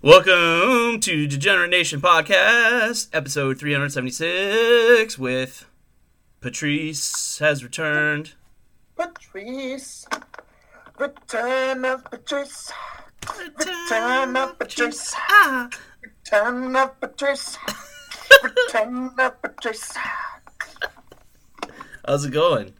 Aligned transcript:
Welcome 0.00 1.00
to 1.00 1.26
Degenerate 1.26 1.70
Nation 1.70 2.00
Podcast, 2.00 3.08
episode 3.12 3.58
376 3.58 5.18
with 5.18 5.66
Patrice 6.40 7.38
has 7.40 7.64
returned. 7.64 8.34
Patrice. 8.96 10.06
Return 10.98 11.84
of 11.84 12.04
Patrice. 12.04 12.72
Return 13.58 14.36
of 14.36 14.58
Patrice. 14.58 15.14
Return 16.00 16.76
of 16.76 17.00
Patrice. 17.00 17.58
Return 18.44 19.10
of 19.18 19.42
Patrice. 19.42 19.96
How's 22.06 22.24
it 22.24 22.30
going? 22.30 22.72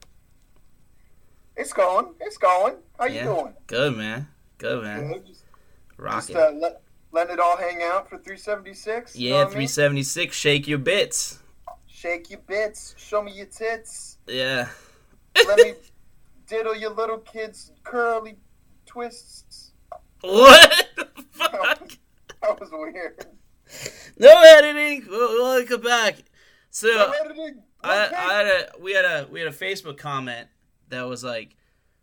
It's 1.57 1.73
going. 1.73 2.15
It's 2.21 2.39
going. 2.39 2.77
How 2.99 3.07
you 3.07 3.15
Yeah. 3.17 3.25
doing? 3.25 3.55
Good, 3.67 3.97
man. 3.97 4.29
Good, 4.59 4.83
man. 4.85 5.09
Good. 5.13 5.27
Just, 5.27 5.41
just 5.41 5.45
Rocking. 5.99 6.37
uh, 6.37 6.51
let, 6.61 6.81
letting 7.13 7.35
it 7.35 7.41
all 7.41 7.57
hang 7.57 7.83
out 7.83 8.09
for 8.09 8.17
376. 8.19 9.17
you 9.17 9.31
know 9.31 9.37
Yeah, 9.37 9.45
what 9.45 9.55
I 9.55 9.59
mean? 9.59 9.69
376, 9.69 10.37
shake 10.37 10.69
your 10.69 10.79
bits. 10.79 11.39
Shake 11.87 12.31
your 12.31 12.41
bits. 12.41 12.95
Show 12.99 13.23
me 13.23 13.33
your 13.33 13.47
tits. 13.47 14.19
Yeah. 14.27 14.69
Let 15.47 15.59
me 15.59 15.75
diddle 16.47 16.77
your 16.77 16.91
little 16.91 17.19
kids' 17.19 17.73
curly 17.83 18.37
twists. 18.87 19.73
What? 20.21 20.89
the 20.97 21.09
Fuck. 21.33 21.91
That 22.43 22.61
was 22.61 22.71
weird. 22.73 23.27
No 24.19 24.43
editing. 24.43 25.07
We'll, 25.09 25.29
we'll 25.57 25.67
come 25.67 25.81
back. 25.83 26.17
So 26.71 26.89
No 26.89 27.13
editing. 27.25 27.63
I, 27.83 28.07
I 28.07 28.33
had 28.35 28.47
a 28.47 28.69
we 28.81 28.93
had 28.93 29.05
a 29.05 29.29
we 29.31 29.41
had 29.41 29.49
a 29.49 29.53
Facebook 29.57 29.99
comment 29.99 30.49
that 30.89 31.03
was 31.03 31.23
like, 31.23 31.57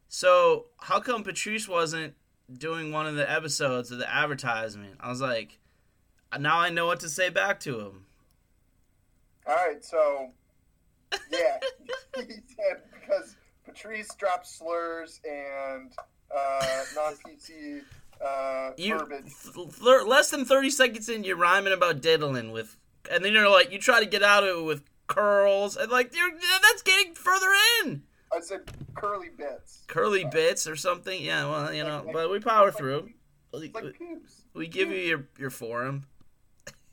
so 0.07 0.67
how 0.79 0.99
come 0.99 1.23
Patrice 1.23 1.67
wasn't 1.67 2.13
doing 2.51 2.91
one 2.91 3.07
of 3.07 3.15
the 3.15 3.29
episodes 3.29 3.91
of 3.91 3.97
the 3.97 4.13
advertisement? 4.13 4.97
I 4.99 5.09
was 5.09 5.21
like, 5.21 5.57
now 6.39 6.59
I 6.59 6.69
know 6.69 6.85
what 6.85 6.99
to 7.01 7.09
say 7.09 7.29
back 7.29 7.59
to 7.61 7.79
him. 7.79 8.05
All 9.47 9.55
right, 9.55 9.83
so 9.83 10.31
yeah, 11.31 11.59
he 12.15 12.23
said 12.23 12.81
because 12.99 13.35
Patrice 13.63 14.09
dropped 14.15 14.47
slurs 14.47 15.19
and 15.23 15.91
uh, 16.35 16.83
non-PC 16.95 17.81
uh, 18.25 18.71
You 18.77 18.99
th- 19.53 20.05
less 20.05 20.29
than 20.29 20.45
thirty 20.45 20.69
seconds 20.69 21.09
in, 21.09 21.23
you're 21.23 21.35
rhyming 21.35 21.73
about 21.73 22.01
diddling 22.01 22.51
with, 22.51 22.77
and 23.11 23.23
then 23.23 23.33
you're 23.33 23.49
like, 23.49 23.71
you 23.71 23.79
try 23.79 23.99
to 23.99 24.05
get 24.05 24.23
out 24.23 24.43
of 24.43 24.57
it 24.57 24.63
with 24.63 24.83
curls, 25.07 25.75
and 25.77 25.91
like 25.91 26.15
you're 26.15 26.31
that's 26.61 26.81
getting 26.81 27.13
further 27.13 27.51
in. 27.83 28.03
I 28.35 28.39
said 28.41 28.61
curly 28.95 29.29
bits, 29.29 29.83
Curly 29.87 30.25
bits 30.25 30.67
or 30.67 30.75
something. 30.75 31.21
Yeah, 31.21 31.49
well, 31.49 31.73
you 31.73 31.83
know, 31.83 32.05
but 32.11 32.29
we 32.29 32.39
power 32.39 32.71
through. 32.71 33.09
We, 33.53 33.71
like 33.73 33.97
pubes. 33.97 34.43
we 34.53 34.67
give 34.67 34.89
you 34.91 34.97
your 34.97 35.27
your 35.37 35.49
forum. 35.49 36.05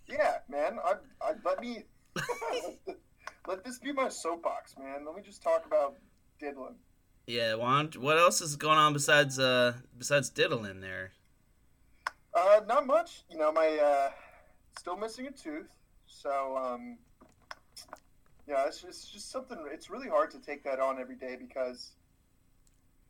Yeah, 0.06 0.36
man. 0.48 0.78
I, 0.84 0.94
I 1.20 1.32
let 1.44 1.60
me 1.60 1.84
let 3.48 3.64
this 3.64 3.78
be 3.78 3.92
my 3.92 4.08
soapbox, 4.08 4.76
man. 4.78 5.04
Let 5.04 5.16
me 5.16 5.22
just 5.22 5.42
talk 5.42 5.66
about 5.66 5.96
diddling. 6.38 6.76
Yeah, 7.26 7.54
why 7.54 7.78
don't- 7.82 7.96
what 7.98 8.18
else 8.18 8.40
is 8.40 8.56
going 8.56 8.78
on 8.78 8.92
besides 8.92 9.38
uh 9.38 9.74
besides 9.98 10.28
diddling 10.30 10.80
there? 10.80 11.12
Uh, 12.34 12.60
not 12.66 12.86
much. 12.86 13.24
You 13.28 13.38
know, 13.38 13.52
my 13.52 13.68
uh, 13.82 14.10
still 14.78 14.96
missing 14.96 15.26
a 15.26 15.30
tooth, 15.32 15.68
so 16.06 16.56
um, 16.56 16.96
yeah, 18.46 18.66
it's 18.66 18.80
just, 18.80 19.04
it's 19.04 19.10
just 19.12 19.30
something. 19.30 19.58
It's 19.72 19.90
really 19.90 20.08
hard 20.08 20.30
to 20.32 20.38
take 20.40 20.64
that 20.64 20.80
on 20.80 20.98
every 21.00 21.16
day 21.16 21.36
because 21.38 21.92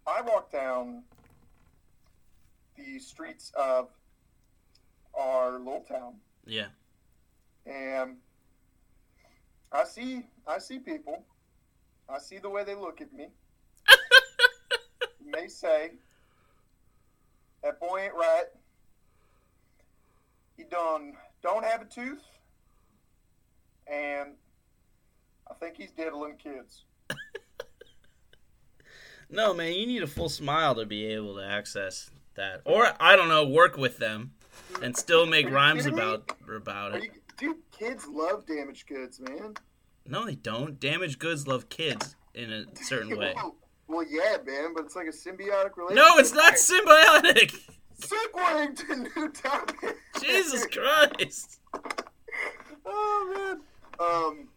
I 0.07 0.21
walk 0.21 0.51
down 0.53 1.03
the 2.77 2.99
streets 2.99 3.53
of 3.57 3.89
our 5.15 5.59
little 5.59 5.85
town, 5.89 6.15
Yeah. 6.47 6.69
and 7.67 8.17
I 9.71 9.85
see 9.85 10.27
I 10.47 10.59
see 10.59 10.79
people. 10.79 11.25
I 12.09 12.19
see 12.19 12.39
the 12.39 12.49
way 12.51 12.65
they 12.65 12.75
look 12.75 13.01
at 13.01 13.13
me. 13.13 13.29
they 15.33 15.49
say, 15.49 15.93
"That 17.63 17.79
boy 17.81 18.01
ain't 18.05 18.15
right. 18.15 18.47
He 20.57 20.65
done 20.65 21.15
don't 21.43 21.65
have 21.65 21.83
a 21.83 21.85
tooth, 21.87 22.23
and 23.87 24.35
I 25.53 25.59
think 25.65 25.77
he's 25.77 25.91
diddling 25.93 26.37
kids." 26.37 26.85
No, 29.31 29.55
man, 29.55 29.73
you 29.73 29.87
need 29.87 30.03
a 30.03 30.07
full 30.07 30.29
smile 30.29 30.75
to 30.75 30.85
be 30.85 31.07
able 31.07 31.37
to 31.37 31.43
access 31.43 32.11
that, 32.35 32.61
or 32.67 32.93
I 33.01 33.17
don't 33.17 33.29
know, 33.31 33.47
work 33.47 33.79
with 33.79 33.97
them 33.97 34.33
and 34.83 34.95
still 34.95 35.25
make 35.25 35.51
rhymes 35.51 35.87
about 35.87 36.31
about 36.55 36.97
it. 36.97 37.05
you, 37.05 37.11
dude, 37.39 37.57
kids 37.71 38.07
love 38.07 38.45
damaged 38.47 38.87
goods, 38.87 39.21
man. 39.21 39.55
No, 40.07 40.27
they 40.27 40.35
don't. 40.35 40.79
Damaged 40.79 41.19
goods 41.19 41.47
love 41.47 41.71
kids 41.71 42.15
in 42.35 42.53
a 42.53 42.65
certain 42.85 43.17
way. 43.17 43.33
well, 43.35 43.57
well, 43.89 44.05
yeah, 44.07 44.37
man, 44.45 44.75
but 44.75 44.85
it's 44.85 44.97
like 44.97 45.07
a 45.07 45.11
symbiotic 45.11 45.77
relationship. 45.79 45.97
No, 45.97 46.19
it's 46.19 46.35
not 46.35 46.55
symbiotic. 46.55 47.59
Segueing 48.03 48.77
to 48.87 48.97
new 49.19 49.29
topic. 49.31 49.97
Jesus 50.23 50.67
Christ. 50.67 51.59
Oh 52.85 53.33
man. 53.35 53.61
Um. 53.99 54.49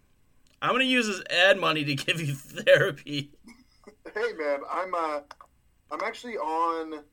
I'm 0.65 0.71
gonna 0.71 0.85
use 0.85 1.05
this 1.05 1.21
ad 1.29 1.59
money 1.59 1.83
to 1.85 1.93
give 2.05 2.19
you 2.19 2.33
therapy. 2.33 3.29
Hey 4.15 4.33
man, 4.35 4.61
I'm 4.71 4.95
uh, 4.95 5.19
I'm 5.91 6.01
actually 6.03 6.37
on. 6.37 7.03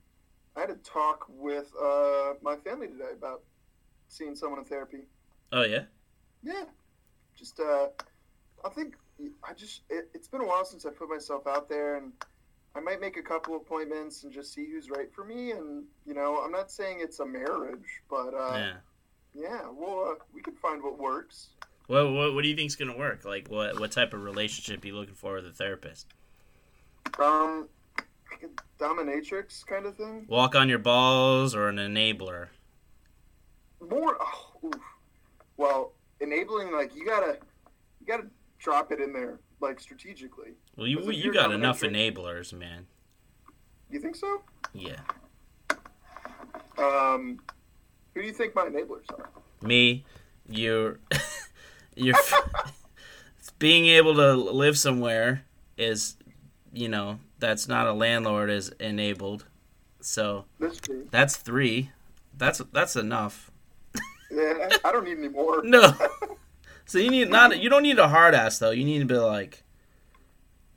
I 0.57 0.61
had 0.61 0.71
a 0.71 0.77
talk 0.77 1.27
with 1.29 1.71
uh 1.81 2.35
my 2.41 2.57
family 2.57 2.87
today 2.89 3.13
about 3.13 3.43
seeing 4.09 4.35
someone 4.35 4.59
in 4.61 4.65
therapy. 4.65 5.03
Oh 5.53 5.65
yeah. 5.65 5.85
Yeah, 6.43 6.65
just 7.37 7.61
uh, 7.61 7.89
I 8.65 8.71
think 8.71 8.95
I 9.47 9.53
just 9.53 9.83
it, 9.91 10.09
it's 10.15 10.29
been 10.29 10.41
a 10.41 10.47
while 10.47 10.65
since 10.65 10.87
I 10.87 10.91
put 10.91 11.11
myself 11.11 11.47
out 11.47 11.69
there, 11.69 11.97
and 11.97 12.13
I 12.75 12.81
might 12.81 13.03
make 13.03 13.19
a 13.19 13.23
couple 13.23 13.55
appointments 13.57 14.25
and 14.25 14.33
just 14.33 14.55
see 14.55 14.67
who's 14.71 14.89
right 14.89 15.13
for 15.15 15.25
me. 15.25 15.51
And 15.51 15.85
you 16.07 16.15
know, 16.15 16.41
I'm 16.43 16.53
not 16.53 16.71
saying 16.71 16.99
it's 17.01 17.21
a 17.21 17.27
marriage, 17.27 18.01
but 18.09 18.33
uh, 18.35 18.55
Yeah. 18.55 18.73
yeah, 19.35 19.61
well, 19.71 20.13
uh, 20.13 20.25
we 20.33 20.41
can 20.41 20.55
find 20.55 20.83
what 20.83 20.99
works. 20.99 21.51
What, 21.87 22.13
what 22.13 22.35
what 22.35 22.43
do 22.43 22.49
you 22.49 22.57
think 22.57 22.69
is 22.69 22.77
gonna 22.77 22.97
work? 22.97 23.25
Like 23.25 23.49
what 23.49 23.79
what 23.79 23.93
type 23.93 24.15
of 24.15 24.23
relationship 24.23 24.85
you 24.85 24.95
looking 24.95 25.15
for 25.15 25.35
with 25.35 25.47
a 25.47 25.53
therapist? 25.53 26.07
Um, 27.19 27.69
like 28.31 28.43
a 28.45 28.83
dominatrix 28.83 29.67
kind 29.67 29.87
of 29.87 29.97
thing. 29.97 30.27
Walk 30.29 30.55
on 30.55 30.69
your 30.69 30.79
balls 30.79 31.55
or 31.55 31.69
an 31.69 31.77
enabler? 31.77 32.49
More, 33.81 34.17
oh, 34.21 34.53
oof. 34.65 34.75
well, 35.57 35.93
enabling 36.21 36.73
like 36.73 36.95
you 36.95 37.05
gotta, 37.05 37.39
you 38.01 38.07
gotta 38.07 38.27
drop 38.59 38.93
it 38.93 39.01
in 39.01 39.13
there 39.13 39.41
like 39.61 39.81
strategically. 39.81 40.53
Well, 40.77 40.87
you 40.87 41.11
you 41.11 41.33
got 41.33 41.53
enough 41.53 41.81
enablers, 41.81 42.53
man. 42.53 42.87
You 43.91 44.01
think 44.01 44.17
so? 44.17 44.43
Yeah. 44.73 45.01
Um, 46.79 47.41
who 48.15 48.23
do 48.23 48.27
you 48.27 48.33
think 48.33 48.55
my 48.55 48.65
enablers 48.65 49.11
are? 49.11 49.29
Me, 49.61 50.05
you're 50.49 50.99
you're 51.97 52.15
being 53.59 53.87
able 53.87 54.15
to 54.15 54.33
live 54.35 54.79
somewhere 54.79 55.45
is, 55.77 56.17
you 56.73 56.89
know, 56.89 57.19
that's 57.39 57.69
not 57.69 57.87
a 57.87 57.93
landlord 57.93 58.51
is 58.51 58.69
enabled. 58.81 59.45
So 60.01 60.47
That's 60.59 60.81
that's 61.11 61.37
three. 61.37 61.91
That's 62.37 62.61
that's 62.73 62.97
enough. 62.97 63.51
Yeah, 64.31 64.69
I 64.85 64.91
don't 64.93 65.05
need 65.05 65.19
any 65.19 65.29
more. 65.29 65.63
No. 65.65 65.95
So 66.87 66.99
you 66.99 67.11
need 67.11 67.31
not 67.31 67.61
you 67.63 67.69
don't 67.71 67.83
need 67.85 67.99
a 67.99 68.09
hard 68.09 68.35
ass 68.35 68.59
though. 68.59 68.71
You 68.73 68.85
need 68.85 68.99
to 68.99 69.05
be 69.05 69.15
like, 69.17 69.63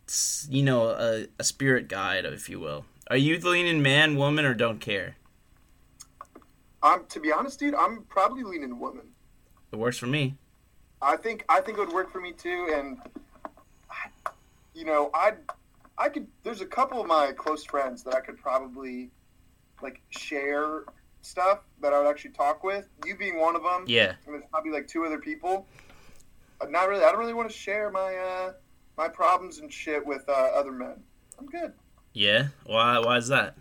s- 0.08 0.48
you 0.52 0.62
know, 0.64 0.90
a, 0.90 1.28
a 1.40 1.44
spirit 1.44 1.88
guide, 1.88 2.26
if 2.26 2.50
you 2.50 2.60
will. 2.60 2.86
Are 3.10 3.18
you 3.18 3.40
leaning 3.40 3.82
man, 3.82 4.16
woman, 4.16 4.46
or 4.46 4.54
don't 4.54 4.80
care? 4.80 5.16
I'm 6.84 7.06
to 7.08 7.20
be 7.20 7.32
honest, 7.32 7.60
dude. 7.60 7.74
I'm 7.76 8.04
probably 8.04 8.44
leaning 8.44 8.78
woman. 8.80 9.08
It 9.72 9.78
works 9.78 9.98
for 9.98 10.08
me. 10.08 10.36
I 11.02 11.16
think 11.18 11.46
I 11.50 11.62
think 11.62 11.78
it 11.78 11.82
would 11.82 11.94
work 11.94 12.12
for 12.12 12.20
me 12.22 12.32
too, 12.32 12.72
and 12.74 12.98
I- 13.90 14.32
you 14.74 14.86
know, 14.86 15.10
I 15.14 15.34
I 15.98 16.10
could. 16.10 16.28
There's 16.44 16.62
a 16.62 16.66
couple 16.66 17.00
of 17.00 17.08
my 17.08 17.32
close 17.32 17.64
friends 17.64 18.04
that 18.04 18.14
I 18.16 18.20
could 18.20 18.38
probably 18.38 19.10
like 19.82 20.02
share 20.10 20.84
stuff 21.22 21.60
that 21.82 21.94
I 21.94 22.00
would 22.00 22.08
actually 22.08 22.32
talk 22.32 22.64
with. 22.64 22.88
You 23.06 23.16
being 23.16 23.40
one 23.40 23.56
of 23.56 23.64
them. 23.64 23.86
Yeah. 23.88 24.14
And 24.26 24.34
there's 24.36 24.46
probably 24.52 24.72
like 24.72 24.88
two 24.88 25.06
other 25.06 25.20
people. 25.20 25.68
But 26.60 26.72
not 26.72 26.88
really. 26.90 27.04
I 27.04 27.10
don't 27.12 27.20
really 27.20 27.34
want 27.34 27.50
to 27.50 27.56
share 27.56 27.90
my 27.92 28.16
uh, 28.16 28.54
my 28.98 29.08
problems 29.08 29.60
and 29.60 29.72
shit 29.72 30.06
with 30.06 30.28
uh, 30.28 30.32
other 30.32 30.72
men. 30.72 31.02
I'm 31.40 31.46
good 31.48 31.74
Yeah. 32.14 32.48
Why? 32.66 33.00
Why 33.00 33.18
is 33.18 33.28
that? 33.30 33.56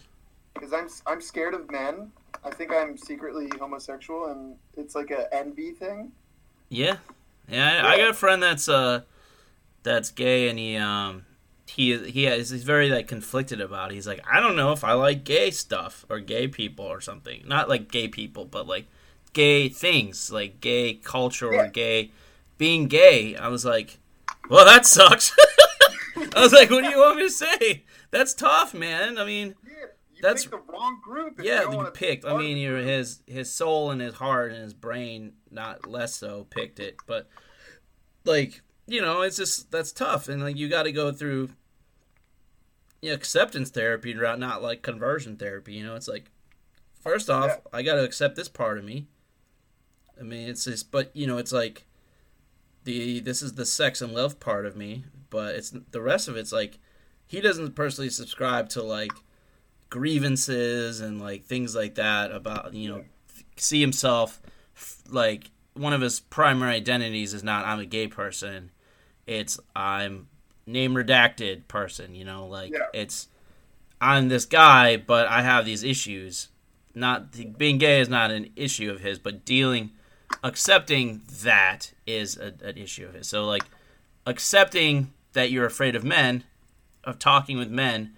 because 0.55 0.73
I'm 0.73 0.89
I'm 1.07 1.21
scared 1.21 1.55
of 1.55 1.71
men. 1.71 2.11
I 2.45 2.51
think 2.51 2.73
I'm 2.73 2.97
secretly 2.97 3.49
homosexual, 3.59 4.27
and 4.27 4.57
it's 4.77 4.95
like 4.95 5.11
a 5.11 5.33
envy 5.35 5.73
thing. 5.73 6.13
Yeah. 6.69 6.97
Yeah. 7.49 7.83
I, 7.85 7.95
I 7.95 7.97
got 7.99 8.11
a 8.11 8.15
friend 8.15 8.43
that's 8.43 8.69
uh, 8.69 9.03
that's 9.83 10.11
gay, 10.11 10.49
and 10.49 10.59
he 10.59 10.77
um, 10.77 11.25
he 11.67 11.97
he 12.11 12.25
has 12.25 12.51
he's 12.51 12.65
very 12.65 12.91
like 12.91 13.09
conflicted 13.09 13.61
about. 13.61 13.91
It. 13.91 13.95
He's 13.95 14.07
like, 14.07 14.25
I 14.31 14.41
don't 14.41 14.57
know 14.57 14.73
if 14.73 14.85
I 14.85 14.93
like 14.93 15.25
gay 15.25 15.51
stuff 15.51 16.05
or 16.09 16.21
gay 16.21 16.49
people 16.49 16.85
or 16.85 17.01
something. 17.01 17.43
Not 17.47 17.69
like 17.69 17.91
gay 17.91 18.09
people, 18.09 18.45
but 18.45 18.67
like 18.67 18.87
gay 19.33 19.69
things, 19.69 20.31
like 20.31 20.61
gay 20.61 20.95
culture 20.95 21.53
or 21.53 21.69
gay 21.69 22.13
being 22.59 22.87
gay. 22.87 23.37
I 23.37 23.49
was 23.49 23.65
like, 23.65 23.99
well, 24.49 24.65
that 24.65 24.87
sucks. 24.87 25.35
I 26.17 26.41
was 26.41 26.53
like, 26.53 26.71
what 26.71 26.85
do 26.85 26.91
you 26.91 26.99
want 26.99 27.17
me 27.17 27.25
to 27.25 27.31
say? 27.31 27.85
That's 28.11 28.35
tough, 28.35 28.75
man. 28.75 29.19
I 29.19 29.25
mean, 29.25 29.55
That's- 30.25 30.45
the 30.45 30.59
wrong 30.59 31.01
group. 31.03 31.41
yeah, 31.43 31.71
you 31.71 31.91
picked. 31.93 32.25
I 32.25 32.37
mean, 32.37 32.57
your 32.57 32.79
his 32.79 33.23
his 33.27 33.51
soul 33.51 33.91
and 33.91 34.01
his 34.01 34.15
heart 34.15 34.53
and 34.53 34.63
his 34.63 34.75
brain, 34.75 35.35
not 35.51 35.87
less 35.87 36.17
so, 36.17 36.47
picked 36.51 36.81
it. 36.81 36.97
But 37.07 37.29
like, 38.25 38.63
you 38.87 39.01
know, 39.01 39.23
it's 39.23 39.37
just 39.37 39.71
that's 39.71 39.93
tough, 39.93 40.29
and 40.29 40.43
like 40.43 40.57
you 40.57 40.69
got 40.69 40.85
to 40.85 40.93
go 40.93 41.13
through 41.13 41.51
you 43.03 43.11
know, 43.11 43.15
acceptance 43.15 43.71
therapy 43.71 44.15
route, 44.17 44.39
not 44.39 44.63
like 44.63 44.83
conversion 44.83 45.37
therapy. 45.37 45.75
You 45.75 45.85
know, 45.85 45.95
it's 45.95 46.09
like 46.09 46.31
first 47.03 47.29
off, 47.29 47.49
Yeah. 47.51 47.57
I 47.79 47.83
got 47.83 47.97
to 47.97 48.03
accept 48.05 48.35
this 48.35 48.49
part 48.49 48.79
of 48.79 48.85
me. 48.85 49.07
I 50.19 50.23
mean, 50.23 50.49
it's 50.49 50.65
just, 50.65 50.91
but 50.91 51.15
you 51.15 51.27
know, 51.27 51.37
it's 51.39 51.53
like 51.53 51.85
the 52.85 53.21
this 53.21 53.43
is 53.43 53.55
the 53.55 53.67
sex 53.67 54.01
and 54.01 54.13
love 54.15 54.41
part 54.41 54.65
of 54.65 54.75
me, 54.77 55.05
but 55.29 55.55
it's 55.55 55.75
the 55.91 56.01
rest 56.01 56.29
of 56.29 56.37
it's 56.37 56.53
like 56.53 56.79
he 57.27 57.41
doesn't 57.41 57.75
personally 57.75 58.11
subscribe 58.11 58.69
to 58.71 58.83
like 58.83 59.13
grievances 59.95 61.01
and 61.01 61.21
like 61.21 61.45
things 61.45 61.73
like 61.77 61.95
that 61.95 62.33
about 62.33 62.75
you 62.75 62.89
know 62.89 63.05
see 63.57 63.81
himself 63.81 64.43
like 65.09 65.53
one 65.75 65.93
of 65.93 66.01
his 66.01 66.19
primary 66.19 66.75
identities 66.75 67.33
is 67.33 67.45
not 67.45 67.65
I'm 67.65 67.79
a 67.79 67.87
gay 67.87 68.09
person. 68.09 68.73
It's 69.25 69.61
I'm 69.77 70.27
name 70.67 70.95
redacted 70.95 71.69
person 71.69 72.13
you 72.17 72.25
know 72.25 72.47
like 72.49 72.73
Yeah. 72.73 72.87
it's 72.93 73.29
I'm 74.01 74.29
this 74.29 74.47
guy 74.47 74.97
but 74.97 75.29
I 75.29 75.43
have 75.43 75.65
these 75.65 75.85
issues. 75.85 76.49
Not 76.93 77.57
being 77.57 77.79
gay 77.79 78.01
is 78.01 78.09
not 78.09 78.33
an 78.33 78.51
issue 78.57 78.91
of 78.91 78.99
his 79.01 79.21
but 79.21 79.45
dealing 79.45 79.93
accepting 80.43 81.23
that 81.45 81.93
is 82.05 82.37
a, 82.37 82.53
an 82.65 82.77
issue 82.77 83.07
of 83.07 83.15
his. 83.15 83.29
So 83.29 83.45
like 83.45 83.63
accepting 84.27 85.13
that 85.35 85.53
you're 85.53 85.67
afraid 85.67 85.95
of 85.95 86.03
men 86.03 86.43
of 87.05 87.21
talking 87.21 87.59
with 87.59 87.71
men 87.71 88.17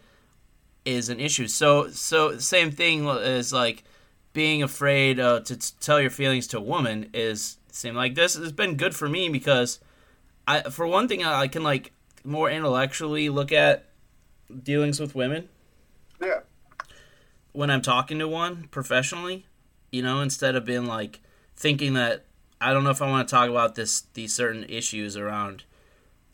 is 0.86 1.10
an 1.10 1.20
issue. 1.20 1.48
So 1.48 1.90
so 1.90 2.38
same 2.38 2.70
thing 2.70 3.06
as 3.08 3.52
like 3.52 3.84
being 4.32 4.62
afraid 4.62 5.20
uh, 5.20 5.40
to 5.40 5.56
t- 5.56 5.74
tell 5.80 6.00
your 6.00 6.10
feelings 6.10 6.46
to 6.48 6.58
a 6.58 6.62
woman 6.62 7.10
is 7.14 7.58
same 7.72 7.94
like 7.94 8.14
this 8.14 8.36
has 8.36 8.52
been 8.52 8.76
good 8.76 8.94
for 8.94 9.08
me 9.08 9.28
because 9.28 9.80
I 10.46 10.62
for 10.70 10.86
one 10.86 11.08
thing 11.08 11.24
I 11.24 11.42
I 11.42 11.48
can 11.48 11.62
like 11.62 11.92
more 12.24 12.50
intellectually 12.50 13.28
look 13.28 13.52
at 13.52 13.84
dealings 14.64 15.00
with 15.00 15.14
women 15.14 15.48
Yeah, 16.20 16.40
when 17.52 17.70
I'm 17.70 17.82
talking 17.82 18.18
to 18.18 18.28
one 18.28 18.68
professionally, 18.70 19.46
you 19.90 20.02
know, 20.02 20.20
instead 20.20 20.56
of 20.56 20.64
being 20.64 20.86
like 20.86 21.20
thinking 21.56 21.94
that 21.94 22.24
I 22.60 22.72
don't 22.72 22.84
know 22.84 22.90
if 22.90 23.02
I 23.02 23.08
want 23.10 23.28
to 23.28 23.34
talk 23.34 23.48
about 23.50 23.74
this 23.74 24.02
these 24.14 24.34
certain 24.34 24.64
issues 24.68 25.16
around 25.16 25.64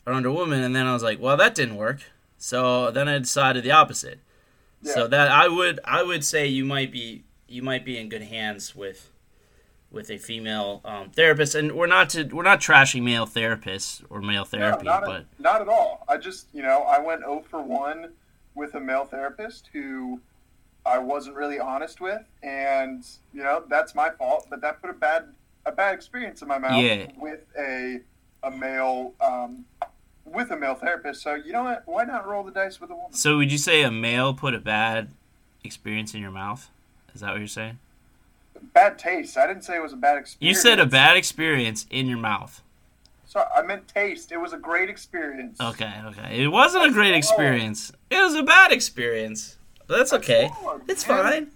around 0.05 0.25
a 0.25 0.33
woman, 0.33 0.61
and 0.63 0.75
then 0.75 0.85
I 0.87 0.93
was 0.93 1.03
like, 1.03 1.19
well, 1.21 1.37
that 1.37 1.55
didn't 1.55 1.77
work. 1.77 2.01
So 2.37 2.91
then 2.91 3.07
I 3.07 3.19
decided 3.19 3.63
the 3.63 3.71
opposite. 3.71 4.19
So 4.83 5.07
that 5.07 5.29
I 5.29 5.47
would 5.47 5.79
I 5.85 6.03
would 6.03 6.23
say 6.23 6.47
you 6.47 6.65
might 6.65 6.91
be 6.91 7.23
you 7.47 7.61
might 7.61 7.85
be 7.85 7.97
in 7.97 8.09
good 8.09 8.23
hands 8.23 8.75
with 8.75 9.09
with 9.91 10.09
a 10.09 10.17
female 10.17 10.81
um, 10.83 11.11
therapist, 11.11 11.53
and 11.55 11.71
we're 11.73 11.87
not 11.87 12.09
to 12.09 12.23
we're 12.23 12.43
not 12.43 12.59
trashing 12.59 13.03
male 13.03 13.27
therapists 13.27 14.03
or 14.09 14.21
male 14.21 14.43
therapy, 14.43 14.85
no, 14.85 14.91
not, 14.91 15.05
but 15.05 15.15
at, 15.15 15.25
not 15.39 15.61
at 15.61 15.67
all. 15.69 16.03
I 16.07 16.17
just, 16.17 16.47
you 16.51 16.63
know, 16.63 16.81
I 16.81 16.99
went 16.99 17.21
0 17.21 17.43
for 17.47 17.61
1 17.61 18.09
with 18.55 18.73
a 18.73 18.79
male 18.79 19.05
therapist 19.05 19.69
who 19.71 20.19
I 20.85 20.97
wasn't 20.97 21.35
really 21.35 21.59
honest 21.59 22.01
with, 22.01 22.23
and 22.41 23.05
you 23.33 23.43
know 23.43 23.63
that's 23.69 23.95
my 23.95 24.09
fault. 24.09 24.47
But 24.49 24.61
that 24.61 24.81
put 24.81 24.89
a 24.89 24.93
bad 24.93 25.27
a 25.65 25.71
bad 25.71 25.93
experience 25.93 26.41
in 26.41 26.47
my 26.47 26.57
mouth 26.57 26.83
Yeah. 26.83 27.07
with 27.17 27.45
a 27.57 28.01
a 28.41 28.51
male 28.51 29.13
um, 29.21 29.63
with 30.25 30.51
a 30.51 30.57
male 30.57 30.75
therapist. 30.75 31.21
So 31.21 31.35
you 31.35 31.51
know 31.51 31.63
what? 31.63 31.83
Why 31.85 32.03
not 32.05 32.27
roll 32.27 32.43
the 32.43 32.51
dice 32.51 32.79
with 32.79 32.89
a 32.89 32.95
woman? 32.95 33.13
so 33.13 33.37
would 33.37 33.51
you 33.51 33.57
say 33.57 33.83
a 33.83 33.91
male 33.91 34.33
put 34.33 34.53
a 34.53 34.59
bad 34.59 35.09
experience 35.63 36.13
in 36.13 36.21
your 36.21 36.31
mouth? 36.31 36.69
Is 37.13 37.21
that 37.21 37.31
what 37.31 37.39
you're 37.39 37.47
saying? 37.47 37.79
Bad 38.73 38.97
taste. 38.97 39.37
I 39.37 39.47
didn't 39.47 39.63
say 39.63 39.75
it 39.75 39.81
was 39.81 39.93
a 39.93 39.97
bad 39.97 40.17
experience. 40.17 40.57
You 40.57 40.61
said 40.61 40.79
a 40.79 40.85
bad 40.85 41.17
experience 41.17 41.85
in 41.89 42.07
your 42.07 42.17
mouth. 42.17 42.61
So 43.25 43.43
I 43.55 43.61
meant 43.63 43.87
taste. 43.87 44.31
It 44.31 44.37
was 44.37 44.53
a 44.53 44.57
great 44.57 44.89
experience. 44.89 45.59
Okay, 45.59 45.91
okay. 46.05 46.43
It 46.43 46.47
wasn't 46.49 46.85
a 46.85 46.91
great 46.91 47.15
experience. 47.15 47.91
It 48.09 48.21
was 48.21 48.35
a 48.35 48.43
bad 48.43 48.71
experience. 48.71 49.57
But 49.87 49.97
that's 49.97 50.13
okay. 50.13 50.49
swallowed, 50.59 50.81
It's 50.87 51.07
man. 51.07 51.23
fine. 51.23 51.47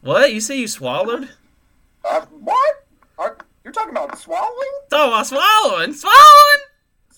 What? 0.00 0.32
You 0.32 0.40
say 0.40 0.58
you 0.58 0.66
swallowed? 0.68 1.28
Uh, 2.04 2.22
what? 2.40 2.86
Are, 3.18 3.36
you're 3.62 3.72
talking 3.72 3.90
about 3.90 4.18
swallowing? 4.18 4.70
Oh, 4.92 5.12
I'm 5.12 5.24
swallowing. 5.24 5.92
Swallowing? 5.92 6.60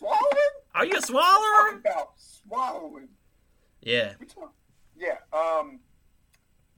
Swallowing? 0.02 0.52
Are 0.75 0.84
you 0.84 0.90
a 0.90 0.94
Talking 0.94 1.06
swallower? 1.06 1.78
about 1.78 2.08
swallowing. 2.16 3.08
Yeah. 3.81 4.14
Yeah. 4.96 5.19
Um. 5.32 5.78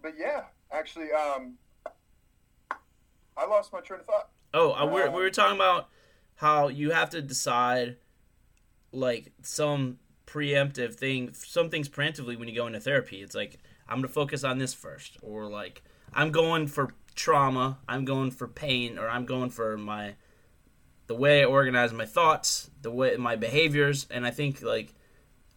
But 0.02 0.14
yeah, 0.18 0.42
actually, 0.70 1.10
um, 1.12 1.54
I 3.38 3.46
lost 3.46 3.72
my 3.72 3.80
train 3.80 4.00
of 4.00 4.06
thought. 4.06 4.28
Oh, 4.52 4.72
uh, 4.72 4.84
we're, 4.84 5.08
we 5.08 5.22
were 5.22 5.30
talking 5.30 5.56
about 5.56 5.88
how 6.34 6.68
you 6.68 6.90
have 6.90 7.08
to 7.10 7.22
decide, 7.22 7.96
like, 8.92 9.32
some 9.40 9.98
preemptive 10.26 10.94
thing, 10.94 11.32
some 11.32 11.70
things 11.70 11.88
preemptively 11.88 12.38
when 12.38 12.48
you 12.48 12.54
go 12.54 12.66
into 12.66 12.80
therapy. 12.80 13.22
It's 13.22 13.34
like, 13.34 13.58
I'm 13.88 13.96
going 13.96 14.08
to 14.08 14.12
focus 14.12 14.44
on 14.44 14.58
this 14.58 14.74
first. 14.74 15.16
Or, 15.22 15.46
like, 15.46 15.82
I'm 16.12 16.30
going 16.30 16.66
for 16.66 16.92
trauma, 17.14 17.78
I'm 17.88 18.04
going 18.04 18.30
for 18.30 18.46
pain, 18.46 18.98
or 18.98 19.08
I'm 19.08 19.24
going 19.24 19.48
for 19.48 19.78
my, 19.78 20.16
the 21.06 21.14
way 21.14 21.42
I 21.42 21.44
organize 21.44 21.92
my 21.92 22.06
thoughts, 22.06 22.70
the 22.82 22.90
way, 22.90 23.16
my 23.16 23.36
behaviors. 23.36 24.06
And 24.10 24.26
I 24.26 24.30
think, 24.30 24.62
like, 24.62 24.94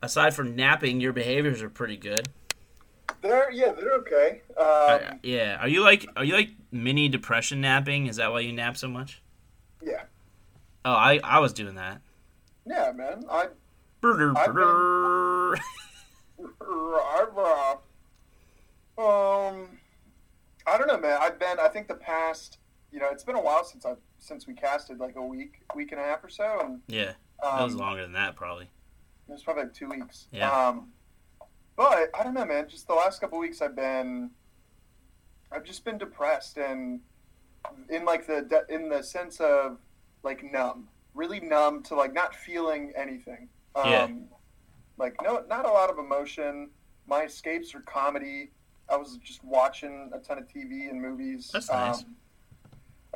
aside 0.01 0.33
from 0.33 0.55
napping, 0.55 0.99
your 1.01 1.13
behaviors 1.13 1.61
are 1.61 1.69
pretty 1.69 1.97
good. 1.97 2.27
They're 3.21 3.51
yeah, 3.51 3.71
they're 3.71 3.93
okay. 3.93 4.41
Um, 4.57 4.65
Uh, 4.67 4.99
yeah. 5.23 5.57
Are 5.61 5.67
you 5.67 5.81
like, 5.81 6.05
are 6.15 6.23
you 6.23 6.33
like 6.33 6.49
mini 6.71 7.07
depression 7.09 7.61
napping? 7.61 8.07
Is 8.07 8.17
that 8.17 8.31
why 8.31 8.41
you 8.41 8.51
nap 8.53 8.77
so 8.77 8.87
much? 8.87 9.21
yeah, 9.81 10.03
Oh, 10.85 10.91
I, 10.93 11.19
I 11.23 11.39
was 11.39 11.53
doing 11.53 11.75
that. 11.75 12.01
yeah, 12.65 12.91
man. 12.93 13.23
I 13.29 13.47
I've 14.03 14.53
brr. 14.53 15.55
I've, 16.39 17.37
uh, 17.37 17.75
um, 18.97 19.67
I 20.65 20.77
don't 20.77 20.87
know, 20.87 20.99
man. 20.99 21.17
I've 21.21 21.39
been. 21.39 21.59
I 21.59 21.67
think 21.69 21.87
the 21.87 21.95
past, 21.95 22.57
you 22.91 22.99
know, 22.99 23.09
it's 23.11 23.23
been 23.23 23.35
a 23.35 23.41
while 23.41 23.63
since 23.63 23.85
I 23.85 23.93
since 24.17 24.47
we 24.47 24.53
casted 24.53 24.99
like 24.99 25.15
a 25.15 25.21
week, 25.21 25.61
week 25.75 25.91
and 25.91 26.01
a 26.01 26.03
half 26.03 26.23
or 26.23 26.29
so, 26.29 26.59
and 26.63 26.81
Yeah, 26.87 27.13
um, 27.43 27.57
that 27.57 27.63
was 27.63 27.75
longer 27.75 28.01
than 28.01 28.13
that 28.13 28.35
probably. 28.35 28.65
It 29.27 29.31
was 29.31 29.43
probably 29.43 29.63
like 29.63 29.73
two 29.73 29.89
weeks. 29.89 30.27
Yeah. 30.31 30.49
Um, 30.49 30.89
but 31.75 32.09
I 32.17 32.23
don't 32.23 32.33
know, 32.33 32.45
man. 32.45 32.67
Just 32.69 32.87
the 32.87 32.93
last 32.93 33.19
couple 33.21 33.37
weeks, 33.39 33.61
I've 33.61 33.75
been, 33.75 34.31
I've 35.51 35.63
just 35.63 35.83
been 35.83 35.97
depressed 35.97 36.57
and 36.57 37.01
in 37.89 38.05
like 38.05 38.25
the 38.25 38.41
de- 38.43 38.73
in 38.73 38.89
the 38.89 39.03
sense 39.03 39.39
of 39.41 39.77
like 40.23 40.43
numb, 40.43 40.87
really 41.13 41.39
numb 41.39 41.83
to 41.83 41.95
like 41.95 42.13
not 42.13 42.33
feeling 42.33 42.93
anything. 42.95 43.49
Um, 43.75 43.89
Yeah. 43.89 44.07
Like 44.97 45.15
no, 45.21 45.43
not 45.47 45.65
a 45.65 45.71
lot 45.71 45.89
of 45.91 45.99
emotion. 45.99 46.69
My 47.05 47.23
escapes 47.23 47.75
are 47.75 47.81
comedy. 47.81 48.51
I 48.89 48.95
was 48.95 49.17
just 49.23 49.43
watching 49.43 50.09
a 50.13 50.19
ton 50.19 50.37
of 50.39 50.47
TV 50.47 50.89
and 50.89 50.99
movies. 51.01 51.49
That's 51.53 51.69
nice. 51.69 51.99
Um, 52.03 52.15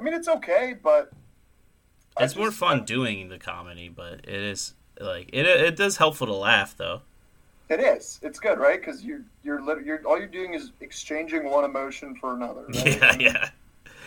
I 0.02 0.04
mean, 0.04 0.16
it's 0.16 0.28
okay, 0.28 0.74
but 0.82 1.12
It's 2.20 2.36
more 2.36 2.48
just- 2.48 2.58
fun 2.58 2.86
doing 2.86 3.30
the 3.30 3.38
comedy, 3.38 3.88
but 3.88 4.14
it 4.28 4.30
is 4.30 4.74
like 5.00 5.30
it. 5.32 5.46
It 5.46 5.76
does 5.76 5.98
helpful 5.98 6.26
to 6.28 6.34
laugh 6.34 6.76
though. 6.76 7.02
It 7.70 7.80
is. 7.80 8.20
It's 8.24 8.40
good, 8.40 8.58
right? 8.58 8.80
Because 8.80 9.04
you're 9.04 9.22
you're 9.44 9.62
you're 9.82 10.02
all 10.08 10.18
you're 10.18 10.28
doing 10.28 10.56
is 10.56 10.72
exchanging 10.82 11.50
one 11.50 11.64
emotion 11.66 12.16
for 12.16 12.34
another. 12.34 12.66
Right? 12.68 12.98
Yeah, 12.98 13.16
yeah. 13.20 13.50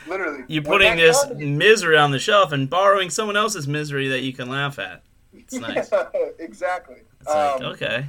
Literally, 0.09 0.45
You're 0.49 0.63
putting 0.65 0.97
this 0.97 1.23
comedy- 1.23 1.47
misery 1.47 1.97
on 1.97 2.11
the 2.11 2.19
shelf 2.19 2.51
and 2.53 2.69
borrowing 2.69 3.09
someone 3.09 3.37
else's 3.39 3.67
misery 3.69 4.09
that 4.09 4.21
you 4.23 4.33
can 4.35 4.51
laugh 4.51 4.79
at. 4.81 5.03
It's 5.33 5.55
nice. 5.55 5.91
exactly. 6.41 7.03
It's 7.21 7.29
like 7.31 7.63
Um, 7.63 7.67
okay, 7.73 8.07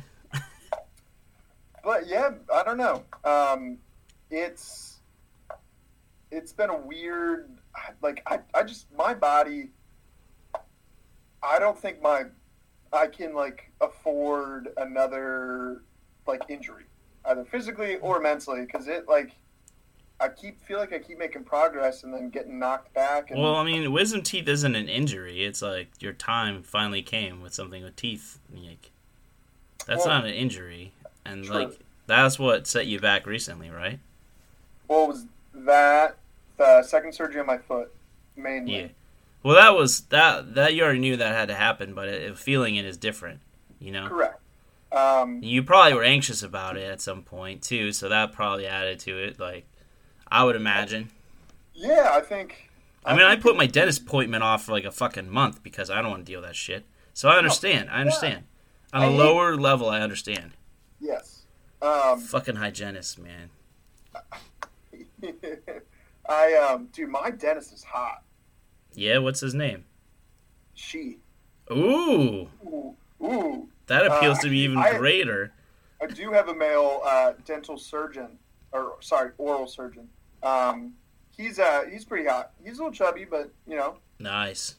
But 1.84 2.08
yeah, 2.08 2.32
I 2.54 2.64
don't 2.64 2.78
know. 2.78 3.04
Um, 3.24 3.78
it's 4.32 4.98
it's 6.32 6.52
been 6.52 6.70
a 6.72 6.78
weird. 6.78 7.50
Like 8.02 8.22
I, 8.26 8.40
I 8.54 8.64
just 8.64 8.88
my 8.98 9.14
body. 9.14 9.70
I 11.44 11.60
don't 11.60 11.78
think 11.78 12.02
my 12.02 12.26
I 12.94 13.08
can 13.08 13.34
like 13.34 13.72
afford 13.82 14.70
another 14.78 15.82
like 16.28 16.44
injury, 16.50 16.86
either 17.26 17.46
physically 17.46 17.98
or 17.98 18.20
mentally, 18.20 18.62
because 18.62 18.88
it 18.88 19.08
like 19.08 19.36
I 20.20 20.30
keep 20.30 20.62
feel 20.62 20.80
like 20.80 20.94
I 20.94 21.00
keep 21.00 21.20
making 21.20 21.44
progress 21.44 22.04
and 22.04 22.14
then 22.14 22.30
getting 22.30 22.58
knocked 22.58 22.94
back. 22.94 23.32
And, 23.32 23.42
well, 23.42 23.56
I 23.56 23.66
mean, 23.66 23.92
wisdom 23.92 24.22
teeth 24.22 24.48
isn't 24.48 24.76
an 24.76 24.88
injury. 24.88 25.44
It's 25.44 25.62
like 25.62 25.90
your 26.00 26.14
time 26.14 26.64
finally 26.64 27.02
came 27.02 27.42
with 27.42 27.54
something 27.54 27.84
with 27.84 27.96
teeth. 27.98 28.40
Like, 28.54 28.92
That's 29.86 30.06
Well, 30.06 30.16
not 30.16 30.26
an 30.26 30.34
injury, 30.34 30.94
and 31.26 31.46
True. 31.46 31.56
like 31.56 31.80
that's 32.08 32.40
what 32.40 32.66
set 32.68 32.88
you 32.88 33.00
back 33.00 33.26
recently, 33.26 33.70
right? 33.70 34.00
What 34.88 35.10
was 35.10 35.26
that? 35.54 36.18
The 36.58 36.84
second 36.84 37.14
surgery 37.14 37.40
on 37.42 37.46
my 37.48 37.58
foot, 37.58 37.94
mainly. 38.36 38.80
Yeah. 38.82 38.88
Well, 39.44 39.56
that 39.56 39.76
was 39.76 40.02
that 40.06 40.56
that 40.56 40.74
you 40.74 40.84
already 40.84 41.00
knew 41.00 41.18
that 41.18 41.36
had 41.36 41.50
to 41.50 41.56
happen, 41.56 41.94
but 41.94 42.08
it, 42.08 42.38
feeling 42.38 42.76
it 42.76 42.86
is 42.86 42.98
different. 42.98 43.42
You 43.80 43.92
know, 43.92 44.08
Correct. 44.08 44.40
Um, 44.92 45.44
you 45.44 45.62
probably 45.62 45.94
were 45.94 46.04
anxious 46.04 46.42
about 46.42 46.78
it 46.78 46.90
at 46.90 47.02
some 47.02 47.22
point 47.24 47.62
too, 47.62 47.92
so 47.92 48.08
that 48.10 48.32
probably 48.32 48.66
added 48.66 49.00
to 49.02 49.18
it. 49.18 49.40
Like, 49.40 49.66
I 50.32 50.44
would 50.46 50.56
imagine. 50.56 51.10
yeah, 51.74 52.10
I 52.14 52.22
think. 52.22 52.70
I 53.04 53.14
mean, 53.16 53.26
I 53.26 53.36
put 53.36 53.56
my 53.56 53.68
dentist 53.68 54.02
appointment 54.02 54.42
off 54.44 54.64
for 54.66 54.72
like 54.72 54.86
a 54.86 54.92
fucking 54.92 55.30
month 55.30 55.62
because 55.62 55.90
I 55.92 56.02
don't 56.02 56.10
want 56.12 56.26
to 56.26 56.32
deal 56.32 56.40
with 56.40 56.50
that 56.50 56.56
shit. 56.56 56.86
So 57.14 57.30
I 57.30 57.38
understand. 57.38 57.90
I 57.92 58.00
understand. 58.02 58.46
On 58.94 59.02
I 59.02 59.06
a 59.06 59.10
hate- 59.10 59.18
lower 59.18 59.56
level, 59.58 59.90
I 59.90 60.00
understand. 60.02 60.52
Yes. 61.00 61.44
Um, 61.82 62.20
Fucking 62.20 62.56
hygienist, 62.56 63.20
man. 63.20 63.50
I 66.30 66.54
um, 66.56 66.88
dude, 66.92 67.10
my 67.10 67.30
dentist 67.32 67.74
is 67.74 67.84
hot. 67.84 68.24
Yeah, 68.94 69.18
what's 69.20 69.40
his 69.42 69.54
name? 69.54 69.86
She. 70.74 71.20
Ooh, 71.72 72.48
Ooh, 72.66 72.96
ooh. 73.22 73.70
that 73.88 74.06
appeals 74.06 74.40
Uh, 74.40 74.42
to 74.44 74.50
me 74.50 74.58
even 74.60 74.78
I- 74.78 74.98
greater. 74.98 75.52
I 76.02 76.08
do 76.08 76.32
have 76.32 76.50
a 76.50 76.54
male 76.54 77.02
uh, 77.06 77.34
dental 77.46 77.78
surgeon, 77.78 78.38
or 78.72 78.98
sorry, 79.00 79.32
oral 79.38 79.66
surgeon. 79.66 80.10
Um, 80.44 80.94
he's 81.36 81.58
uh, 81.58 81.86
he's 81.92 82.06
pretty 82.06 82.28
hot. 82.28 82.52
He's 82.64 82.78
a 82.80 82.84
little 82.84 82.92
chubby, 82.92 83.26
but 83.26 83.52
you 83.66 83.76
know, 83.78 83.98
Nice. 84.20 84.76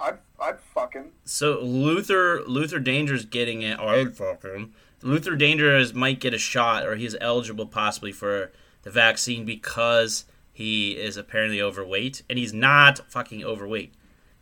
I'd 0.00 0.18
I'd 0.40 0.58
fuck 0.60 0.94
him. 0.94 1.12
So 1.24 1.60
Luther 1.60 2.42
Luther 2.46 2.78
Danger's 2.80 3.24
getting 3.26 3.62
it. 3.62 3.78
Or 3.78 3.90
I'd 3.90 4.16
fuck 4.16 4.42
him. 4.44 4.74
Luther 5.02 5.36
Danger 5.36 5.76
is, 5.76 5.92
might 5.94 6.20
get 6.20 6.34
a 6.34 6.38
shot, 6.38 6.84
or 6.86 6.96
he's 6.96 7.14
eligible 7.20 7.66
possibly 7.66 8.10
for 8.12 8.50
the 8.82 8.90
vaccine 8.90 9.44
because 9.44 10.24
he 10.56 10.92
is 10.92 11.18
apparently 11.18 11.60
overweight, 11.60 12.22
and 12.30 12.38
he's 12.38 12.54
not 12.54 12.98
fucking 13.10 13.44
overweight. 13.44 13.92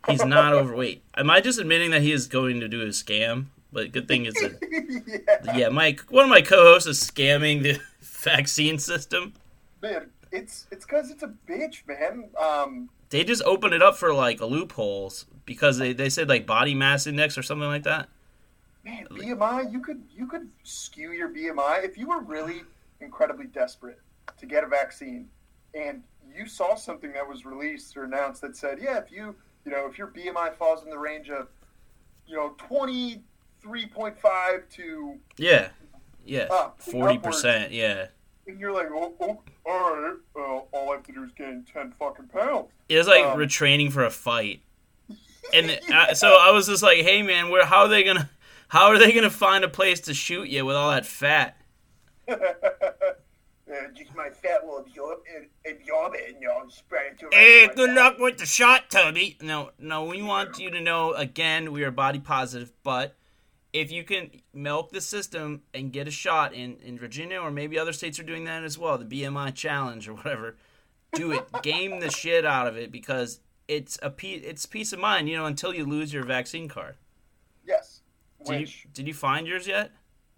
He's 0.07 0.23
not 0.23 0.53
overweight. 0.61 1.03
Am 1.17 1.29
I 1.29 1.41
just 1.41 1.59
admitting 1.59 1.91
that 1.91 2.01
he 2.03 2.13
is 2.13 2.27
going 2.27 2.61
to 2.61 2.69
do 2.69 2.81
a 2.81 2.85
scam? 2.87 3.47
But 3.73 3.91
good 3.91 4.07
thing 4.07 4.25
is 4.25 4.33
that 4.35 4.57
yeah. 5.45 5.57
yeah, 5.57 5.69
Mike, 5.69 6.01
one 6.09 6.23
of 6.23 6.29
my 6.29 6.41
co-hosts 6.41 6.87
is 6.87 6.99
scamming 7.03 7.63
the 7.63 7.81
vaccine 8.01 8.79
system. 8.79 9.33
man, 9.81 10.09
it's 10.31 10.67
it's 10.71 10.85
because 10.85 11.11
it's 11.11 11.23
a 11.23 11.33
bitch, 11.49 11.85
man. 11.85 12.29
Um, 12.41 12.89
They 13.09 13.25
just 13.25 13.43
open 13.43 13.73
it 13.73 13.81
up 13.81 13.97
for 13.97 14.13
like 14.13 14.39
loopholes 14.39 15.25
because 15.45 15.77
they, 15.77 15.91
they 15.91 16.09
said 16.09 16.29
like 16.29 16.45
body 16.47 16.73
mass 16.73 17.07
index 17.07 17.37
or 17.37 17.43
something 17.43 17.67
like 17.67 17.83
that. 17.83 18.07
man, 18.85 19.05
BMI, 19.11 19.69
you 19.71 19.81
could 19.81 20.01
you 20.15 20.27
could 20.27 20.47
skew 20.63 21.11
your 21.11 21.27
BMI 21.27 21.83
if 21.83 21.97
you 21.97 22.07
were 22.07 22.21
really 22.21 22.61
incredibly 23.01 23.47
desperate 23.47 23.99
to 24.37 24.45
get 24.45 24.63
a 24.63 24.67
vaccine, 24.67 25.27
and 25.75 26.01
you 26.35 26.47
saw 26.47 26.75
something 26.75 27.11
that 27.13 27.27
was 27.27 27.45
released 27.45 27.95
or 27.97 28.05
announced 28.05 28.41
that 28.41 28.55
said, 28.55 28.79
yeah, 28.81 28.97
if 28.97 29.11
you 29.11 29.35
you 29.65 29.71
know 29.71 29.87
if 29.87 29.97
your 29.97 30.07
BMI 30.07 30.53
falls 30.55 30.83
in 30.83 30.89
the 30.89 30.97
range 30.97 31.29
of 31.29 31.47
you 32.27 32.35
know 32.35 32.55
twenty 32.57 33.21
three 33.61 33.85
point 33.85 34.17
five 34.17 34.67
to 34.69 35.17
Yeah, 35.37 35.69
yeah, 36.25 36.47
Up, 36.51 36.81
forty 36.81 37.17
percent. 37.17 37.71
Yeah, 37.71 38.07
and 38.47 38.59
you're 38.59 38.71
like, 38.73 38.87
oh, 38.91 39.13
oh 39.21 39.41
all 39.65 39.95
right, 39.95 40.15
well, 40.35 40.67
all 40.71 40.91
I 40.91 40.95
have 40.95 41.03
to 41.03 41.11
do 41.11 41.23
is 41.23 41.31
gain 41.31 41.65
ten 41.71 41.93
fucking 41.99 42.27
pounds. 42.27 42.69
it 42.89 42.97
was 42.97 43.07
like 43.07 43.25
Um, 43.25 43.37
retraining 43.37 43.91
for 43.91 44.03
a 44.05 44.11
fight, 44.11 44.61
and 45.53 45.79
I, 45.91 46.13
so 46.13 46.37
I 46.39 46.51
was 46.51 46.67
just 46.67 46.83
like, 46.83 46.99
hey 46.99 47.21
man, 47.21 47.49
where 47.49 47.65
how 47.65 47.81
are 47.81 47.87
they 47.87 48.03
gonna 48.03 48.29
how 48.67 48.87
are 48.87 48.97
they 48.97 49.11
gonna 49.11 49.29
find 49.29 49.63
a 49.63 49.69
place 49.69 49.99
to 50.01 50.13
shoot 50.13 50.47
you 50.49 50.65
with 50.65 50.75
all 50.75 50.91
that 50.91 51.05
fat? 51.05 51.57
Uh, 53.75 53.87
just 53.93 54.15
my 54.15 54.29
fat 54.29 54.65
will 54.65 54.77
absorb, 54.77 55.19
absorb 55.69 56.13
it 56.15 56.33
and 56.33 56.41
you 56.41 56.47
know, 56.47 56.63
spread 56.69 57.13
it 57.13 57.19
to 57.19 57.29
Hey, 57.31 57.67
good 57.75 57.91
luck 57.91 58.17
with 58.19 58.37
the 58.37 58.45
shot, 58.45 58.89
Toby. 58.89 59.37
No, 59.41 59.71
no, 59.79 60.05
we 60.05 60.21
want 60.21 60.59
you 60.59 60.69
to 60.71 60.79
know 60.79 61.13
again, 61.13 61.71
we 61.71 61.83
are 61.83 61.91
body 61.91 62.19
positive, 62.19 62.71
but 62.83 63.15
if 63.73 63.91
you 63.91 64.03
can 64.03 64.31
milk 64.53 64.91
the 64.91 65.01
system 65.01 65.63
and 65.73 65.91
get 65.91 66.07
a 66.07 66.11
shot 66.11 66.53
in, 66.53 66.77
in 66.77 66.97
Virginia 66.97 67.39
or 67.39 67.51
maybe 67.51 67.77
other 67.77 67.91
states 67.91 68.19
are 68.19 68.23
doing 68.23 68.45
that 68.45 68.63
as 68.63 68.77
well, 68.77 68.97
the 68.97 69.05
BMI 69.05 69.53
challenge 69.53 70.07
or 70.07 70.13
whatever, 70.13 70.55
do 71.13 71.31
it. 71.31 71.45
Game 71.61 71.99
the 71.99 72.09
shit 72.09 72.45
out 72.45 72.67
of 72.67 72.77
it 72.77 72.91
because 72.91 73.41
it's 73.67 73.99
a 74.01 74.09
pe- 74.09 74.29
it's 74.29 74.65
peace 74.65 74.93
of 74.93 74.99
mind, 74.99 75.27
you 75.27 75.35
know, 75.35 75.45
until 75.45 75.73
you 75.73 75.85
lose 75.85 76.13
your 76.13 76.23
vaccine 76.23 76.69
card. 76.69 76.95
Yes. 77.65 78.01
Did 78.45 78.61
you 78.61 78.67
did 78.93 79.07
you 79.07 79.13
find 79.13 79.47
yours 79.47 79.67
yet? 79.67 79.91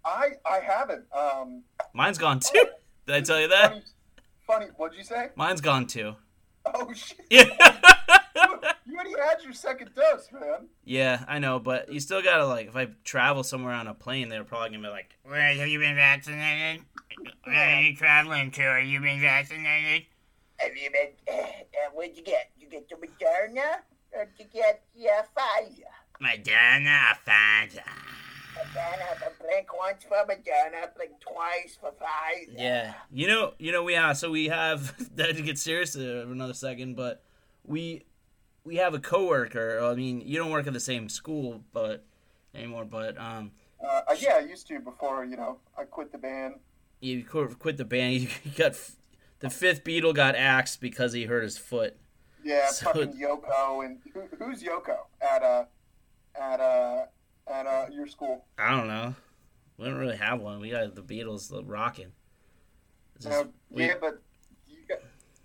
I 0.04 0.30
I 0.44 0.60
haven't. 0.60 1.04
Um, 1.12 1.62
Mine's 1.92 2.18
gone 2.18 2.40
too. 2.40 2.64
Did 3.08 3.16
I 3.16 3.20
tell 3.22 3.40
you 3.40 3.48
that? 3.48 3.70
funny, 3.70 3.82
funny. 4.46 4.66
What'd 4.76 4.98
you 4.98 5.02
say? 5.02 5.30
Mine's 5.34 5.62
gone 5.62 5.86
too. 5.86 6.14
Oh 6.66 6.92
shit! 6.94 7.24
Yeah. 7.30 7.46
You 8.84 8.94
already 8.94 9.12
had 9.18 9.42
your 9.42 9.54
second 9.54 9.92
dose, 9.94 10.28
man. 10.30 10.68
Yeah, 10.84 11.24
I 11.26 11.38
know, 11.38 11.58
but 11.58 11.90
you 11.90 12.00
still 12.00 12.20
gotta 12.20 12.44
like. 12.44 12.68
If 12.68 12.76
I 12.76 12.88
travel 13.04 13.42
somewhere 13.44 13.72
on 13.72 13.86
a 13.86 13.94
plane, 13.94 14.28
they're 14.28 14.44
probably 14.44 14.76
gonna 14.76 14.82
be 14.82 14.90
like, 14.90 15.16
Where 15.22 15.40
have 15.40 15.68
you 15.68 15.78
been 15.78 15.96
vaccinated? 15.96 16.84
Where 17.44 17.76
are 17.76 17.80
you 17.80 17.96
traveling 17.96 18.50
to? 18.50 18.62
Are 18.64 18.80
you 18.80 19.00
been 19.00 19.22
vaccinated? 19.22 20.06
Have 20.58 20.76
you 20.76 20.90
been? 20.90 21.08
Uh, 21.26 21.40
uh, 21.40 21.90
what'd 21.94 22.14
you 22.14 22.22
get? 22.22 22.50
You 22.58 22.68
get 22.68 22.90
the 22.90 22.96
Moderna, 22.96 23.78
or 24.12 24.26
did 24.26 24.38
you 24.38 24.60
get 24.60 24.82
the 24.94 25.08
uh, 25.08 25.22
Pfizer? 25.34 25.84
Madonna, 26.20 27.16
Fanta. 27.26 28.27
Moderna, 28.58 29.18
but 29.20 29.38
blink 29.38 29.68
once 29.78 30.04
for 30.04 30.16
Moderna, 30.26 30.94
blink 30.96 31.12
twice 31.20 31.76
for 31.80 31.90
Pfizer. 31.92 32.54
"Yeah, 32.56 32.94
you 33.12 33.26
know, 33.28 33.54
you 33.58 33.72
know, 33.72 33.82
we 33.84 33.94
uh, 33.96 34.14
so 34.14 34.30
we 34.30 34.48
have 34.48 34.94
that 35.16 35.36
to 35.36 35.42
get 35.42 35.58
serious 35.58 35.94
uh, 35.96 36.24
for 36.26 36.32
another 36.32 36.54
second, 36.54 36.96
but 36.96 37.22
we 37.64 38.04
we 38.64 38.76
have 38.76 38.94
a 38.94 38.98
coworker. 38.98 39.80
I 39.82 39.94
mean, 39.94 40.20
you 40.24 40.38
don't 40.38 40.50
work 40.50 40.66
at 40.66 40.72
the 40.72 40.80
same 40.80 41.08
school, 41.08 41.62
but 41.72 42.04
anymore, 42.54 42.84
but 42.84 43.16
um, 43.18 43.52
Uh, 43.82 44.02
uh, 44.08 44.14
yeah, 44.18 44.34
I 44.36 44.40
used 44.40 44.66
to 44.68 44.80
before 44.80 45.24
you 45.24 45.36
know 45.36 45.58
I 45.76 45.84
quit 45.84 46.12
the 46.12 46.18
band. 46.18 46.54
you 47.00 47.24
qu- 47.24 47.54
quit 47.54 47.76
the 47.76 47.84
band. 47.84 48.28
You 48.44 48.50
got 48.56 48.74
the 49.40 49.50
fifth 49.50 49.84
Beatle 49.84 50.14
got 50.14 50.34
axed 50.34 50.80
because 50.80 51.12
he 51.12 51.24
hurt 51.26 51.44
his 51.44 51.56
foot. 51.58 51.96
Yeah, 52.42 52.68
So- 52.70 52.86
fucking 52.86 53.12
Yoko 53.12 53.84
and 53.84 53.98
who, 54.12 54.22
who's 54.38 54.62
Yoko 54.62 54.96
at 55.20 55.42
uh 55.42 55.64
at 56.40 56.60
uh 56.60 57.06
at 57.50 57.66
uh 57.66 57.86
your 57.92 58.06
school? 58.06 58.44
I 58.58 58.70
don't 58.76 58.88
know. 58.88 59.14
We 59.76 59.86
don't 59.86 59.96
really 59.98 60.16
have 60.16 60.40
one. 60.40 60.60
We 60.60 60.70
got 60.70 60.94
the 60.94 61.02
Beatles 61.02 61.50
You 63.14 63.20
just- 63.20 63.28
know, 63.30 63.48
we- 63.70 63.86
yeah, 63.86 63.94
but 64.00 64.20
you 64.66 64.78
got, 64.88 64.98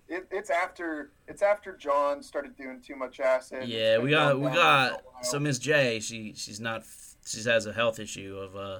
it, 0.07 0.27
it's 0.31 0.49
after 0.49 1.11
it's 1.27 1.41
after 1.41 1.75
John 1.77 2.21
started 2.23 2.55
doing 2.57 2.81
too 2.81 2.95
much 2.95 3.19
acid. 3.19 3.67
Yeah, 3.67 3.97
we 3.99 4.09
got 4.09 4.39
we 4.39 4.49
got 4.49 4.89
for 4.89 4.95
a 4.99 5.03
while. 5.13 5.23
so 5.23 5.39
Miss 5.39 5.59
J. 5.59 5.99
She 5.99 6.33
she's 6.35 6.59
not 6.59 6.83
she 7.25 7.41
has 7.43 7.65
a 7.65 7.73
health 7.73 7.99
issue 7.99 8.37
of 8.37 8.55
uh 8.55 8.79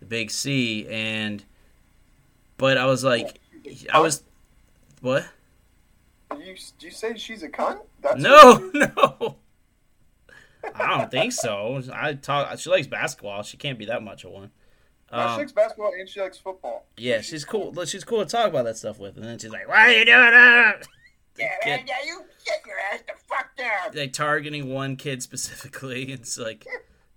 the 0.00 0.06
big 0.06 0.30
C 0.30 0.86
and 0.88 1.44
but 2.58 2.76
I 2.78 2.86
was 2.86 3.04
like 3.04 3.38
I 3.92 4.00
was 4.00 4.22
what? 5.00 5.26
You 6.38 6.54
you 6.80 6.90
say 6.90 7.16
she's 7.16 7.42
a 7.42 7.48
cunt? 7.48 7.80
That's 8.02 8.20
No, 8.20 8.70
no. 8.74 9.36
I 10.74 10.98
don't 10.98 11.10
think 11.10 11.32
so. 11.32 11.82
I 11.92 12.14
talk. 12.14 12.58
She 12.58 12.70
likes 12.70 12.86
basketball. 12.86 13.42
She 13.42 13.56
can't 13.56 13.78
be 13.78 13.86
that 13.86 14.02
much 14.02 14.24
of 14.24 14.32
one. 14.32 14.50
No, 15.12 15.18
she 15.18 15.22
Um, 15.24 15.38
likes 15.38 15.52
basketball 15.52 15.92
and 15.98 16.08
she 16.08 16.20
likes 16.20 16.36
football. 16.38 16.86
yeah, 16.96 17.20
she's 17.20 17.44
cool. 17.44 17.72
She's 17.84 18.04
cool 18.04 18.18
to 18.24 18.26
talk 18.30 18.48
about 18.48 18.64
that 18.64 18.76
stuff 18.76 18.98
with. 18.98 19.16
And 19.16 19.24
then 19.24 19.38
she's 19.38 19.50
like, 19.52 19.68
"Why 19.68 19.86
are 19.86 19.92
you 19.92 20.04
doing 20.04 20.30
that?" 20.32 20.86
Yeah, 21.38 21.48
yeah, 21.66 21.76
you 22.04 22.24
get 22.44 22.62
your 22.66 22.76
ass 22.92 23.00
the 23.06 23.12
fuck 23.28 23.54
down. 23.56 23.94
like 23.94 24.12
targeting 24.12 24.72
one 24.72 24.96
kid 24.96 25.22
specifically. 25.22 26.10
It's 26.12 26.38
like 26.38 26.66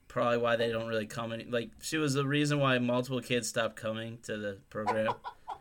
probably 0.07 0.37
why 0.39 0.55
they 0.55 0.71
don't 0.71 0.87
really 0.87 1.05
come 1.07 1.31
in. 1.31 1.49
Like 1.51 1.69
she 1.81 1.97
was 1.97 2.13
the 2.15 2.25
reason 2.25 2.59
why 2.59 2.77
multiple 2.79 3.21
kids 3.21 3.47
stopped 3.47 3.75
coming 3.75 4.19
to 4.23 4.37
the 4.37 4.57
program. 4.69 5.13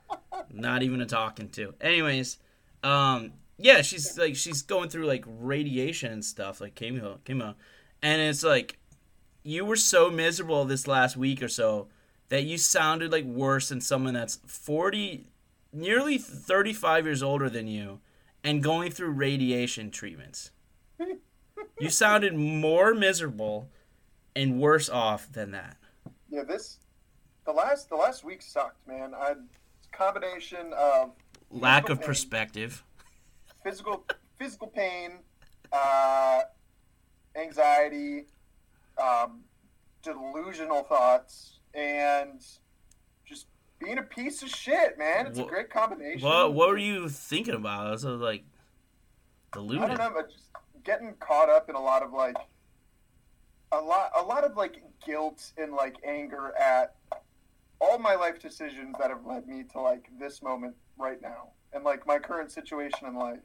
Not 0.53 0.83
even 0.83 1.01
a 1.01 1.07
talking 1.07 1.49
to. 1.51 1.75
Anyways, 1.81 2.39
um, 2.83 3.33
yeah, 3.59 3.83
she's 3.83 4.19
like 4.19 4.35
she's 4.37 4.63
going 4.63 4.89
through 4.89 5.07
like 5.07 5.25
radiation 5.27 6.13
and 6.13 6.25
stuff, 6.25 6.61
like 6.61 6.75
chemo, 6.75 7.19
chemo, 7.21 7.55
and 8.03 8.21
it's 8.21 8.43
like 8.45 8.79
you 9.43 9.65
were 9.65 9.77
so 9.77 10.11
miserable 10.11 10.65
this 10.65 10.87
last 10.87 11.17
week 11.17 11.43
or 11.43 11.49
so 11.49 11.89
that 12.29 12.45
you 12.45 12.59
sounded 12.59 13.11
like 13.13 13.25
worse 13.25 13.69
than 13.71 13.81
someone 13.81 14.15
that's 14.15 14.37
forty, 14.47 15.31
nearly 15.73 16.19
thirty-five 16.19 17.05
years 17.07 17.23
older 17.23 17.49
than 17.49 17.67
you, 17.67 18.01
and 18.45 18.63
going 18.63 18.91
through 18.91 19.11
radiation 19.11 19.91
treatments. 19.91 20.51
You 21.81 21.91
sounded 21.91 22.35
more 22.35 22.93
miserable 22.93 23.69
and 24.35 24.61
worse 24.61 24.89
off 24.89 25.31
than 25.33 25.53
that. 25.53 25.77
Yeah, 26.29 26.43
this 26.43 26.79
the 27.47 27.53
last 27.53 27.89
the 27.89 27.95
last 27.95 28.25
week 28.25 28.43
sucked, 28.43 28.85
man. 28.89 29.15
I 29.15 29.35
combination 29.93 30.73
of 30.73 31.13
Lack 31.53 31.89
of 31.89 31.99
pain. 32.01 32.07
perspective. 32.07 32.83
physical 33.63 34.05
physical 34.41 34.67
pain, 34.67 35.19
uh, 35.73 36.41
anxiety, 37.37 38.27
um, 39.03 39.41
delusional 40.03 40.83
thoughts, 40.85 41.59
and 41.75 42.45
just 43.27 43.47
being 43.79 43.99
a 43.99 44.03
piece 44.03 44.43
of 44.43 44.49
shit, 44.49 44.99
man. 44.99 45.27
It's 45.27 45.39
Wha- 45.39 45.47
a 45.47 45.49
great 45.49 45.71
combination. 45.71 46.27
What 46.27 46.55
what 46.55 46.69
were 46.69 46.79
you 46.79 47.09
thinking 47.09 47.55
about? 47.55 47.87
It 47.89 47.91
was 47.91 48.05
like 48.05 48.45
I 49.53 49.57
deluded. 49.57 49.89
don't 49.89 49.99
know, 49.99 50.13
but 50.15 50.31
just 50.31 50.45
getting 50.85 51.15
caught 51.21 51.49
up 51.49 51.69
in 51.69 51.75
a 51.75 51.81
lot 51.81 52.03
of 52.03 52.13
like 52.13 52.37
a 53.73 53.81
lot 53.81 54.11
a 54.19 54.23
lot 54.23 54.45
of 54.45 54.57
like 54.57 54.83
guilt 55.05 55.53
and 55.59 55.73
like 55.75 55.97
anger 56.07 56.55
at 56.57 56.95
all 57.81 57.99
my 57.99 58.15
life 58.15 58.41
decisions 58.41 58.97
that 58.99 59.11
have 59.11 59.25
led 59.27 59.47
me 59.47 59.63
to 59.73 59.81
like 59.81 60.09
this 60.19 60.43
moment 60.43 60.75
right 60.97 61.21
now 61.23 61.51
and 61.73 61.85
like 61.85 62.07
my 62.07 62.19
current 62.19 62.51
situation 62.51 63.07
in 63.07 63.15
life. 63.15 63.39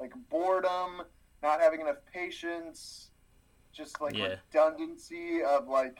Like 0.00 0.12
boredom, 0.30 1.02
not 1.42 1.60
having 1.60 1.80
enough 1.80 1.96
patience, 2.12 3.10
just 3.76 4.00
like 4.00 4.16
Yeah. 4.16 4.36
redundancy 4.52 5.42
of 5.42 5.68
like 5.68 5.98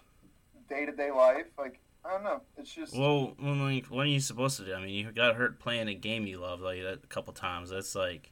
day 0.68 0.86
to 0.86 0.92
day 0.92 1.10
life. 1.10 1.46
Like 1.58 1.80
I 2.04 2.12
don't 2.12 2.24
know. 2.24 2.40
It's 2.56 2.72
just 2.72 2.96
Well, 2.96 3.34
when, 3.38 3.60
when, 3.62 3.78
what 3.88 4.06
are 4.06 4.10
you 4.10 4.20
supposed 4.20 4.58
to 4.58 4.64
do? 4.64 4.74
I 4.74 4.80
mean, 4.80 4.90
you 4.90 5.10
got 5.10 5.34
hurt 5.34 5.58
playing 5.58 5.88
a 5.88 5.94
game 5.94 6.26
you 6.26 6.38
love 6.38 6.60
like 6.60 6.82
that 6.82 7.00
a 7.02 7.06
couple 7.08 7.32
times. 7.32 7.70
That's 7.70 7.94
like 7.94 8.30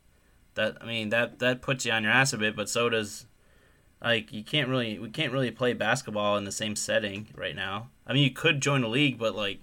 that. 0.55 0.79
I 0.81 0.87
mean, 0.87 1.09
that 1.11 1.39
that 1.41 1.61
puts 1.61 1.85
you 1.85 1.93
on 1.93 2.05
your 2.05 2.13
ass 2.13 2.33
a 2.33 2.39
bit, 2.39 2.57
but 2.57 2.69
so 2.69 2.89
does 2.89 3.27
like 4.03 4.33
you 4.33 4.45
can't 4.45 4.69
really 4.69 4.99
we 4.99 5.11
can't 5.11 5.33
really 5.33 5.51
play 5.51 5.73
basketball 5.73 6.37
in 6.37 6.45
the 6.45 6.53
same 6.53 6.77
setting 6.77 7.29
right 7.35 7.57
now. 7.57 7.89
I 8.07 8.13
mean, 8.13 8.23
you 8.23 8.31
could 8.31 8.61
join 8.61 8.83
a 8.83 8.89
league, 8.89 9.19
but 9.19 9.35
like 9.35 9.61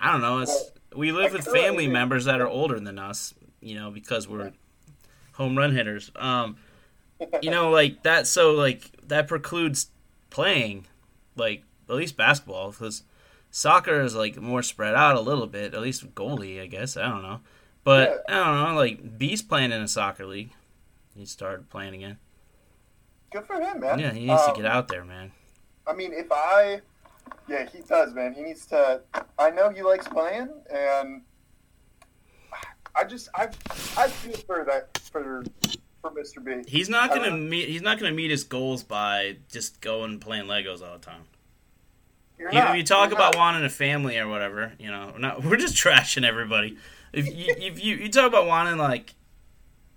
I 0.00 0.12
don't 0.12 0.20
know. 0.20 0.38
It's 0.38 0.72
we 0.94 1.12
live 1.12 1.32
with 1.32 1.44
family 1.44 1.86
members 1.86 2.24
that 2.24 2.40
are 2.40 2.48
older 2.48 2.80
than 2.80 2.98
us, 2.98 3.34
you 3.60 3.74
know, 3.74 3.90
because 3.90 4.28
we're 4.28 4.52
home 5.32 5.56
run 5.56 5.74
hitters. 5.74 6.10
Um, 6.16 6.56
you 7.42 7.50
know, 7.50 7.70
like 7.70 8.02
that. 8.02 8.26
So 8.26 8.52
like 8.52 8.90
that 9.08 9.28
precludes 9.28 9.88
playing, 10.30 10.86
like 11.36 11.64
at 11.88 11.94
least 11.96 12.16
basketball, 12.16 12.70
because 12.70 13.02
soccer 13.50 14.00
is 14.00 14.14
like 14.14 14.36
more 14.36 14.62
spread 14.62 14.94
out 14.94 15.16
a 15.16 15.20
little 15.20 15.46
bit. 15.46 15.74
At 15.74 15.80
least 15.80 16.14
goalie, 16.14 16.60
I 16.62 16.66
guess. 16.66 16.96
I 16.96 17.08
don't 17.08 17.22
know, 17.22 17.40
but 17.84 18.24
I 18.28 18.34
don't 18.34 18.62
know. 18.70 18.74
Like 18.76 19.18
B's 19.18 19.42
playing 19.42 19.72
in 19.72 19.80
a 19.82 19.88
soccer 19.88 20.26
league. 20.26 20.52
He 21.16 21.26
started 21.26 21.68
playing 21.68 21.94
again. 21.94 22.18
good 23.32 23.44
for 23.44 23.60
him, 23.60 23.80
man. 23.80 23.98
Yeah, 23.98 24.12
he 24.12 24.26
needs 24.26 24.40
Um, 24.42 24.54
to 24.54 24.62
get 24.62 24.70
out 24.70 24.88
there, 24.88 25.04
man. 25.04 25.32
I 25.86 25.92
mean, 25.92 26.12
if 26.12 26.30
I, 26.30 26.80
yeah, 27.48 27.68
he 27.68 27.80
does, 27.80 28.14
man. 28.14 28.32
He 28.32 28.42
needs 28.42 28.64
to. 28.66 29.00
I 29.38 29.50
know 29.50 29.70
he 29.70 29.82
likes 29.82 30.06
playing, 30.06 30.48
and 30.72 31.22
I 32.94 33.04
just, 33.04 33.28
I, 33.34 33.48
I 33.96 34.08
feel 34.08 34.36
for 34.46 34.64
that 34.64 34.96
for 35.12 35.42
for 36.00 36.10
Mr. 36.10 36.42
B. 36.44 36.62
He's 36.68 36.88
not 36.88 37.10
gonna 37.10 37.30
meet. 37.36 37.68
He's 37.68 37.82
not 37.82 37.98
gonna 37.98 38.12
meet 38.14 38.30
his 38.30 38.44
goals 38.44 38.82
by 38.82 39.36
just 39.50 39.80
going 39.80 40.18
playing 40.20 40.46
Legos 40.46 40.82
all 40.82 40.94
the 40.98 41.04
time. 41.04 41.22
You're 42.38 42.52
You, 42.52 42.58
not- 42.58 42.76
you 42.78 42.82
talk 42.84 43.12
about 43.12 43.34
not. 43.34 43.38
wanting 43.38 43.64
a 43.64 43.68
family 43.70 44.16
or 44.18 44.26
whatever, 44.28 44.72
you 44.78 44.90
know. 44.90 45.10
We're, 45.12 45.18
not, 45.18 45.44
we're 45.44 45.56
just 45.56 45.76
trashing 45.76 46.24
everybody. 46.24 46.76
If 47.12 47.26
you, 47.26 47.54
if 47.58 47.82
you 47.84 47.96
you 47.96 48.08
talk 48.08 48.26
about 48.28 48.46
wanting 48.46 48.78
like, 48.78 49.14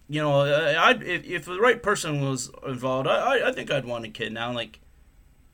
you 0.09 0.21
know, 0.21 0.41
I 0.41 0.91
if, 0.91 1.25
if 1.25 1.45
the 1.45 1.59
right 1.59 1.81
person 1.81 2.21
was 2.21 2.51
involved, 2.67 3.07
I, 3.07 3.47
I 3.47 3.51
think 3.53 3.71
I'd 3.71 3.85
want 3.85 4.05
a 4.05 4.09
kid 4.09 4.33
now. 4.33 4.51
Like, 4.51 4.79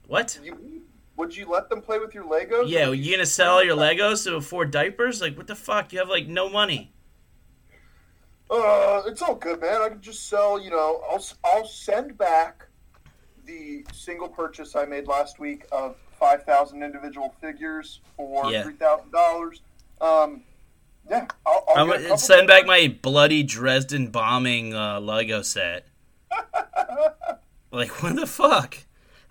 what? 0.07 0.39
You, 0.43 0.81
would 1.15 1.35
you 1.35 1.47
let 1.49 1.69
them 1.69 1.81
play 1.81 1.99
with 1.99 2.15
your 2.15 2.23
Legos? 2.23 2.69
Yeah, 2.69 2.87
Would 2.89 2.99
you 2.99 3.11
gonna 3.11 3.25
sell 3.25 3.63
your 3.63 3.75
Legos 3.75 4.23
to 4.23 4.35
afford 4.37 4.71
diapers? 4.71 5.21
Like, 5.21 5.35
what 5.37 5.47
the 5.47 5.55
fuck? 5.55 5.91
You 5.93 5.99
have 5.99 6.09
like 6.09 6.27
no 6.27 6.49
money. 6.49 6.93
Uh, 8.49 9.03
it's 9.05 9.21
all 9.21 9.35
good, 9.35 9.61
man. 9.61 9.81
I 9.81 9.89
can 9.89 10.01
just 10.01 10.27
sell. 10.27 10.59
You 10.59 10.71
know, 10.71 11.01
I'll 11.09 11.23
I'll 11.43 11.65
send 11.67 12.17
back 12.17 12.65
the 13.45 13.85
single 13.93 14.27
purchase 14.27 14.75
I 14.75 14.85
made 14.85 15.07
last 15.07 15.39
week 15.39 15.65
of 15.71 15.95
five 16.19 16.43
thousand 16.43 16.83
individual 16.83 17.33
figures 17.41 18.01
for 18.17 18.51
Yeah. 18.51 18.63
three 18.63 18.73
thousand 18.73 19.11
dollars. 19.11 19.61
Um, 20.01 20.43
yeah, 21.09 21.27
I'll, 21.45 21.63
I'll 22.11 22.17
send 22.17 22.47
back 22.47 22.65
my 22.65 22.95
bloody 23.01 23.43
Dresden 23.43 24.07
bombing 24.07 24.75
uh, 24.75 24.99
Lego 24.99 25.41
set. 25.41 25.87
like, 27.71 27.89
what 28.03 28.15
the 28.15 28.27
fuck? 28.27 28.77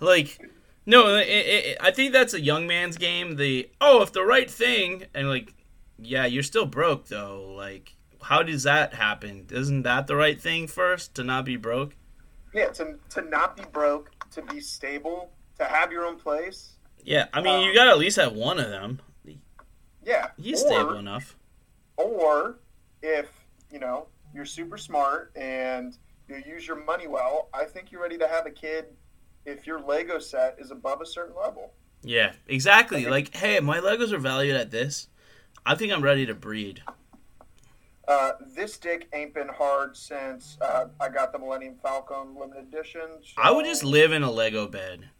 Like, 0.01 0.40
no, 0.87 1.16
it, 1.16 1.27
it, 1.29 1.77
I 1.81 1.90
think 1.90 2.12
that's 2.12 2.35
a 2.35 2.40
young 2.40 2.66
man's 2.66 2.97
game. 2.97 3.37
The 3.37 3.69
oh, 3.81 4.03
if 4.03 4.12
the 4.12 4.23
right 4.25 4.51
thing, 4.51 5.05
and 5.14 5.29
like, 5.29 5.55
yeah, 5.99 6.27
you're 6.27 6.43
still 6.43 6.66
broke 6.66 7.07
though. 7.07 7.55
Like, 7.57 7.95
how 8.23 8.43
does 8.43 8.63
that 8.65 8.95
happen? 8.95 9.47
Isn't 9.51 9.83
that 9.83 10.07
the 10.07 10.17
right 10.17 10.41
thing 10.41 10.67
first 10.67 11.15
to 11.17 11.25
not 11.25 11.45
be 11.45 11.57
broke? 11.57 11.95
Yeah, 12.55 12.69
to 12.71 12.99
to 13.11 13.23
not 13.23 13.57
be 13.57 13.65
broke, 13.73 14.11
to 14.31 14.43
be 14.43 14.61
stable, 14.61 15.33
to 15.59 15.65
have 15.65 15.93
your 15.93 16.05
own 16.07 16.17
place. 16.19 16.73
Yeah, 17.05 17.27
I 17.33 17.41
mean, 17.41 17.63
you 17.63 17.71
Um, 17.71 17.75
gotta 17.75 17.91
at 17.91 17.99
least 17.99 18.17
have 18.17 18.33
one 18.33 18.59
of 18.59 18.71
them. 18.71 19.01
Yeah, 20.05 20.31
He's 20.37 20.63
or, 20.63 20.67
stable 20.67 20.95
enough. 20.97 21.37
Or 21.97 22.59
if 23.03 23.31
you 23.71 23.79
know 23.79 24.09
you're 24.35 24.45
super 24.47 24.79
smart 24.79 25.33
and 25.37 25.97
you 26.29 26.43
use 26.47 26.67
your 26.67 26.83
money 26.85 27.07
well, 27.07 27.49
I 27.53 27.65
think 27.65 27.91
you're 27.93 28.03
ready 28.03 28.19
to 28.19 28.29
have 28.29 28.47
a 28.47 28.51
kid 28.51 28.87
if 29.45 29.67
your 29.67 29.81
Lego 29.81 30.19
set 30.19 30.57
is 30.59 30.71
above 30.71 31.01
a 31.01 31.07
certain 31.07 31.35
level. 31.37 31.73
Yeah, 32.03 32.33
exactly. 32.47 33.07
Like, 33.07 33.35
hey, 33.35 33.61
my 33.61 33.81
Legos 33.81 34.13
are 34.13 34.19
valued 34.19 34.57
at 34.57 34.71
this. 34.71 35.09
I 35.67 35.75
think 35.75 35.93
I'm 35.93 36.03
ready 36.03 36.27
to 36.27 36.35
breed. 36.35 36.83
Uh, 38.09 38.33
this 38.55 38.79
dick 38.79 39.07
ain't 39.12 39.35
been 39.35 39.49
hard 39.49 39.94
since 39.94 40.57
uh, 40.62 40.87
I 40.99 41.11
got 41.11 41.31
the 41.31 41.38
Millennium 41.38 41.75
Falcon 41.83 42.35
limited 42.35 42.64
edition. 42.73 43.03
so- 43.23 43.35
I 43.42 43.51
would 43.51 43.66
just 43.66 43.85
live 43.85 44.12
in 44.12 44.23
a 44.23 44.31
Lego 44.31 44.66
bed. 44.66 45.11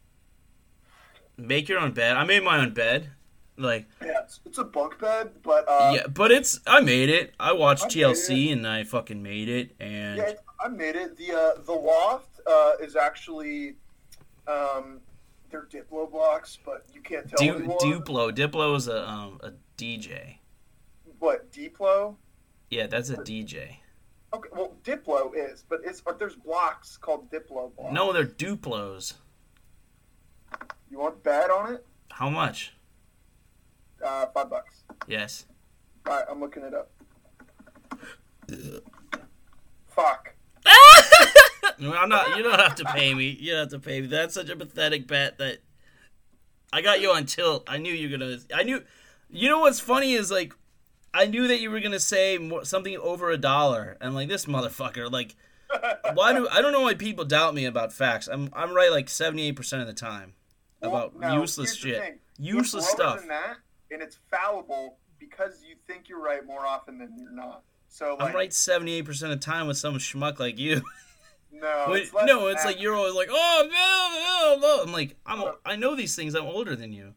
Make 1.37 1.69
your 1.69 1.79
own 1.79 1.91
bed. 1.91 2.17
I 2.17 2.23
made 2.23 2.43
my 2.43 2.57
own 2.59 2.73
bed. 2.73 3.11
Like, 3.57 3.87
Yeah, 4.03 4.21
it's, 4.23 4.39
it's 4.45 4.57
a 4.57 4.63
bunk 4.63 4.99
bed, 4.99 5.31
but 5.43 5.65
uh, 5.67 5.91
yeah, 5.93 6.07
but 6.07 6.31
it's. 6.31 6.59
I 6.65 6.79
made 6.79 7.09
it. 7.09 7.33
I 7.39 7.51
watched 7.53 7.85
I 7.85 7.89
TLC 7.89 8.51
and 8.53 8.65
I 8.65 8.85
fucking 8.85 9.21
made 9.21 9.49
it. 9.49 9.75
And 9.81 10.17
yeah, 10.17 10.31
I 10.63 10.69
made 10.69 10.95
it. 10.95 11.17
The 11.17 11.33
uh, 11.33 11.61
the 11.61 11.73
loft 11.73 12.39
uh, 12.47 12.71
is 12.81 12.95
actually 12.95 13.75
um, 14.47 15.01
they're 15.51 15.67
Diplo 15.71 16.09
blocks, 16.09 16.57
but 16.65 16.85
you 16.93 17.01
can't 17.01 17.27
tell 17.29 17.37
Du- 17.37 17.67
Duplo. 17.81 18.31
Diplo 18.33 18.75
is 18.77 18.87
a 18.87 19.07
um 19.07 19.39
a 19.43 19.51
DJ. 19.77 20.37
What 21.19 21.51
Diplo? 21.51 22.15
Yeah, 22.69 22.87
that's 22.87 23.09
a 23.09 23.17
DJ. 23.17 23.77
Okay, 24.33 24.49
well 24.51 24.75
Diplo 24.83 25.31
is, 25.35 25.63
but 25.67 25.79
it's 25.83 26.01
but 26.01 26.19
there's 26.19 26.35
blocks 26.35 26.97
called 26.97 27.31
Diplo 27.31 27.75
blocks. 27.75 27.93
No, 27.93 28.13
they're 28.13 28.25
Duplos. 28.25 29.13
you 30.91 30.99
want 30.99 31.23
bet 31.23 31.49
on 31.49 31.73
it? 31.73 31.85
How 32.11 32.29
much? 32.29 32.73
Uh, 34.05 34.27
five 34.27 34.49
bucks. 34.49 34.83
Yes. 35.07 35.45
All 36.05 36.15
right, 36.15 36.25
I'm 36.29 36.39
looking 36.39 36.63
it 36.63 36.73
up. 36.73 36.91
Fuck. 39.87 40.35
I'm 41.81 42.09
not. 42.09 42.37
You 42.37 42.43
don't 42.43 42.59
have 42.59 42.75
to 42.75 42.85
pay 42.85 43.13
me. 43.13 43.37
You 43.39 43.51
don't 43.51 43.59
have 43.59 43.69
to 43.69 43.79
pay 43.79 44.01
me. 44.01 44.07
That's 44.07 44.33
such 44.33 44.49
a 44.49 44.55
pathetic 44.55 45.07
bet 45.07 45.37
that 45.37 45.59
I 46.73 46.81
got 46.81 47.01
you 47.01 47.11
on 47.11 47.25
tilt. 47.25 47.63
I 47.67 47.77
knew 47.77 47.93
you 47.93 48.09
were 48.09 48.17
gonna. 48.17 48.37
I 48.53 48.63
knew. 48.63 48.83
You 49.29 49.49
know 49.49 49.59
what's 49.59 49.79
funny 49.79 50.13
is 50.13 50.31
like, 50.31 50.53
I 51.13 51.25
knew 51.25 51.47
that 51.47 51.59
you 51.59 51.71
were 51.71 51.79
gonna 51.79 51.99
say 51.99 52.37
more, 52.37 52.65
something 52.65 52.95
over 52.97 53.29
a 53.29 53.37
dollar, 53.37 53.97
and 53.99 54.13
like 54.13 54.29
this 54.29 54.45
motherfucker. 54.45 55.11
Like, 55.11 55.35
why 56.13 56.33
do 56.33 56.47
I 56.49 56.61
don't 56.61 56.71
know 56.71 56.81
why 56.81 56.93
people 56.93 57.25
doubt 57.25 57.53
me 57.55 57.65
about 57.65 57.93
facts? 57.93 58.27
I'm 58.27 58.49
I'm 58.53 58.73
right 58.73 58.91
like 58.91 59.09
78 59.09 59.55
percent 59.55 59.81
of 59.81 59.87
the 59.87 59.93
time 59.93 60.33
about 60.81 61.15
Well, 61.15 61.29
no, 61.31 61.41
useless 61.41 61.75
shit, 61.75 62.19
useless 62.37 62.85
it's 62.85 62.93
stuff. 62.93 63.19
Than 63.19 63.29
that, 63.29 63.57
and 63.91 64.01
it's 64.01 64.19
fallible 64.29 64.97
because 65.19 65.63
you 65.67 65.75
think 65.87 66.09
you're 66.09 66.21
right 66.21 66.45
more 66.45 66.65
often 66.65 66.97
than 66.97 67.15
you're 67.17 67.31
not. 67.31 67.63
So 67.87 68.15
like, 68.19 68.29
I'm 68.29 68.35
right 68.35 68.53
78 68.53 69.03
percent 69.03 69.31
of 69.31 69.39
the 69.39 69.45
time 69.45 69.67
with 69.67 69.77
some 69.77 69.95
schmuck 69.95 70.39
like 70.39 70.59
you. 70.59 70.81
No, 71.51 71.85
When- 71.89 72.01
it's 72.01 72.13
no, 72.13 72.47
it's 72.47 72.65
like 72.65 72.79
you're 72.79 72.95
always 72.95 73.15
like, 73.15 73.29
oh 73.31 73.63
man, 73.63 74.61
no. 74.61 74.83
I'm 74.83 74.93
like, 74.93 75.15
I'm 75.25 75.43
I 75.65 75.75
know 75.75 75.95
these 75.95 76.15
things. 76.15 76.35
I'm 76.35 76.45
older 76.45 76.75
than 76.75 76.93
you. 76.93 77.15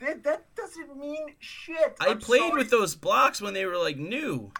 That, 0.00 0.22
that 0.24 0.54
doesn't 0.54 0.96
mean 0.96 1.34
shit. 1.38 1.96
I 2.00 2.08
I'm 2.08 2.18
played 2.18 2.40
sorry. 2.40 2.58
with 2.58 2.70
those 2.70 2.94
blocks 2.94 3.40
when 3.40 3.54
they 3.54 3.64
were 3.64 3.78
like 3.78 3.96
new. 3.96 4.52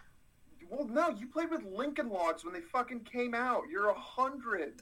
Well, 0.70 0.87
no, 0.88 1.11
you 1.11 1.27
played 1.29 1.51
with 1.51 1.62
Lincoln 1.64 2.09
Logs 2.09 2.44
when 2.44 2.55
they 2.55 2.61
fucking 2.61 3.01
came 3.01 3.35
out. 3.35 3.62
You're 3.70 3.88
a 3.90 3.99
hundred. 3.99 4.81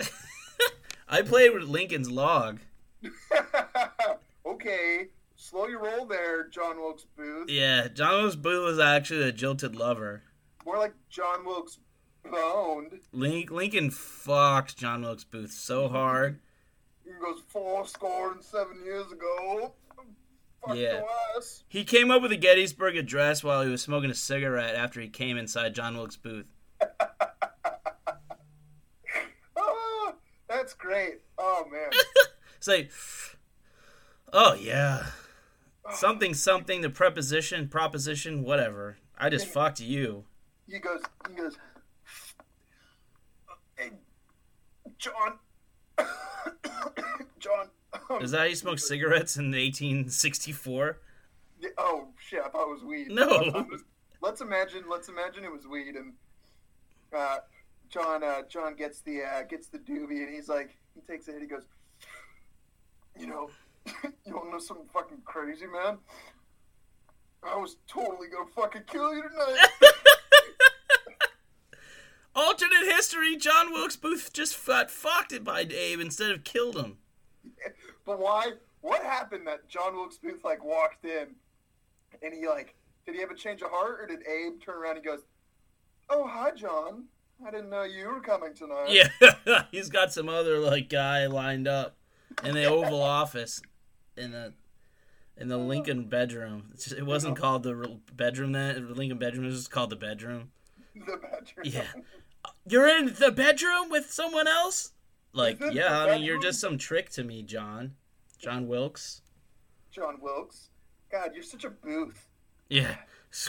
I 1.09 1.23
played 1.23 1.53
with 1.53 1.65
Lincoln's 1.65 2.11
log. 2.11 2.61
okay, 4.47 5.09
slow 5.37 5.67
your 5.67 5.83
roll 5.83 6.07
there, 6.07 6.49
John 6.49 6.79
Wilkes 6.79 7.05
Booth. 7.17 7.51
Yeah, 7.51 7.89
John 7.89 8.23
Wilkes 8.23 8.37
Booth 8.37 8.65
was 8.65 8.79
actually 8.79 9.29
a 9.29 9.33
jilted 9.33 9.77
lover. 9.77 10.23
More 10.65 10.79
like 10.79 10.95
John 11.11 11.45
Wilkes 11.45 11.79
Boned. 12.25 13.01
Link, 13.13 13.51
Lincoln 13.51 13.91
fucked 13.91 14.79
John 14.79 15.03
Wilkes 15.03 15.25
Booth 15.25 15.53
so 15.53 15.89
hard. 15.89 16.41
He 17.05 17.11
goes 17.23 17.43
four 17.49 17.87
score 17.87 18.33
and 18.33 18.43
seven 18.43 18.83
years 18.83 19.13
ago. 19.13 19.75
Yeah. 20.73 21.03
He 21.69 21.85
came 21.85 22.11
up 22.11 22.23
with 22.23 22.31
the 22.31 22.37
Gettysburg 22.37 22.97
Address 22.97 23.43
while 23.45 23.63
he 23.63 23.71
was 23.71 23.83
smoking 23.83 24.11
a 24.11 24.15
cigarette 24.15 24.75
after 24.75 25.01
he 25.01 25.09
came 25.09 25.37
inside 25.37 25.75
John 25.75 25.97
Wilkes 25.97 26.17
Booth. 26.17 26.47
Ah, 29.57 30.15
that's 30.49 30.75
great. 30.75 31.21
Oh 31.39 31.65
man. 31.71 31.91
It's 32.57 32.67
like, 32.67 32.91
oh 34.33 34.55
yeah, 34.55 35.05
something 35.91 36.33
something 36.33 36.81
the 36.81 36.89
preposition 36.89 37.69
proposition 37.69 38.43
whatever. 38.43 38.97
I 39.19 39.29
just 39.29 39.47
fucked 39.47 39.81
you. 39.81 40.25
He 40.67 40.79
goes, 40.79 41.03
he 41.29 41.35
goes, 41.35 41.59
hey, 43.77 43.91
John, 44.97 45.39
John. 47.39 47.69
Um, 48.11 48.23
Is 48.23 48.31
that 48.33 48.39
how 48.39 48.45
you 48.45 48.57
smoke 48.57 48.79
cigarettes 48.79 49.37
in 49.37 49.47
1864? 49.47 50.99
Oh 51.79 52.09
shit! 52.19 52.41
I 52.45 52.49
thought 52.49 52.69
it 52.69 52.73
was 52.73 52.85
weed. 52.85 53.11
No. 53.11 53.51
Um, 53.55 53.69
let's 54.21 54.41
imagine. 54.41 54.85
Let's 54.89 55.09
imagine 55.09 55.45
it 55.45 55.53
was 55.53 55.67
weed, 55.67 55.95
and 55.97 56.13
uh, 57.17 57.39
John. 57.89 58.23
Uh, 58.23 58.43
John 58.49 58.75
gets 58.75 59.01
the 59.01 59.23
uh, 59.23 59.43
gets 59.43 59.69
the 59.69 59.79
doobie, 59.79 60.25
and 60.25 60.35
he's 60.35 60.49
like, 60.49 60.77
he 60.95 61.01
takes 61.01 61.29
it, 61.29 61.33
hit. 61.33 61.43
He 61.43 61.49
goes, 61.49 61.65
you 63.19 63.27
know, 63.27 63.51
you 63.87 64.35
want 64.35 64.47
to 64.47 64.51
know 64.53 64.59
something 64.59 64.89
fucking 64.93 65.23
crazy, 65.25 65.67
man? 65.67 65.99
I 67.43 67.57
was 67.57 67.77
totally 67.87 68.29
gonna 68.29 68.51
fucking 68.55 68.83
kill 68.87 69.15
you 69.15 69.23
tonight. 69.23 69.69
Alternate 72.35 72.87
history: 72.87 73.37
John 73.37 73.73
Wilkes 73.73 73.97
Booth 73.97 74.33
just 74.33 74.67
got 74.67 74.91
fucked 74.91 75.33
it 75.33 75.45
by 75.45 75.61
Abe 75.61 76.01
instead 76.01 76.31
of 76.31 76.45
killed 76.45 76.77
him. 76.77 76.99
but 78.07 78.19
why? 78.19 78.53
What 78.81 79.03
happened 79.03 79.47
that 79.47 79.69
John 79.69 79.95
Wilkes 79.95 80.19
Booth 80.19 80.45
like 80.45 80.65
walked 80.65 81.05
in, 81.05 81.29
and 82.23 82.35
he 82.35 82.47
like, 82.47 82.75
did 83.07 83.15
he 83.15 83.21
have 83.21 83.31
a 83.31 83.35
change 83.35 83.63
of 83.63 83.71
heart, 83.71 84.01
or 84.01 84.07
did 84.07 84.27
Abe 84.27 84.61
turn 84.63 84.77
around 84.77 84.97
and 84.97 85.05
he 85.05 85.11
goes, 85.11 85.25
"Oh 86.11 86.27
hi, 86.27 86.51
John. 86.53 87.05
I 87.47 87.51
didn't 87.51 87.71
know 87.71 87.83
you 87.83 88.09
were 88.09 88.21
coming 88.21 88.55
tonight." 88.55 88.89
Yeah, 88.91 89.65
he's 89.71 89.89
got 89.89 90.13
some 90.13 90.29
other 90.29 90.59
like 90.59 90.89
guy 90.89 91.27
lined 91.27 91.67
up 91.67 91.97
in 92.43 92.55
the 92.55 92.65
Oval 92.65 93.03
Office 93.03 93.61
in 94.17 94.33
the 94.33 94.53
in 95.37 95.49
the 95.49 95.59
Lincoln 95.59 96.05
bedroom. 96.09 96.71
Just- 96.75 96.93
it 96.93 97.07
wasn't 97.07 97.37
called 97.37 97.63
the 97.63 97.99
bedroom 98.15 98.53
then. 98.53 98.87
The 98.87 98.95
Lincoln 98.95 99.19
bedroom 99.19 99.45
it 99.45 99.49
was 99.49 99.57
just 99.61 99.71
called 99.71 99.91
the 99.91 99.97
bedroom. 99.97 100.51
the 100.95 101.17
bedroom. 101.17 101.65
Yeah. 101.65 101.87
You're 102.67 102.89
in 102.89 103.15
the 103.19 103.33
bedroom 103.33 103.91
with 103.91 104.13
someone 104.13 104.47
else? 104.47 104.93
Like, 105.35 105.59
yeah, 105.73 106.05
I 106.05 106.15
mean, 106.15 106.23
you're 106.23 106.41
just 106.41 106.61
some 106.61 106.79
trick 106.79 107.11
to 107.11 107.25
me, 107.25 107.43
John. 107.43 107.95
John 108.39 108.69
Wilkes. 108.69 109.21
John 109.91 110.19
Wilkes. 110.21 110.71
God, 111.11 111.33
you're 111.35 111.43
such 111.43 111.65
a 111.65 111.71
booth. 111.71 112.29
Yeah. 112.69 112.97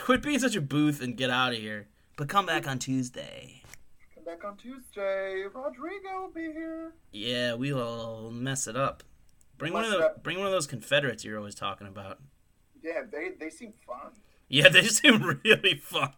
Quit 0.04 0.24
being 0.24 0.40
such 0.40 0.56
a 0.56 0.62
booth 0.62 1.02
and 1.02 1.16
get 1.16 1.30
out 1.30 1.54
of 1.54 1.60
here. 1.60 1.88
But 2.18 2.28
come 2.28 2.46
back 2.48 2.68
on 2.68 2.80
Tuesday. 2.80 3.62
Come 4.16 4.24
back 4.24 4.44
on 4.44 4.58
Tuesday. 4.58 5.44
Rodrigo 5.54 6.22
will 6.22 6.32
be 6.34 6.52
here. 6.52 6.94
Yeah, 7.12 7.54
we 7.54 7.72
will 7.72 8.32
mess 8.32 8.68
it 8.68 8.76
up. 8.76 9.04
Bring 9.58 9.74
one 9.74 9.84
of 9.84 9.92
Mess 9.92 9.96
it 9.96 10.00
the, 10.00 10.06
up. 10.08 10.24
bring 10.24 10.38
one 10.38 10.48
of 10.48 10.52
those 10.52 10.68
Confederates 10.68 11.24
you're 11.24 11.38
always 11.38 11.56
talking 11.56 11.88
about. 11.88 12.20
Yeah, 12.84 13.02
they 13.10 13.30
they 13.40 13.50
seem 13.50 13.74
fun. 13.86 14.12
Yeah, 14.50 14.70
they 14.70 14.84
seem 14.88 15.40
really 15.44 15.76
fun. 15.76 16.14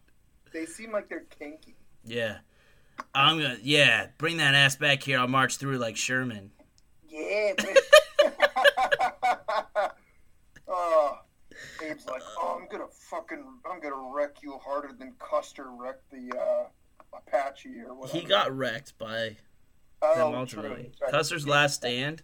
They 0.53 0.65
seem 0.65 0.91
like 0.91 1.09
they're 1.09 1.25
kinky. 1.39 1.75
Yeah. 2.03 2.37
I'm 3.13 3.37
gonna 3.37 3.57
yeah, 3.61 4.07
bring 4.17 4.37
that 4.37 4.55
ass 4.55 4.75
back 4.75 5.03
here. 5.03 5.19
I'll 5.19 5.27
march 5.27 5.57
through 5.57 5.77
like 5.77 5.97
Sherman. 5.97 6.51
Yeah, 7.09 7.53
oh, 10.67 11.19
Abe's 11.81 12.05
like, 12.07 12.21
oh, 12.37 12.59
I'm 12.59 12.67
gonna 12.69 12.87
fucking, 12.91 13.43
I'm 13.69 13.79
gonna 13.79 14.11
wreck 14.13 14.37
you 14.41 14.57
harder 14.63 14.93
than 14.97 15.13
Custer 15.19 15.67
wrecked 15.71 16.09
the 16.11 16.37
uh, 16.37 17.17
Apache 17.17 17.81
or 17.87 17.95
whatever. 17.95 18.17
He 18.17 18.25
got 18.25 18.55
wrecked 18.55 18.97
by 18.97 19.37
oh, 20.01 20.15
them 20.15 20.35
ultimately. 20.35 20.91
Right. 21.01 21.11
Custer's 21.11 21.47
last 21.47 21.75
stand. 21.75 22.23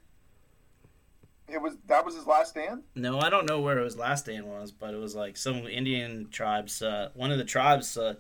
It 1.48 1.62
was 1.62 1.76
that 1.88 2.06
was 2.06 2.16
his 2.16 2.26
last 2.26 2.52
stand. 2.52 2.84
No, 2.96 3.20
I 3.20 3.30
don't 3.30 3.48
know 3.48 3.60
where 3.60 3.80
his 3.80 3.98
last 3.98 4.26
stand 4.26 4.46
was, 4.46 4.72
but 4.72 4.94
it 4.94 4.98
was 4.98 5.14
like 5.14 5.38
some 5.38 5.68
Indian 5.68 6.30
tribes. 6.32 6.82
Uh, 6.82 7.10
one 7.16 7.32
of 7.32 7.38
the 7.38 7.44
tribes, 7.44 7.98
uh, 7.98 8.16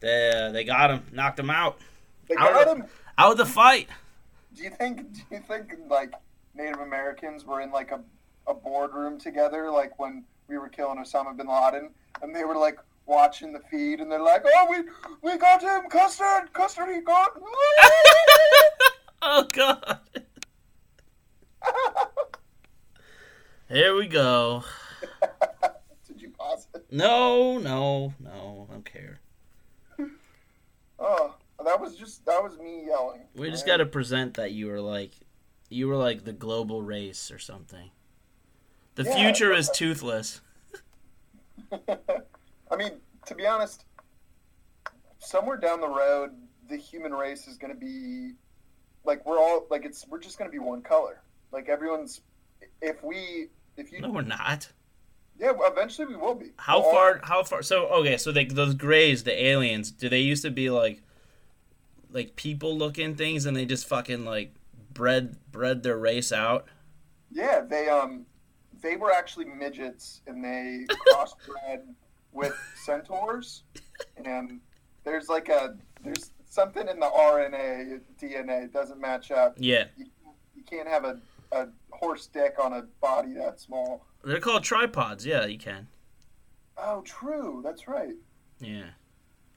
they 0.00 0.32
uh, 0.34 0.50
they 0.50 0.64
got 0.64 0.90
him, 0.90 1.02
knocked 1.12 1.38
him 1.38 1.50
out, 1.50 1.78
They 2.28 2.36
Out 2.36 2.52
got 2.52 2.68
of- 2.68 2.76
him. 2.78 2.86
out 3.18 3.32
of 3.32 3.38
the 3.38 3.46
fight. 3.46 3.88
Do 4.54 4.62
you 4.62 4.70
think? 4.70 5.12
Do 5.14 5.20
you 5.30 5.40
think 5.40 5.72
like 5.88 6.12
Native 6.54 6.80
Americans 6.80 7.44
were 7.44 7.60
in 7.60 7.70
like 7.72 7.90
a, 7.90 8.00
a 8.46 8.54
boardroom 8.54 9.18
together, 9.18 9.70
like 9.70 9.98
when 9.98 10.24
we 10.48 10.58
were 10.58 10.68
killing 10.68 10.98
Osama 10.98 11.36
bin 11.36 11.46
Laden, 11.48 11.90
and 12.22 12.34
they 12.34 12.44
were 12.44 12.56
like 12.56 12.78
watching 13.06 13.52
the 13.52 13.60
feed, 13.70 14.00
and 14.00 14.10
they're 14.10 14.22
like, 14.22 14.44
"Oh, 14.46 14.66
we 14.70 14.84
we 15.32 15.36
got 15.38 15.60
him, 15.62 15.88
Custard, 15.90 16.52
Custard, 16.52 16.88
he 16.94 17.00
got." 17.00 17.30
Oh 19.26 19.44
God. 19.52 20.00
Here 23.68 23.94
we 23.96 24.06
go. 24.06 24.62
Did 26.06 26.20
you 26.20 26.28
pause 26.30 26.68
it? 26.74 26.84
No, 26.90 27.56
no, 27.58 28.12
no. 28.20 28.66
I 28.68 28.72
don't 28.74 28.84
care. 28.84 29.20
That 31.84 31.90
was 31.90 31.98
just 31.98 32.24
that 32.24 32.42
was 32.42 32.56
me 32.58 32.86
yelling. 32.86 33.20
We 33.34 33.50
just 33.50 33.64
right? 33.64 33.72
got 33.74 33.76
to 33.78 33.86
present 33.86 34.34
that 34.34 34.52
you 34.52 34.68
were 34.68 34.80
like, 34.80 35.12
you 35.68 35.86
were 35.88 35.96
like 35.96 36.24
the 36.24 36.32
global 36.32 36.80
race 36.82 37.30
or 37.30 37.38
something. 37.38 37.90
The 38.94 39.02
Yeah. 39.04 39.14
future 39.16 39.52
is 39.52 39.68
toothless. 39.70 40.40
I 41.72 42.76
mean, 42.76 42.92
to 43.26 43.34
be 43.34 43.46
honest, 43.46 43.84
somewhere 45.18 45.56
down 45.56 45.80
the 45.80 45.88
road, 45.88 46.30
the 46.68 46.76
human 46.76 47.12
race 47.12 47.46
is 47.46 47.58
going 47.58 47.72
to 47.72 47.78
be 47.78 48.32
like 49.04 49.24
we're 49.26 49.38
all 49.38 49.66
like 49.70 49.84
it's 49.84 50.06
we're 50.08 50.20
just 50.20 50.38
going 50.38 50.50
to 50.50 50.52
be 50.52 50.58
one 50.58 50.80
color. 50.82 51.20
Like 51.52 51.68
everyone's, 51.68 52.22
if 52.80 53.02
we 53.04 53.48
if 53.76 53.92
you 53.92 54.00
No, 54.00 54.08
we're 54.10 54.22
not. 54.22 54.68
yeah, 55.38 55.52
eventually 55.60 56.06
we 56.06 56.16
will 56.16 56.34
be. 56.34 56.52
How 56.56 56.78
We'll 56.78 56.86
all- 56.86 56.92
far? 56.94 57.20
How 57.22 57.42
far? 57.42 57.62
So 57.62 57.88
okay, 57.88 58.16
so 58.16 58.32
they, 58.32 58.46
those 58.46 58.74
grays, 58.74 59.24
the 59.24 59.44
aliens, 59.44 59.90
do 59.90 60.08
they 60.08 60.20
used 60.20 60.42
to 60.44 60.50
be 60.50 60.70
like, 60.70 61.02
like 62.14 62.36
people 62.36 62.74
looking 62.78 63.14
things, 63.16 63.44
and 63.44 63.54
they 63.54 63.66
just 63.66 63.86
fucking 63.86 64.24
like 64.24 64.54
bred 64.94 65.36
bred 65.52 65.82
their 65.82 65.98
race 65.98 66.32
out? 66.32 66.64
Yeah, 67.30 67.60
they 67.60 67.88
um 67.90 68.24
they 68.80 68.96
were 68.96 69.12
actually 69.12 69.44
midgets 69.46 70.22
and 70.26 70.42
they 70.42 70.86
crossbred 71.12 71.82
with 72.32 72.56
centaurs, 72.82 73.64
and 74.24 74.60
there's 75.04 75.28
like 75.28 75.48
a 75.50 75.76
there's 76.02 76.30
something 76.48 76.88
in 76.88 77.00
the 77.00 77.06
RNA 77.06 78.00
DNA 78.20 78.72
doesn't 78.72 79.00
match 79.00 79.30
up. 79.32 79.54
Yeah, 79.58 79.86
You, 79.96 80.06
you 80.54 80.62
can't 80.62 80.86
have 80.88 81.04
a, 81.04 81.18
a 81.52 81.66
horse 81.90 82.26
dick 82.26 82.54
on 82.62 82.72
a 82.74 82.82
body 83.00 83.34
that 83.34 83.58
small. 83.60 84.06
they're 84.22 84.38
called 84.40 84.62
tripods. 84.62 85.26
Yeah, 85.26 85.46
you 85.46 85.58
can. 85.58 85.88
Oh, 86.76 87.02
true. 87.02 87.60
That's 87.64 87.86
right. 87.88 88.14
Yeah. 88.60 88.86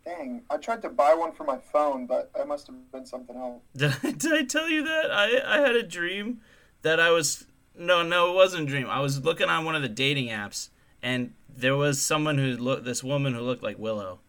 Dang, 0.08 0.42
I 0.50 0.56
tried 0.56 0.82
to 0.84 0.90
buy 0.90 1.14
one 1.14 1.34
for 1.34 1.44
my 1.44 1.58
phone, 1.58 2.06
but 2.06 2.32
that 2.34 2.48
must 2.48 2.68
have 2.68 2.92
been 2.94 3.06
something 3.06 3.36
else. 3.36 3.62
Did 3.76 3.94
I, 4.04 4.12
did 4.12 4.34
I 4.34 4.44
tell 4.44 4.70
you 4.70 4.84
that 4.86 5.12
I 5.12 5.42
I 5.46 5.60
had 5.60 5.76
a 5.76 5.84
dream 5.84 6.40
that 6.82 6.98
I 7.00 7.12
was 7.12 7.46
no 7.78 8.04
no 8.04 8.32
it 8.32 8.36
wasn't 8.36 8.64
a 8.64 8.66
dream. 8.68 8.88
I 8.90 9.02
was 9.02 9.24
looking 9.26 9.50
on 9.50 9.66
one 9.66 9.76
of 9.76 9.82
the 9.82 9.90
dating 9.90 10.30
apps 10.30 10.70
and 11.04 11.34
there 11.54 11.76
was 11.76 12.02
someone 12.02 12.38
who 12.38 12.56
looked 12.56 12.86
this 12.86 13.04
woman 13.04 13.34
who 13.34 13.42
looked 13.42 13.64
like 13.64 13.78
Willow. 13.78 14.20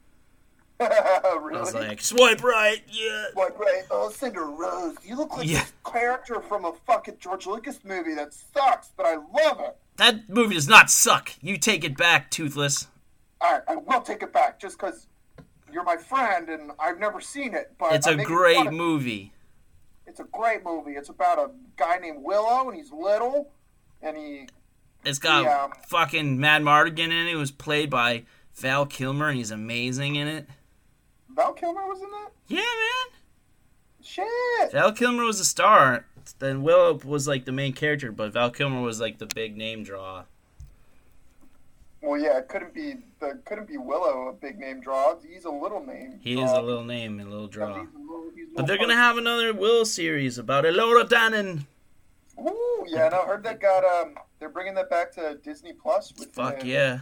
really? 0.80 0.96
I 0.96 1.60
was 1.60 1.74
like 1.74 2.00
swipe 2.00 2.42
right, 2.42 2.82
yeah. 2.88 3.26
Swipe 3.32 3.58
right, 3.58 3.82
oh, 3.90 4.10
Cinder 4.10 4.46
Rose, 4.46 4.96
you 5.04 5.16
look 5.16 5.36
like 5.36 5.46
Yeah. 5.46 5.60
this 5.60 5.72
character 5.84 6.40
from 6.40 6.64
a 6.64 6.72
fucking 6.86 7.18
George 7.20 7.46
Lucas 7.46 7.80
movie 7.84 8.14
that 8.14 8.34
sucks, 8.34 8.90
but 8.96 9.06
I 9.06 9.14
love 9.14 9.60
it. 9.60 9.76
That 9.96 10.28
movie 10.28 10.54
does 10.54 10.68
not 10.68 10.90
suck. 10.90 11.32
You 11.40 11.56
take 11.56 11.84
it 11.84 11.96
back, 11.96 12.30
Toothless. 12.30 12.88
All 13.40 13.52
right, 13.52 13.62
I 13.68 13.76
will 13.76 14.00
take 14.00 14.22
it 14.22 14.32
back 14.32 14.58
just 14.60 14.78
because 14.78 15.06
you're 15.72 15.85
my 15.85 15.96
friend 15.96 16.48
and 16.48 16.72
I've 16.78 16.98
never 16.98 17.20
seen 17.20 17.54
it. 17.54 17.74
But 17.78 17.94
It's 17.94 18.07
a 18.07 18.16
great 18.16 18.72
movie. 18.72 19.33
It's 20.07 20.20
a 20.20 20.24
great 20.24 20.64
movie. 20.64 20.92
It's 20.92 21.09
about 21.11 21.38
a 21.38 21.50
guy 21.76 21.98
named 21.98 22.22
Willow 22.22 22.68
and 22.68 22.76
he's 22.78 22.90
little, 22.90 23.50
and 24.02 24.16
he 24.16 24.48
It's 25.04 25.18
got 25.18 25.44
Yeah. 25.44 25.64
Um, 25.64 25.72
fucking 25.88 26.38
Madmartigan 26.38 26.98
in 26.98 27.12
it. 27.12 27.33
It 27.33 27.37
was 27.37 27.50
played 27.50 27.90
by 27.90 28.24
Val 28.54 28.87
Kilmer, 28.87 29.28
and 29.28 29.37
he's 29.38 29.50
amazing 29.50 30.16
in 30.16 30.26
it. 30.28 30.48
Val 31.28 31.52
Kilmer 31.52 31.87
was 31.87 32.00
in 32.00 32.11
that. 32.11 32.31
Yeah, 32.48 32.57
man. 32.59 33.18
Shit. 34.02 34.72
Val 34.72 34.92
Kilmer 34.92 35.24
was 35.24 35.38
a 35.40 35.44
star. 35.44 36.07
Then 36.40 36.62
Willow 36.62 36.94
was 37.04 37.28
like 37.28 37.44
the 37.44 37.52
main 37.52 37.72
character, 37.72 38.11
but 38.12 38.33
Val 38.33 38.50
Kilmer 38.50 38.81
was 38.81 39.00
like 39.00 39.18
the 39.18 39.26
big 39.26 39.57
name 39.57 39.83
draw. 39.83 40.24
Well, 42.00 42.20
yeah, 42.20 42.38
it 42.38 42.48
couldn't 42.48 42.72
be 42.74 42.94
the 43.20 43.40
couldn't 43.44 43.66
be 43.66 43.76
Willow 43.76 44.28
a 44.28 44.32
big 44.32 44.58
name 44.58 44.80
draw. 44.80 45.16
He's 45.20 45.44
a 45.44 45.50
little 45.50 45.84
name. 45.84 46.18
He 46.20 46.34
draw. 46.37 46.44
is 46.44 46.52
a 46.52 46.61
little 46.61 46.84
name 46.84 47.18
and 47.18 47.28
a 47.28 47.30
little 47.30 47.46
He's 47.46 47.54
draw. 47.54 47.66
a 47.66 47.70
little- 47.72 48.30
he's 48.34 48.48
a 48.52 48.54
But 48.56 48.66
they're 48.66 48.76
little 48.76 48.88
gonna 48.88 49.00
have 49.00 49.16
another 49.18 49.52
Will 49.52 49.84
series 49.84 50.38
about 50.38 50.64
Elora 50.64 51.08
Danan. 51.08 51.66
Ooh, 52.40 52.84
yeah, 52.87 53.06
and 53.06 53.14
I 53.16 53.18
heard 53.26 53.42
that 53.42 53.61
got 53.61 53.84
um, 53.84 54.14
they're 54.38 54.48
bringing 54.48 54.74
that 54.74 54.88
back 54.88 55.11
to 55.12 55.38
Disney 55.42 55.72
Plus. 55.72 56.12
Within, 56.16 56.32
Fuck 56.32 56.64
yeah, 56.64 57.00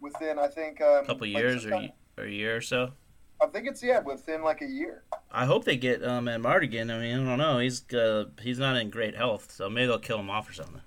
Within 0.00 0.40
I 0.40 0.48
think 0.48 0.80
um, 0.80 1.04
a 1.04 1.06
couple 1.06 1.28
like 1.28 1.36
years 1.36 1.64
or 1.64 1.88
or 2.18 2.24
a 2.24 2.30
year 2.30 2.56
or 2.56 2.60
so. 2.60 2.92
I 3.40 3.46
think 3.46 3.66
it's 3.68 3.82
yeah, 3.82 4.00
within 4.00 4.42
like 4.42 4.60
a 4.60 4.66
year. 4.66 5.02
I 5.30 5.44
hope 5.46 5.64
they 5.64 5.76
get 5.76 6.04
um 6.04 6.26
Ed 6.26 6.40
Mardigan. 6.42 6.92
I 6.92 6.98
mean, 6.98 7.26
I 7.26 7.28
don't 7.30 7.38
know. 7.38 7.58
He's 7.60 7.84
uh, 7.94 8.24
he's 8.40 8.58
not 8.58 8.76
in 8.76 8.90
great 8.90 9.14
health, 9.14 9.52
so 9.52 9.70
maybe 9.70 9.86
they'll 9.86 9.98
kill 10.00 10.18
him 10.18 10.30
off 10.30 10.50
or 10.50 10.52
something. 10.52 10.80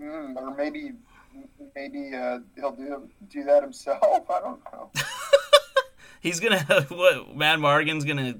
Mm, 0.00 0.36
or 0.36 0.54
maybe 0.54 0.92
maybe 1.74 2.14
uh, 2.14 2.40
he'll 2.56 2.72
do 2.72 3.08
do 3.28 3.44
that 3.44 3.62
himself. 3.62 4.30
I 4.30 4.40
don't 4.40 4.60
know. 4.72 4.90
He's 6.20 6.40
gonna 6.40 6.62
what? 6.88 7.36
Mad 7.36 7.60
Morgan's 7.60 8.04
gonna 8.04 8.36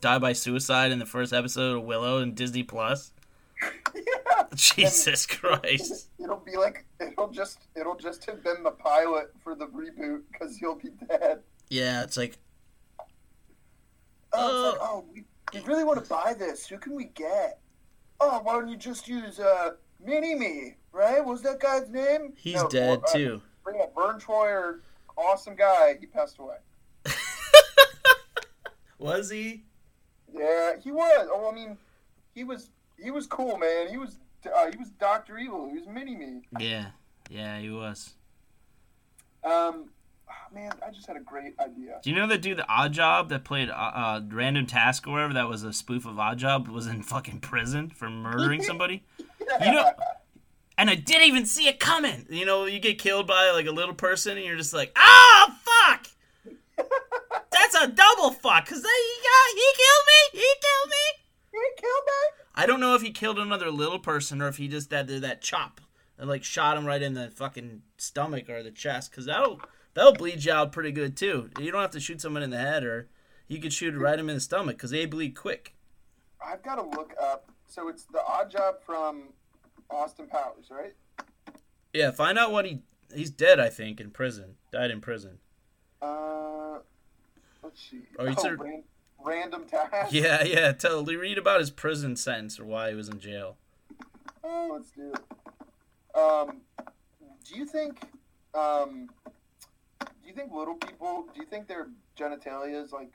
die 0.00 0.18
by 0.18 0.32
suicide 0.32 0.92
in 0.92 0.98
the 0.98 1.06
first 1.06 1.32
episode 1.32 1.78
of 1.78 1.84
Willow 1.84 2.18
and 2.18 2.34
Disney 2.34 2.62
Plus. 2.62 3.12
yeah. 3.94 4.44
Jesus 4.54 5.24
Christ! 5.24 6.08
It'll 6.18 6.36
be 6.44 6.56
like 6.56 6.84
it'll 7.00 7.30
just 7.30 7.58
it'll 7.76 7.96
just 7.96 8.24
have 8.26 8.42
been 8.42 8.62
the 8.64 8.72
pilot 8.72 9.32
for 9.42 9.54
the 9.54 9.66
reboot 9.66 10.22
because 10.30 10.56
he'll 10.56 10.74
be 10.74 10.90
dead. 11.08 11.40
Yeah, 11.68 12.02
it's 12.02 12.16
like 12.16 12.38
Oh, 14.34 14.68
it's 14.68 14.78
like, 14.78 14.88
Uh, 14.88 14.92
oh, 14.92 15.04
we, 15.12 15.24
we 15.54 15.60
really 15.66 15.84
want 15.84 16.02
to 16.02 16.08
buy 16.08 16.34
this. 16.38 16.66
Who 16.66 16.78
can 16.78 16.94
we 16.94 17.04
get? 17.04 17.60
Oh, 18.20 18.40
why 18.42 18.54
don't 18.54 18.68
you 18.68 18.76
just 18.76 19.08
use 19.08 19.38
uh, 19.40 19.72
Mini 20.04 20.34
Me? 20.34 20.76
Right? 20.92 21.18
What 21.18 21.32
was 21.32 21.42
that 21.42 21.60
guy's 21.60 21.88
name? 21.88 22.32
he's 22.36 22.54
No, 22.54 22.68
dead 22.68 23.02
uh, 23.06 23.12
too. 23.12 23.42
Bring 23.64 23.80
up 23.80 23.94
Vern 23.94 24.18
Troyer, 24.20 24.80
awesome 25.16 25.54
guy. 25.54 25.96
He 25.98 26.06
passed 26.06 26.38
away. 26.38 26.56
Was 29.02 29.30
he? 29.30 29.64
Yeah, 30.32 30.72
he 30.82 30.92
was. 30.92 31.28
Oh, 31.30 31.50
I 31.50 31.54
mean, 31.54 31.76
he 32.34 32.44
was 32.44 32.70
he 32.98 33.10
was 33.10 33.26
cool, 33.26 33.58
man. 33.58 33.88
He 33.88 33.96
was 33.96 34.18
uh, 34.46 34.70
he 34.70 34.76
was 34.78 34.90
Doctor 34.90 35.38
Evil. 35.38 35.68
He 35.68 35.74
was 35.74 35.86
Mini 35.86 36.16
Me. 36.16 36.42
Yeah, 36.58 36.86
yeah, 37.28 37.58
he 37.58 37.68
was. 37.70 38.14
Um, 39.44 39.90
ah, 40.28 40.32
man, 40.54 40.70
I 40.86 40.90
just 40.92 41.06
had 41.06 41.16
a 41.16 41.20
great 41.20 41.58
idea. 41.58 41.98
Do 42.02 42.10
you 42.10 42.16
know 42.16 42.28
the 42.28 42.38
dude, 42.38 42.58
the 42.58 42.68
Odd 42.68 42.92
Job, 42.92 43.28
that 43.30 43.44
played 43.44 43.70
uh, 43.70 43.72
uh, 43.72 44.20
Random 44.28 44.66
Task 44.66 45.06
or 45.08 45.12
whatever? 45.12 45.34
That 45.34 45.48
was 45.48 45.64
a 45.64 45.72
spoof 45.72 46.06
of 46.06 46.18
Odd 46.18 46.38
Job. 46.38 46.68
Was 46.68 46.86
in 46.86 47.02
fucking 47.02 47.40
prison 47.40 47.90
for 47.90 48.08
murdering 48.08 48.62
somebody. 48.62 49.02
You 49.64 49.72
know, 49.72 49.90
and 50.78 50.90
I 50.90 50.94
didn't 50.94 51.28
even 51.28 51.46
see 51.46 51.68
it 51.68 51.78
coming. 51.78 52.26
You 52.28 52.46
know, 52.46 52.66
you 52.66 52.80
get 52.80 52.98
killed 52.98 53.26
by 53.26 53.50
like 53.50 53.66
a 53.66 53.72
little 53.72 53.94
person, 53.94 54.36
and 54.36 54.46
you're 54.46 54.56
just 54.56 54.72
like, 54.72 54.92
ah, 54.96 55.58
fuck. 55.64 56.06
That's 57.52 57.74
a 57.74 57.86
double 57.86 58.30
fuck, 58.32 58.66
cause 58.66 58.82
they, 58.82 58.88
he 58.88 59.22
got, 59.22 59.54
he 59.54 59.68
killed 59.76 60.06
me. 60.06 60.40
He 60.40 60.54
killed 60.60 60.90
me. 60.90 61.22
He 61.52 61.80
killed 61.80 62.04
me. 62.06 62.44
I 62.54 62.66
don't 62.66 62.80
know 62.80 62.94
if 62.94 63.02
he 63.02 63.10
killed 63.10 63.38
another 63.38 63.70
little 63.70 63.98
person 63.98 64.42
or 64.42 64.48
if 64.48 64.56
he 64.56 64.68
just 64.68 64.90
had 64.90 65.08
that 65.08 65.40
chop 65.42 65.80
and 66.18 66.28
like 66.28 66.44
shot 66.44 66.76
him 66.76 66.86
right 66.86 67.02
in 67.02 67.14
the 67.14 67.30
fucking 67.30 67.82
stomach 67.98 68.48
or 68.48 68.62
the 68.62 68.70
chest, 68.70 69.10
because 69.10 69.26
that'll 69.26 69.60
that'll 69.94 70.14
bleed 70.14 70.44
you 70.44 70.52
out 70.52 70.72
pretty 70.72 70.92
good 70.92 71.16
too. 71.16 71.50
You 71.60 71.70
don't 71.70 71.80
have 71.80 71.90
to 71.92 72.00
shoot 72.00 72.20
someone 72.20 72.42
in 72.42 72.50
the 72.50 72.58
head, 72.58 72.84
or 72.84 73.08
you 73.48 73.60
could 73.60 73.72
shoot 73.72 73.94
right 73.94 74.18
him 74.18 74.28
in 74.28 74.36
the 74.36 74.40
stomach, 74.40 74.76
because 74.76 74.90
they 74.90 75.06
bleed 75.06 75.36
quick. 75.36 75.74
I've 76.44 76.62
got 76.62 76.76
to 76.76 76.82
look 76.82 77.14
up. 77.20 77.51
So 77.72 77.88
it's 77.88 78.04
the 78.04 78.22
Odd 78.22 78.50
Job 78.50 78.82
from 78.84 79.28
Austin 79.88 80.26
Powers, 80.26 80.66
right? 80.70 80.92
Yeah, 81.94 82.10
find 82.10 82.38
out 82.38 82.52
what 82.52 82.66
he 82.66 82.82
he's 83.14 83.30
dead. 83.30 83.58
I 83.58 83.70
think 83.70 83.98
in 83.98 84.10
prison, 84.10 84.56
died 84.70 84.90
in 84.90 85.00
prison. 85.00 85.38
Uh, 86.02 86.80
let's 87.62 87.80
see. 87.80 88.02
Oh, 88.18 88.26
oh, 88.26 88.50
ran- 88.56 88.84
random 89.24 89.64
task. 89.64 90.08
Yeah, 90.12 90.44
yeah. 90.44 90.72
Tell 90.72 91.02
read 91.02 91.38
about 91.38 91.60
his 91.60 91.70
prison 91.70 92.14
sentence 92.14 92.60
or 92.60 92.66
why 92.66 92.90
he 92.90 92.94
was 92.94 93.08
in 93.08 93.18
jail. 93.18 93.56
Oh, 94.44 94.68
let's 94.74 94.90
do 94.90 95.10
it. 95.14 96.18
Um, 96.18 96.60
do 97.48 97.58
you 97.58 97.64
think, 97.64 98.02
um, 98.54 99.08
do 99.98 100.28
you 100.28 100.34
think 100.34 100.52
little 100.52 100.74
people? 100.74 101.26
Do 101.34 101.40
you 101.40 101.46
think 101.46 101.68
their 101.68 101.88
genitalia 102.18 102.84
is 102.84 102.92
like 102.92 103.14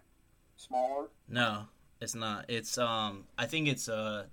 smaller? 0.55 1.09
No, 1.29 1.67
it's 2.01 2.15
not. 2.15 2.45
It's 2.47 2.79
um. 2.79 3.25
I 3.37 3.45
think 3.45 3.67
it's 3.67 3.87
uh. 3.87 4.25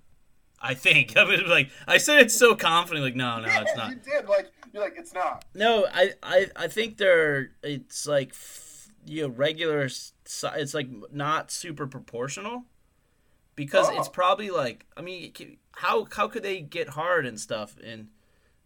I 0.61 0.73
think 0.73 1.15
I 1.17 1.23
was 1.23 1.41
like 1.43 1.69
I 1.87 1.97
said 1.97 2.19
it 2.21 2.31
so 2.31 2.55
confidently. 2.55 3.09
Like 3.11 3.15
no, 3.15 3.39
no, 3.39 3.47
it's 3.47 3.75
not. 3.75 3.89
you 3.91 3.95
did. 3.97 4.27
Like 4.27 4.51
you're 4.73 4.83
like 4.83 4.95
it's 4.97 5.13
not. 5.13 5.45
No, 5.53 5.85
I, 5.93 6.11
I, 6.23 6.47
I 6.55 6.67
think 6.67 6.97
they're. 6.97 7.51
It's 7.63 8.05
like, 8.07 8.29
f- 8.31 8.89
you 9.05 9.23
know, 9.23 9.29
regular. 9.29 9.87
si- 9.89 10.47
It's 10.55 10.73
like 10.73 10.89
not 11.13 11.49
super 11.51 11.87
proportional, 11.87 12.65
because 13.55 13.87
Oh. 13.89 13.97
it's 13.97 14.09
probably 14.09 14.49
like. 14.49 14.85
I 14.97 15.01
mean, 15.01 15.31
how 15.73 16.07
how 16.11 16.27
could 16.27 16.43
they 16.43 16.59
get 16.61 16.89
hard 16.89 17.25
and 17.25 17.39
stuff 17.39 17.75
and 17.85 18.07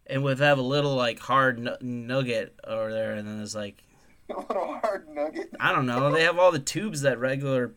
and 0.06 0.24
with 0.24 0.40
have 0.40 0.58
a 0.58 0.62
little 0.62 0.94
like 0.96 1.20
hard 1.20 1.58
nu- 1.58 1.76
nugget 1.80 2.58
over 2.64 2.92
there, 2.92 3.12
and 3.12 3.28
then 3.28 3.36
there's 3.38 3.54
like 3.54 3.82
A 4.30 4.40
little 4.40 4.78
hard 4.82 5.08
nugget. 5.08 5.50
I 5.60 5.72
don't 5.72 5.86
know. 5.86 6.10
They 6.12 6.22
have 6.22 6.38
all 6.38 6.50
the 6.52 6.58
tubes 6.58 7.02
that 7.02 7.18
regular 7.18 7.74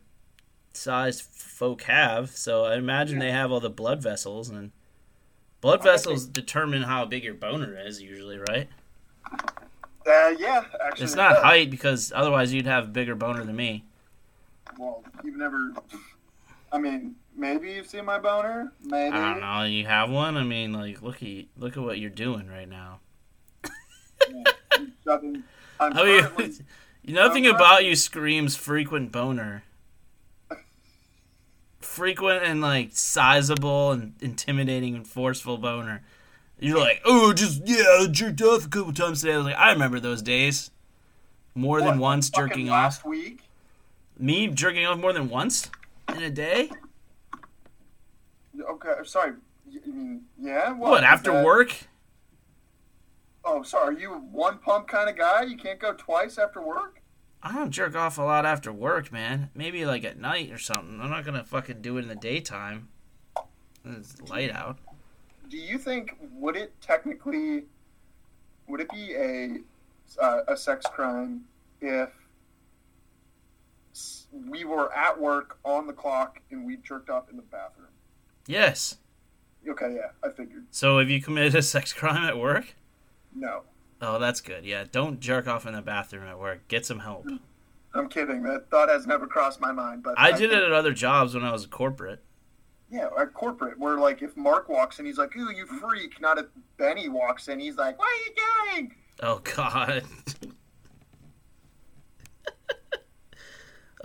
sized 0.73 1.21
folk 1.21 1.83
have, 1.83 2.31
so 2.31 2.65
I 2.65 2.75
imagine 2.75 3.19
they 3.19 3.31
have 3.31 3.51
all 3.51 3.59
the 3.59 3.69
blood 3.69 4.01
vessels 4.01 4.49
and. 4.49 4.71
Blood 5.62 5.79
I 5.79 5.83
think 5.83 5.93
vessels 5.93 6.25
determine 6.25 6.83
how 6.83 7.05
big 7.05 7.23
your 7.23 7.36
boner 7.36 7.79
is, 7.79 8.01
usually, 8.01 8.38
right? 8.38 8.67
Uh, 10.05 10.33
yeah, 10.38 10.65
actually. 10.86 11.05
It's 11.05 11.15
not 11.15 11.41
height 11.41 11.69
because 11.69 12.12
otherwise 12.13 12.51
you'd 12.51 12.65
have 12.65 12.83
a 12.83 12.88
bigger 12.88 13.15
boner 13.15 13.45
than 13.45 13.55
me. 13.55 13.86
Well, 14.77 15.01
you've 15.23 15.38
never. 15.38 15.71
I 16.73 16.79
mean, 16.79 17.15
maybe 17.38 17.71
you've 17.71 17.88
seen 17.88 18.03
my 18.03 18.19
boner. 18.19 18.73
Maybe. 18.83 19.15
I 19.15 19.31
don't 19.31 19.39
know. 19.39 19.63
You 19.63 19.86
have 19.86 20.09
one. 20.09 20.36
I 20.36 20.43
mean, 20.43 20.73
like, 20.73 21.01
look 21.01 21.23
at 21.23 21.45
look 21.57 21.77
at 21.77 21.83
what 21.83 21.97
you're 21.97 22.09
doing 22.09 22.49
right 22.49 22.67
now. 22.67 22.99
Shoving- 25.05 25.43
I'm 25.79 25.97
I 25.97 26.03
mean, 26.03 26.21
currently- 26.23 26.53
nothing 27.07 27.47
I'm 27.47 27.55
about 27.55 27.86
you 27.86 27.95
screams 27.95 28.57
frequent 28.57 29.13
boner. 29.13 29.63
Frequent 31.83 32.43
and 32.43 32.61
like 32.61 32.89
sizable 32.93 33.91
and 33.91 34.13
intimidating 34.21 34.95
and 34.95 35.07
forceful 35.07 35.57
boner. 35.57 36.01
You're 36.59 36.79
like, 36.79 37.01
oh, 37.05 37.33
just 37.33 37.61
yeah, 37.65 37.83
I 38.01 38.07
jerked 38.09 38.41
off 38.41 38.65
a 38.65 38.69
couple 38.69 38.93
times 38.93 39.21
today. 39.21 39.33
I 39.33 39.37
was 39.37 39.45
like, 39.47 39.57
I 39.57 39.71
remember 39.73 39.99
those 39.99 40.21
days. 40.21 40.71
More 41.55 41.81
than 41.81 41.99
once 41.99 42.29
jerking 42.29 42.67
last 42.67 43.01
off. 43.01 43.05
week. 43.05 43.41
Me 44.17 44.47
jerking 44.47 44.85
off 44.85 44.97
more 44.97 45.13
than 45.13 45.29
once 45.29 45.69
in 46.15 46.23
a 46.23 46.29
day. 46.29 46.71
Okay, 48.59 48.93
sorry. 49.03 49.33
You 49.69 49.81
you 49.85 49.93
mean 49.93 50.21
yeah? 50.39 50.71
What 50.73 51.03
after 51.03 51.31
that- 51.33 51.45
work? 51.45 51.75
Oh, 53.45 53.61
sorry. 53.61 53.95
Are 53.95 53.99
you 53.99 54.13
a 54.13 54.17
one 54.17 54.57
pump 54.59 54.87
kind 54.87 55.09
of 55.09 55.17
guy? 55.17 55.41
You 55.43 55.57
can't 55.57 55.79
go 55.79 55.93
twice 55.93 56.37
after 56.37 56.61
work? 56.61 57.01
I 57.45 57.53
don't 57.53 57.71
jerk 57.71 57.93
off 57.93 58.17
a 58.17 58.21
lot 58.21 58.45
after 58.45 58.71
work, 58.71 59.12
man. 59.12 59.49
Maybe 59.53 59.86
like 59.86 60.06
at 60.06 60.17
night 60.17 60.49
or 60.49 60.58
something. 60.58 61.01
I'm 61.01 61.10
not 61.10 61.25
gonna 61.25 61.43
fucking 61.43 61.82
do 61.82 61.97
it 61.97 62.03
in 62.03 62.08
the 62.08 62.15
daytime. 62.15 62.88
It's 63.86 64.21
light 64.21 64.49
out. 64.49 64.77
Do 65.49 65.58
you 65.58 65.77
think 65.77 66.15
would 66.32 66.56
it 66.56 66.73
technically 66.82 67.65
would 68.67 68.79
it 68.79 68.89
be 68.89 69.13
a 69.13 69.58
uh, 70.21 70.43
a 70.47 70.56
sex 70.56 70.86
crime 70.86 71.43
if 71.82 72.10
we 74.32 74.63
were 74.63 74.93
at 74.93 75.19
work 75.19 75.58
on 75.65 75.86
the 75.86 75.93
clock 75.93 76.39
and 76.49 76.65
we 76.65 76.77
jerked 76.77 77.10
off 77.10 77.29
in 77.29 77.36
the 77.36 77.43
bathroom? 77.43 77.88
Yes. 78.47 78.97
Okay, 79.67 79.95
yeah, 79.95 80.12
I 80.23 80.29
figured. 80.29 80.65
So 80.71 80.99
have 80.99 81.10
you 81.10 81.21
committed 81.21 81.56
a 81.56 81.62
sex 81.62 81.91
crime 81.91 82.23
at 82.23 82.38
work? 82.38 82.75
No, 83.36 83.63
Oh, 84.05 84.19
that's 84.19 84.41
good. 84.41 84.65
Yeah, 84.65 84.83
don't 84.91 85.21
jerk 85.21 85.47
off 85.47 85.65
in 85.65 85.73
the 85.73 85.81
bathroom 85.81 86.27
at 86.27 86.37
work. 86.37 86.67
Get 86.67 86.85
some 86.85 86.99
help. 86.99 87.25
I'm 87.93 88.09
kidding. 88.09 88.43
That 88.43 88.69
thought 88.69 88.89
has 88.89 89.07
never 89.07 89.25
crossed 89.27 89.61
my 89.61 89.71
mind. 89.71 90.03
But 90.03 90.15
I 90.19 90.31
did 90.31 90.49
think- 90.49 90.53
it 90.53 90.63
at 90.63 90.71
other 90.73 90.91
jobs 90.93 91.33
when 91.33 91.43
I 91.45 91.51
was 91.53 91.63
a 91.63 91.69
corporate. 91.69 92.21
Yeah, 92.91 93.07
at 93.17 93.33
corporate, 93.33 93.79
where 93.79 93.97
like 93.97 94.21
if 94.21 94.35
Mark 94.35 94.67
walks 94.67 94.99
in, 94.99 95.05
he's 95.05 95.17
like, 95.17 95.35
"Ooh, 95.37 95.51
you 95.51 95.65
freak!" 95.65 96.19
Not 96.21 96.37
if 96.37 96.45
Benny 96.77 97.07
walks 97.09 97.47
in, 97.47 97.59
he's 97.59 97.77
like, 97.77 97.97
"What 97.97 98.07
are 98.09 98.25
you 98.25 98.75
doing?" 98.75 98.95
Oh 99.21 99.39
God. 99.39 100.03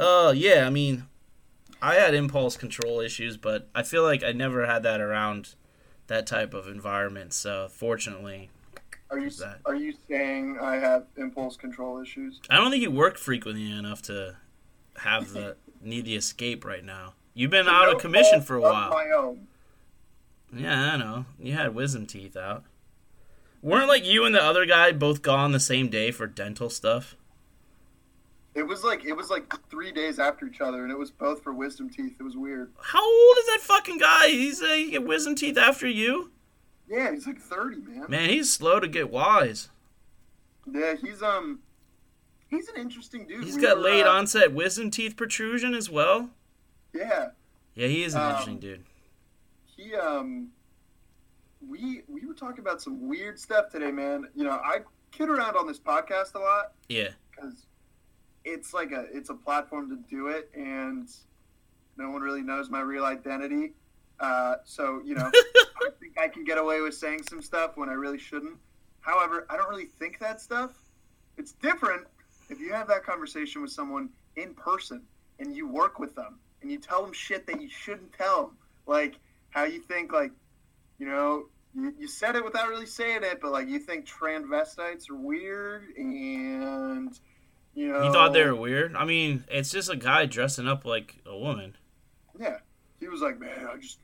Oh 0.00 0.30
yeah, 0.30 0.64
I 0.64 0.70
mean, 0.70 1.06
I 1.82 1.94
had 1.94 2.14
impulse 2.14 2.56
control 2.56 3.00
issues, 3.00 3.36
but 3.36 3.68
I 3.74 3.82
feel 3.82 4.04
like 4.04 4.22
I 4.22 4.30
never 4.30 4.64
had 4.64 4.84
that 4.84 5.00
around 5.00 5.56
that 6.06 6.24
type 6.24 6.54
of 6.54 6.68
environment. 6.68 7.32
So 7.32 7.66
fortunately, 7.68 8.48
Are 9.10 9.18
you 9.18 9.30
that? 9.30 9.60
are 9.64 9.74
you 9.74 9.94
saying 10.08 10.58
I 10.60 10.76
have 10.76 11.06
impulse 11.16 11.56
control 11.56 12.00
issues? 12.00 12.40
I 12.50 12.56
don't 12.56 12.70
think 12.70 12.82
you 12.82 12.90
work 12.90 13.16
frequently 13.16 13.70
enough 13.70 14.02
to 14.02 14.36
have 14.98 15.32
the 15.32 15.56
need 15.82 16.04
the 16.04 16.16
escape 16.16 16.64
right 16.64 16.84
now. 16.84 17.14
You've 17.34 17.50
been 17.50 17.68
out 17.68 17.86
No 17.86 17.92
of 17.92 18.00
commission 18.00 18.42
for 18.42 18.56
a 18.56 18.60
while. 18.60 18.90
My 18.90 19.10
own. 19.16 19.46
Yeah, 20.52 20.94
I 20.94 20.96
know. 20.96 21.26
You 21.38 21.54
had 21.54 21.74
wisdom 21.74 22.06
teeth 22.06 22.36
out. 22.36 22.64
Weren't 23.62 23.88
like 23.88 24.04
you 24.04 24.24
and 24.24 24.34
the 24.34 24.42
other 24.42 24.66
guy 24.66 24.92
both 24.92 25.22
gone 25.22 25.52
the 25.52 25.60
same 25.60 25.88
day 25.88 26.10
for 26.10 26.26
dental 26.26 26.70
stuff? 26.70 27.16
It 28.54 28.66
was 28.66 28.82
like 28.82 29.04
it 29.04 29.12
was 29.12 29.30
like 29.30 29.52
three 29.70 29.92
days 29.92 30.18
after 30.18 30.46
each 30.46 30.60
other, 30.60 30.82
and 30.82 30.90
it 30.90 30.98
was 30.98 31.10
both 31.10 31.42
for 31.42 31.52
wisdom 31.52 31.88
teeth. 31.88 32.14
It 32.18 32.22
was 32.22 32.36
weird. 32.36 32.72
How 32.80 33.04
old 33.04 33.38
is 33.38 33.46
that 33.46 33.60
fucking 33.60 33.98
guy? 33.98 34.28
He's 34.28 34.60
uh, 34.60 34.66
he 34.66 34.90
get 34.90 35.06
wisdom 35.06 35.34
teeth 35.34 35.56
after 35.56 35.86
you? 35.86 36.30
Yeah, 36.88 37.12
he's 37.12 37.26
like 37.26 37.38
thirty, 37.38 37.76
man. 37.76 38.06
Man, 38.08 38.30
he's 38.30 38.52
slow 38.52 38.80
to 38.80 38.88
get 38.88 39.10
wise. 39.10 39.68
Yeah, 40.70 40.94
he's 40.94 41.22
um, 41.22 41.60
he's 42.48 42.68
an 42.68 42.76
interesting 42.80 43.26
dude. 43.26 43.44
He's 43.44 43.56
We 43.56 43.62
got 43.62 43.76
were, 43.78 43.84
late 43.84 44.06
uh, 44.06 44.10
onset 44.10 44.52
wisdom 44.52 44.90
teeth 44.90 45.16
protrusion 45.16 45.74
as 45.74 45.90
well. 45.90 46.30
Yeah, 46.94 47.28
Yeah, 47.74 47.88
he 47.88 48.02
is 48.04 48.14
an 48.14 48.22
Um, 48.22 48.28
interesting 48.30 48.58
dude. 48.58 48.84
he 49.66 49.94
um, 49.94 50.48
we 51.66 52.02
we 52.08 52.24
were 52.26 52.34
talking 52.34 52.60
about 52.60 52.80
some 52.80 53.08
weird 53.08 53.38
stuff 53.38 53.70
today, 53.70 53.90
man. 53.90 54.28
You 54.34 54.44
know, 54.44 54.52
I 54.52 54.80
kid 55.10 55.28
around 55.28 55.56
on 55.56 55.66
this 55.66 55.78
podcast 55.78 56.34
a 56.34 56.38
lot 56.38 56.72
Yeah. 56.88 57.08
because 57.30 57.66
it's 58.44 58.72
like 58.72 58.92
a 58.92 59.06
it's 59.12 59.30
a 59.30 59.34
platform 59.34 59.88
to 59.90 59.96
do 60.08 60.28
it, 60.28 60.50
and 60.54 61.08
no 61.96 62.10
one 62.10 62.22
really 62.22 62.42
knows 62.42 62.70
my 62.70 62.80
real 62.80 63.04
identity. 63.04 63.72
Uh, 64.20 64.56
so 64.64 65.00
you 65.04 65.14
know, 65.14 65.30
I 65.80 65.90
think 66.00 66.18
I 66.18 66.28
can 66.28 66.44
get 66.44 66.58
away 66.58 66.80
with 66.80 66.94
saying 66.94 67.22
some 67.28 67.42
stuff 67.42 67.76
when 67.76 67.88
I 67.88 67.92
really 67.92 68.18
shouldn't. 68.18 68.56
However, 69.00 69.46
I 69.48 69.56
don't 69.56 69.68
really 69.68 69.86
think 69.86 70.18
that 70.18 70.40
stuff. 70.40 70.72
It's 71.36 71.52
different 71.52 72.06
if 72.50 72.60
you 72.60 72.72
have 72.72 72.88
that 72.88 73.04
conversation 73.04 73.62
with 73.62 73.70
someone 73.70 74.10
in 74.36 74.54
person 74.54 75.02
and 75.38 75.54
you 75.54 75.68
work 75.68 75.98
with 75.98 76.14
them 76.14 76.38
and 76.62 76.70
you 76.70 76.78
tell 76.78 77.02
them 77.02 77.12
shit 77.12 77.46
that 77.46 77.60
you 77.60 77.68
shouldn't 77.68 78.12
tell 78.12 78.46
them, 78.46 78.56
like 78.86 79.18
how 79.50 79.64
you 79.64 79.80
think, 79.80 80.12
like 80.12 80.32
you 80.98 81.06
know, 81.06 81.46
you, 81.74 81.94
you 81.98 82.08
said 82.08 82.34
it 82.34 82.44
without 82.44 82.68
really 82.68 82.86
saying 82.86 83.22
it, 83.22 83.40
but 83.40 83.52
like 83.52 83.68
you 83.68 83.78
think 83.78 84.06
transvestites 84.06 85.08
are 85.10 85.16
weird 85.16 85.84
and 85.96 87.18
you 87.74 87.88
know 87.88 88.02
You 88.04 88.12
thought 88.12 88.32
they 88.32 88.44
were 88.44 88.56
weird? 88.56 88.96
I 88.96 89.04
mean, 89.04 89.44
it's 89.48 89.70
just 89.70 89.88
a 89.88 89.96
guy 89.96 90.26
dressing 90.26 90.66
up 90.66 90.84
like 90.84 91.16
a 91.24 91.36
woman. 91.36 91.76
Yeah, 92.38 92.58
he 92.98 93.08
was 93.08 93.20
like, 93.20 93.38
man, 93.38 93.68
I 93.72 93.76
just 93.76 93.98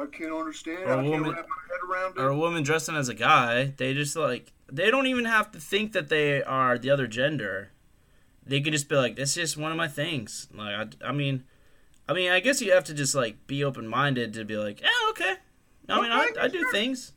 I 0.00 0.06
can't 0.06 0.32
understand. 0.32 0.84
Or 0.84 0.92
a 0.92 0.98
I 1.00 1.02
can't 1.08 1.22
wrap 1.22 1.46
my 1.48 1.62
head 1.68 1.90
around 1.90 2.16
it. 2.16 2.20
Or 2.20 2.28
a 2.28 2.36
woman 2.36 2.62
dressing 2.62 2.96
as 2.96 3.08
a 3.08 3.14
guy. 3.14 3.72
They 3.76 3.94
just 3.94 4.16
like 4.16 4.52
they 4.70 4.90
don't 4.90 5.06
even 5.06 5.24
have 5.26 5.50
to 5.52 5.60
think 5.60 5.92
that 5.92 6.08
they 6.08 6.42
are 6.42 6.78
the 6.78 6.90
other 6.90 7.06
gender. 7.06 7.70
They 8.44 8.60
could 8.60 8.72
just 8.72 8.88
be 8.88 8.96
like, 8.96 9.16
"This 9.16 9.30
is 9.30 9.34
just 9.36 9.56
one 9.56 9.70
of 9.70 9.76
my 9.76 9.88
things." 9.88 10.48
Like, 10.54 10.74
I, 11.02 11.08
I 11.08 11.12
mean, 11.12 11.44
I 12.08 12.12
mean, 12.12 12.30
I 12.32 12.40
guess 12.40 12.60
you 12.60 12.72
have 12.72 12.84
to 12.84 12.94
just 12.94 13.14
like 13.14 13.46
be 13.46 13.62
open 13.62 13.86
minded 13.86 14.32
to 14.34 14.44
be 14.44 14.56
like, 14.56 14.80
"Yeah, 14.80 14.88
okay." 15.10 15.34
I 15.88 16.00
mean, 16.00 16.10
I, 16.12 16.24
Okay, 16.30 16.40
I 16.40 16.48
do 16.48 16.58
sure. 16.60 16.72
things. 16.72 17.12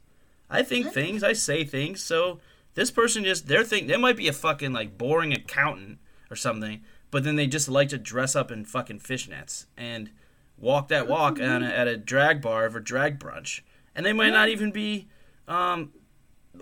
I 0.49 0.61
think 0.63 0.91
things. 0.91 1.23
I 1.23 1.33
say 1.33 1.63
things. 1.63 2.01
So 2.03 2.39
this 2.75 2.91
person 2.91 3.23
just 3.23 3.47
they're 3.47 3.63
think 3.63 3.87
they 3.87 3.97
might 3.97 4.17
be 4.17 4.27
a 4.27 4.33
fucking 4.33 4.73
like 4.73 4.97
boring 4.97 5.33
accountant 5.33 5.97
or 6.29 6.35
something, 6.35 6.81
but 7.09 7.23
then 7.23 7.35
they 7.35 7.47
just 7.47 7.69
like 7.69 7.89
to 7.89 7.97
dress 7.97 8.35
up 8.35 8.51
in 8.51 8.65
fucking 8.65 8.99
fishnets 8.99 9.65
and 9.77 10.11
walk 10.57 10.87
that 10.89 11.07
walk 11.07 11.39
at 11.39 11.61
a, 11.61 11.77
at 11.77 11.87
a 11.87 11.97
drag 11.97 12.41
bar 12.41 12.65
or 12.65 12.79
drag 12.79 13.19
brunch, 13.19 13.61
and 13.95 14.05
they 14.05 14.13
might 14.13 14.31
not 14.31 14.49
even 14.49 14.71
be 14.71 15.07
um, 15.47 15.91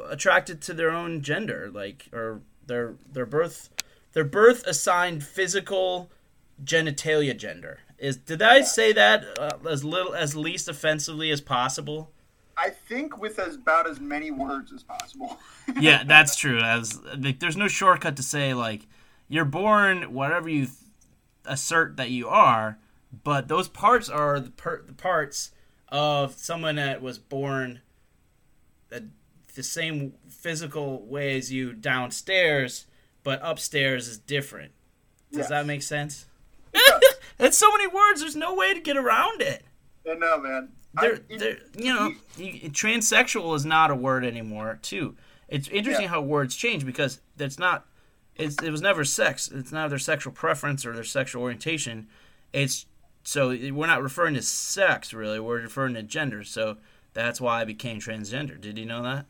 attracted 0.09 0.61
to 0.61 0.73
their 0.73 0.91
own 0.91 1.21
gender, 1.21 1.69
like 1.73 2.07
or 2.13 2.41
their 2.65 2.95
their 3.11 3.25
birth 3.25 3.69
their 4.13 4.23
birth 4.23 4.65
assigned 4.65 5.23
physical 5.23 6.11
genitalia 6.63 7.35
gender. 7.35 7.79
Is 7.97 8.17
did 8.17 8.41
I 8.41 8.61
say 8.61 8.93
that 8.93 9.25
uh, 9.39 9.57
as 9.69 9.83
little 9.83 10.13
as 10.13 10.35
least 10.35 10.67
offensively 10.67 11.31
as 11.31 11.41
possible? 11.41 12.11
I 12.55 12.69
think 12.69 13.17
with 13.17 13.39
as 13.39 13.55
about 13.55 13.89
as 13.89 13.99
many 13.99 14.29
words 14.29 14.71
as 14.71 14.83
possible. 14.83 15.39
yeah, 15.79 16.03
that's 16.03 16.35
true. 16.35 16.59
As 16.59 17.01
like, 17.17 17.39
there's 17.39 17.57
no 17.57 17.67
shortcut 17.67 18.15
to 18.17 18.23
say 18.23 18.53
like 18.53 18.87
you're 19.27 19.45
born 19.45 20.13
whatever 20.13 20.49
you 20.49 20.65
th- 20.65 20.77
assert 21.45 21.97
that 21.97 22.09
you 22.09 22.27
are, 22.27 22.77
but 23.23 23.47
those 23.47 23.67
parts 23.67 24.09
are 24.09 24.39
the, 24.39 24.49
per- 24.49 24.81
the 24.83 24.93
parts 24.93 25.51
of 25.89 26.33
someone 26.33 26.75
that 26.77 27.01
was 27.01 27.19
born 27.19 27.81
uh, 28.91 28.99
the 29.55 29.63
same 29.63 30.13
physical 30.27 31.05
way 31.05 31.37
as 31.37 31.51
you 31.51 31.73
downstairs, 31.73 32.87
but 33.23 33.39
upstairs 33.43 34.07
is 34.07 34.17
different. 34.17 34.71
Does 35.31 35.39
Yes. 35.41 35.49
that 35.49 35.65
make 35.65 35.83
sense? 35.83 36.25
That's 37.37 37.57
so 37.57 37.71
many 37.71 37.87
words. 37.87 38.21
There's 38.21 38.35
no 38.35 38.53
way 38.55 38.73
to 38.73 38.79
get 38.79 38.97
around 38.97 39.41
it. 39.41 39.63
I 40.09 40.15
know, 40.15 40.39
man. 40.39 40.69
I, 40.97 41.05
it- 41.07 41.39
there, 41.39 41.57
you 41.77 41.93
know, 41.93 42.13
you, 42.37 42.69
transsexual 42.71 43.55
is 43.55 43.65
not 43.65 43.91
a 43.91 43.95
word 43.95 44.25
anymore. 44.25 44.79
Too, 44.81 45.15
it's 45.47 45.67
interesting 45.67 46.03
Yeah. 46.05 46.09
how 46.09 46.21
words 46.21 46.55
change 46.55 46.85
because 46.85 47.19
it's 47.37 47.59
not. 47.59 47.85
It's, 48.35 48.55
it 48.63 48.71
was 48.71 48.81
never 48.81 49.03
sex. 49.05 49.51
It's 49.53 49.71
not 49.71 49.91
their 49.91 49.99
sexual 49.99 50.33
preference 50.33 50.85
or 50.87 50.93
their 50.93 51.03
sexual 51.03 51.43
orientation. 51.43 52.07
It's 52.51 52.87
so 53.23 53.49
we're 53.49 53.87
not 53.87 54.03
referring 54.03 54.35
to 54.35 54.41
sex 54.41 55.13
really. 55.13 55.39
We're 55.39 55.61
referring 55.61 55.93
to 55.95 56.03
gender. 56.03 56.43
So 56.43 56.77
that's 57.13 57.39
why 57.39 57.61
I 57.61 57.65
became 57.65 57.99
transgender. 57.99 58.59
Did 58.59 58.77
you 58.77 58.85
know 58.85 59.01
that? 59.03 59.25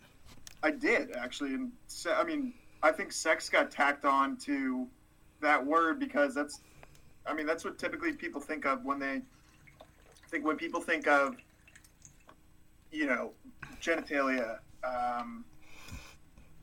I 0.63 0.71
did 0.71 1.11
actually, 1.11 1.53
and 1.53 1.71
se- 1.87 2.15
I 2.17 2.23
mean, 2.23 2.53
I 2.81 2.91
think 2.91 3.11
sex 3.11 3.49
got 3.49 3.71
tacked 3.71 4.05
on 4.05 4.37
to 4.37 4.87
that 5.41 5.63
word 5.63 5.99
because 5.99 6.33
that's, 6.33 6.61
I 7.25 7.33
mean, 7.33 7.45
that's 7.45 7.63
what 7.63 7.77
typically 7.77 8.13
people 8.13 8.41
think 8.41 8.65
of 8.65 8.83
when 8.83 8.99
they 8.99 9.21
think 10.29 10.45
when 10.45 10.57
people 10.57 10.81
think 10.81 11.07
of, 11.07 11.35
you 12.91 13.05
know, 13.05 13.31
genitalia, 13.81 14.59
um, 14.83 15.45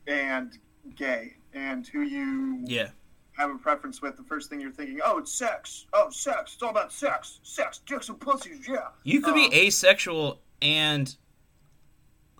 and 0.07 0.57
gay, 0.95 1.35
and 1.53 1.87
who 1.87 2.01
you 2.01 2.63
Yeah. 2.65 2.89
Have 3.37 3.49
a 3.49 3.57
preference 3.57 4.01
with. 4.01 4.17
The 4.17 4.23
first 4.23 4.49
thing 4.49 4.59
you're 4.61 4.71
thinking, 4.71 4.99
oh, 5.03 5.17
it's 5.19 5.31
sex. 5.33 5.85
Oh, 5.93 6.09
sex. 6.09 6.53
It's 6.53 6.63
all 6.63 6.69
about 6.69 6.91
sex. 6.91 7.39
Sex, 7.43 7.79
dicks, 7.85 8.09
and 8.09 8.19
pussies. 8.19 8.67
Yeah. 8.67 8.87
You 9.03 9.21
could 9.21 9.33
Um, 9.33 9.49
be 9.49 9.55
asexual 9.67 10.39
and 10.61 11.15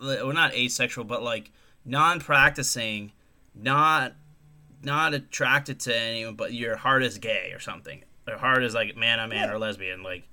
well, 0.00 0.32
not 0.32 0.52
asexual, 0.54 1.04
but 1.04 1.22
like 1.22 1.50
non-practicing, 1.84 3.12
not 3.54 4.14
not 4.84 5.14
attracted 5.14 5.78
to 5.78 5.96
anyone, 5.96 6.34
but 6.34 6.52
your 6.52 6.74
heart 6.76 7.04
is 7.04 7.18
gay 7.18 7.52
or 7.54 7.60
something. 7.60 8.02
Your 8.26 8.38
heart 8.38 8.64
is 8.64 8.74
like 8.74 8.96
man 8.96 9.20
on 9.20 9.28
man 9.28 9.48
Yeah. 9.48 9.54
or 9.54 9.58
lesbian. 9.58 10.02
Like, 10.02 10.28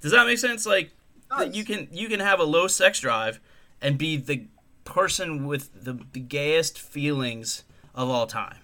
does 0.00 0.12
that 0.12 0.26
make 0.26 0.38
sense? 0.38 0.64
Like, 0.64 0.92
Does. 1.28 1.54
you 1.56 1.64
can 1.64 1.88
you 1.90 2.08
can 2.08 2.20
have 2.20 2.38
a 2.40 2.44
low 2.44 2.66
sex 2.68 3.00
drive 3.00 3.40
and 3.82 3.98
be 3.98 4.16
the 4.16 4.46
person 4.84 5.46
with 5.46 5.84
the, 5.84 5.98
the 6.12 6.20
gayest 6.20 6.78
feelings 6.78 7.64
of 7.94 8.08
all 8.08 8.26
time. 8.26 8.58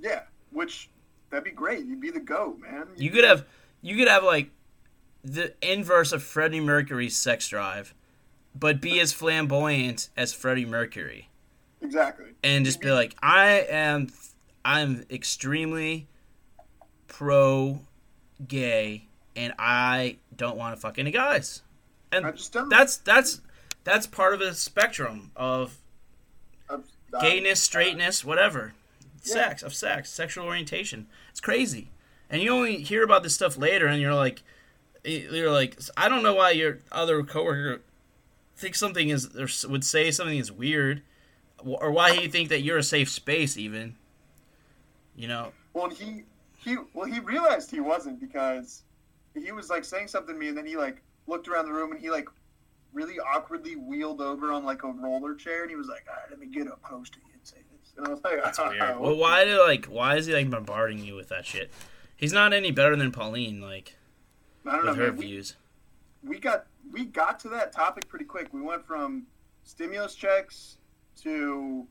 Yeah. 0.00 0.22
Which 0.52 0.90
that'd 1.30 1.44
be 1.44 1.50
great. 1.50 1.84
You'd 1.86 2.00
be 2.00 2.10
the 2.10 2.20
goat, 2.20 2.58
man. 2.58 2.88
You 2.96 3.10
could 3.10 3.24
have 3.24 3.44
you 3.80 3.96
could 3.96 4.08
have 4.08 4.22
like 4.24 4.50
the 5.24 5.54
inverse 5.62 6.12
of 6.12 6.22
Freddie 6.22 6.60
Mercury's 6.60 7.16
sex 7.16 7.48
drive, 7.48 7.94
but 8.54 8.80
be 8.80 9.00
as 9.00 9.12
flamboyant 9.12 10.08
as 10.16 10.32
Freddie 10.32 10.66
Mercury, 10.66 11.28
exactly. 11.80 12.26
and 12.42 12.64
just 12.64 12.80
be 12.80 12.90
like, 12.90 13.14
I 13.22 13.64
am, 13.70 14.08
I'm 14.64 15.04
extremely 15.10 16.08
pro 17.08 17.80
gay, 18.46 19.06
and 19.36 19.52
I 19.58 20.16
don't 20.36 20.56
want 20.56 20.74
to 20.74 20.80
fuck 20.80 20.98
any 20.98 21.10
guys, 21.12 21.62
I 22.12 22.16
and 22.16 22.36
just 22.36 22.52
don't. 22.52 22.68
that's 22.68 22.96
that's 22.98 23.40
that's 23.84 24.06
part 24.06 24.34
of 24.34 24.40
a 24.40 24.54
spectrum 24.54 25.30
of 25.36 25.78
I'm- 26.68 26.84
uh, 27.14 27.20
gayness, 27.20 27.62
straightness, 27.62 28.24
whatever, 28.24 28.74
Yeah. 29.24 29.34
sex 29.34 29.62
of 29.62 29.74
sex, 29.74 30.10
sexual 30.10 30.46
orientation. 30.46 31.06
It's 31.30 31.40
crazy, 31.40 31.90
and 32.30 32.42
you 32.42 32.50
only 32.50 32.82
hear 32.82 33.02
about 33.04 33.22
this 33.22 33.34
stuff 33.34 33.56
later, 33.56 33.86
and 33.86 34.00
you're 34.00 34.14
like, 34.14 34.42
you're 35.04 35.50
like, 35.50 35.78
I 35.96 36.08
don't 36.08 36.22
know 36.22 36.34
why 36.34 36.50
your 36.50 36.78
other 36.90 37.22
coworker 37.22 37.82
thinks 38.56 38.78
something 38.78 39.08
is 39.08 39.36
or 39.36 39.48
would 39.70 39.84
say 39.84 40.10
something 40.10 40.38
is 40.38 40.50
weird, 40.52 41.02
or 41.58 41.90
why 41.90 42.14
he 42.16 42.28
think 42.28 42.48
that 42.48 42.62
you're 42.62 42.78
a 42.78 42.82
safe 42.82 43.08
space, 43.10 43.56
even. 43.56 43.96
You 45.14 45.28
know, 45.28 45.52
Well, 45.74 45.90
he 45.90 46.24
he 46.56 46.76
well 46.94 47.06
he 47.06 47.20
realized 47.20 47.70
he 47.70 47.80
wasn't 47.80 48.20
because 48.20 48.82
he 49.34 49.52
was 49.52 49.68
like 49.70 49.84
saying 49.84 50.08
something 50.08 50.34
to 50.34 50.40
me, 50.40 50.48
and 50.48 50.56
then 50.56 50.66
he 50.66 50.76
like 50.76 51.02
looked 51.26 51.48
around 51.48 51.66
the 51.66 51.72
room 51.72 51.92
and 51.92 52.00
he 52.00 52.10
like 52.10 52.28
really 52.92 53.18
awkwardly 53.20 53.76
wheeled 53.76 54.20
over 54.20 54.52
on 54.52 54.64
like 54.64 54.82
a 54.84 54.88
roller 54.88 55.34
chair, 55.34 55.62
and 55.62 55.70
he 55.70 55.76
was 55.76 55.88
like, 55.88 56.06
"All 56.08 56.14
right, 56.14 56.30
let 56.30 56.38
me 56.38 56.46
get 56.46 56.66
up 56.68 56.82
close 56.82 57.10
to 57.10 57.18
you 57.26 57.31
and 57.96 58.06
say 58.06 58.06
this." 58.06 58.06
And 58.06 58.06
I 58.06 58.10
was 58.10 58.20
like, 58.24 58.42
that's 58.44 58.58
weird. 58.58 58.96
Well, 59.00 59.16
why 59.16 59.44
do 59.44 59.58
like 59.60 59.86
why 59.86 60.16
is 60.16 60.26
he 60.26 60.32
like 60.34 60.50
bombarding 60.50 60.98
you 60.98 61.14
with 61.14 61.28
that 61.30 61.44
shit? 61.46 61.70
He's 62.16 62.32
not 62.32 62.52
any 62.52 62.70
better 62.70 62.94
than 62.96 63.10
Pauline, 63.12 63.60
like 63.60 63.96
I 64.66 64.72
don't 64.76 64.84
know. 64.84 64.90
with 64.92 64.98
her 65.00 65.12
Man. 65.12 65.20
Views. 65.20 65.56
we 66.22 66.38
got 66.38 66.66
we 66.90 67.04
got 67.04 67.40
to 67.40 67.48
that 67.50 67.72
topic 67.72 68.08
pretty 68.08 68.24
quick. 68.24 68.52
We 68.52 68.60
went 68.62 68.86
from 68.86 69.26
stimulus 69.64 70.14
checks 70.14 70.76
to 71.22 71.86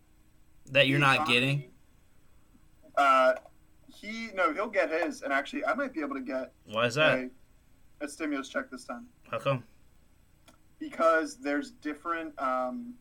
That 0.72 0.88
you're 0.88 1.00
not 1.00 1.16
economy. 1.16 1.34
getting. 1.34 1.64
Uh, 2.96 3.34
he 3.88 4.30
no, 4.34 4.54
he'll 4.54 4.68
get 4.70 4.90
his, 4.92 5.22
and 5.22 5.32
actually, 5.34 5.66
I 5.66 5.74
might 5.74 5.94
be 5.94 6.02
able 6.02 6.16
to 6.16 6.22
get 6.22 6.52
Why 6.66 6.86
is 6.86 6.96
that? 6.96 7.20
a, 7.20 7.30
a 8.06 8.08
stimulus 8.08 8.48
check 8.50 8.70
this 8.72 8.86
time. 8.86 9.06
How 9.30 9.40
come? 9.40 9.64
because 10.80 11.38
there's 11.38 11.70
different 11.72 12.34
um 12.42 12.96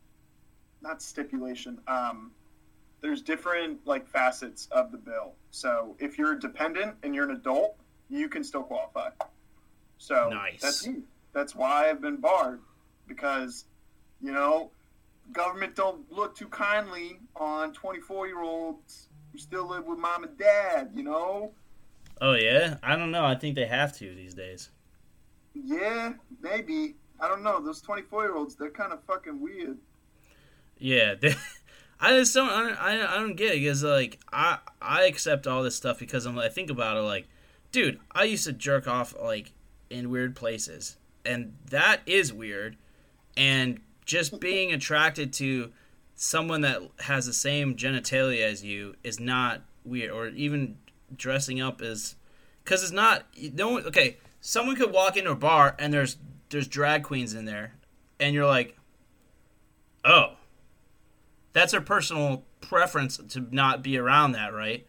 not 0.82 1.00
stipulation 1.00 1.78
um 1.88 2.30
there's 3.00 3.22
different 3.22 3.78
like 3.86 4.06
facets 4.06 4.68
of 4.72 4.92
the 4.92 4.98
bill 4.98 5.34
so 5.50 5.96
if 5.98 6.18
you're 6.18 6.32
a 6.32 6.40
dependent 6.40 6.94
and 7.02 7.14
you're 7.14 7.28
an 7.28 7.36
adult 7.36 7.76
you 8.08 8.28
can 8.28 8.42
still 8.44 8.62
qualify 8.62 9.08
so 9.98 10.28
Nice. 10.30 10.60
that's 10.60 10.86
me 10.86 11.02
that's 11.32 11.54
why 11.54 11.88
i've 11.88 12.00
been 12.00 12.16
barred 12.16 12.60
because 13.06 13.64
you 14.20 14.32
know 14.32 14.70
government 15.32 15.74
don't 15.76 16.10
look 16.10 16.34
too 16.36 16.48
kindly 16.48 17.18
on 17.36 17.72
24 17.72 18.26
year 18.26 18.42
olds 18.42 19.08
who 19.32 19.38
still 19.38 19.68
live 19.68 19.84
with 19.86 19.98
mom 19.98 20.24
and 20.24 20.36
dad 20.38 20.90
you 20.94 21.02
know 21.02 21.52
Oh 22.22 22.34
yeah, 22.34 22.76
I 22.82 22.96
don't 22.96 23.10
know. 23.12 23.24
I 23.24 23.34
think 23.34 23.54
they 23.54 23.64
have 23.64 23.96
to 23.96 24.14
these 24.14 24.34
days. 24.34 24.68
yeah 25.54 26.12
maybe 26.42 26.96
I 27.18 27.28
don't 27.28 27.42
know. 27.42 27.64
Those 27.64 27.80
24 27.80 28.24
year 28.24 28.36
olds, 28.36 28.56
they're 28.56 28.70
kind 28.70 28.92
of 28.92 29.02
fucking 29.04 29.40
weird. 29.40 29.78
Yeah, 30.78 31.14
they, 31.20 31.34
I 32.00 32.16
just 32.16 32.34
don't. 32.34 32.48
I, 32.48 33.12
I, 33.12 33.16
don't 33.16 33.36
get 33.36 33.52
it 33.52 33.60
because 33.60 33.84
like 33.84 34.18
I 34.32 34.58
I 34.80 35.04
accept 35.04 35.46
all 35.46 35.62
this 35.62 35.76
stuff 35.76 35.98
because 35.98 36.24
I'm. 36.24 36.38
I 36.38 36.48
think 36.48 36.70
about 36.70 36.96
it 36.96 37.00
like, 37.00 37.28
dude, 37.72 38.00
I 38.10 38.24
used 38.24 38.44
to 38.44 38.52
jerk 38.52 38.88
off 38.88 39.14
like 39.20 39.52
in 39.90 40.08
weird 40.08 40.34
places, 40.34 40.96
and 41.26 41.54
that 41.68 42.00
is 42.06 42.32
weird, 42.32 42.76
and 43.36 43.80
just 44.06 44.40
being 44.40 44.72
attracted 44.72 45.32
to 45.34 45.72
someone 46.14 46.62
that 46.62 46.80
has 47.00 47.26
the 47.26 47.34
same 47.34 47.76
genitalia 47.76 48.44
as 48.44 48.64
you 48.64 48.96
is 49.04 49.20
not 49.20 49.60
weird, 49.84 50.10
or 50.10 50.28
even 50.28 50.78
dressing 51.14 51.60
up 51.60 51.82
is 51.82 52.16
because 52.64 52.82
it's 52.82 52.92
not. 52.92 53.26
No. 53.52 53.78
Okay, 53.78 54.16
someone 54.40 54.76
could 54.76 54.90
walk 54.90 55.18
into 55.18 55.32
a 55.32 55.36
bar 55.36 55.76
and 55.78 55.92
there's 55.92 56.16
there's 56.48 56.66
drag 56.66 57.02
queens 57.02 57.34
in 57.34 57.44
there, 57.44 57.74
and 58.18 58.34
you're 58.34 58.46
like, 58.46 58.74
oh 60.02 60.36
that's 61.52 61.72
their 61.72 61.80
personal 61.80 62.44
preference 62.60 63.16
to 63.16 63.46
not 63.50 63.82
be 63.82 63.96
around 63.98 64.32
that, 64.32 64.52
right? 64.54 64.86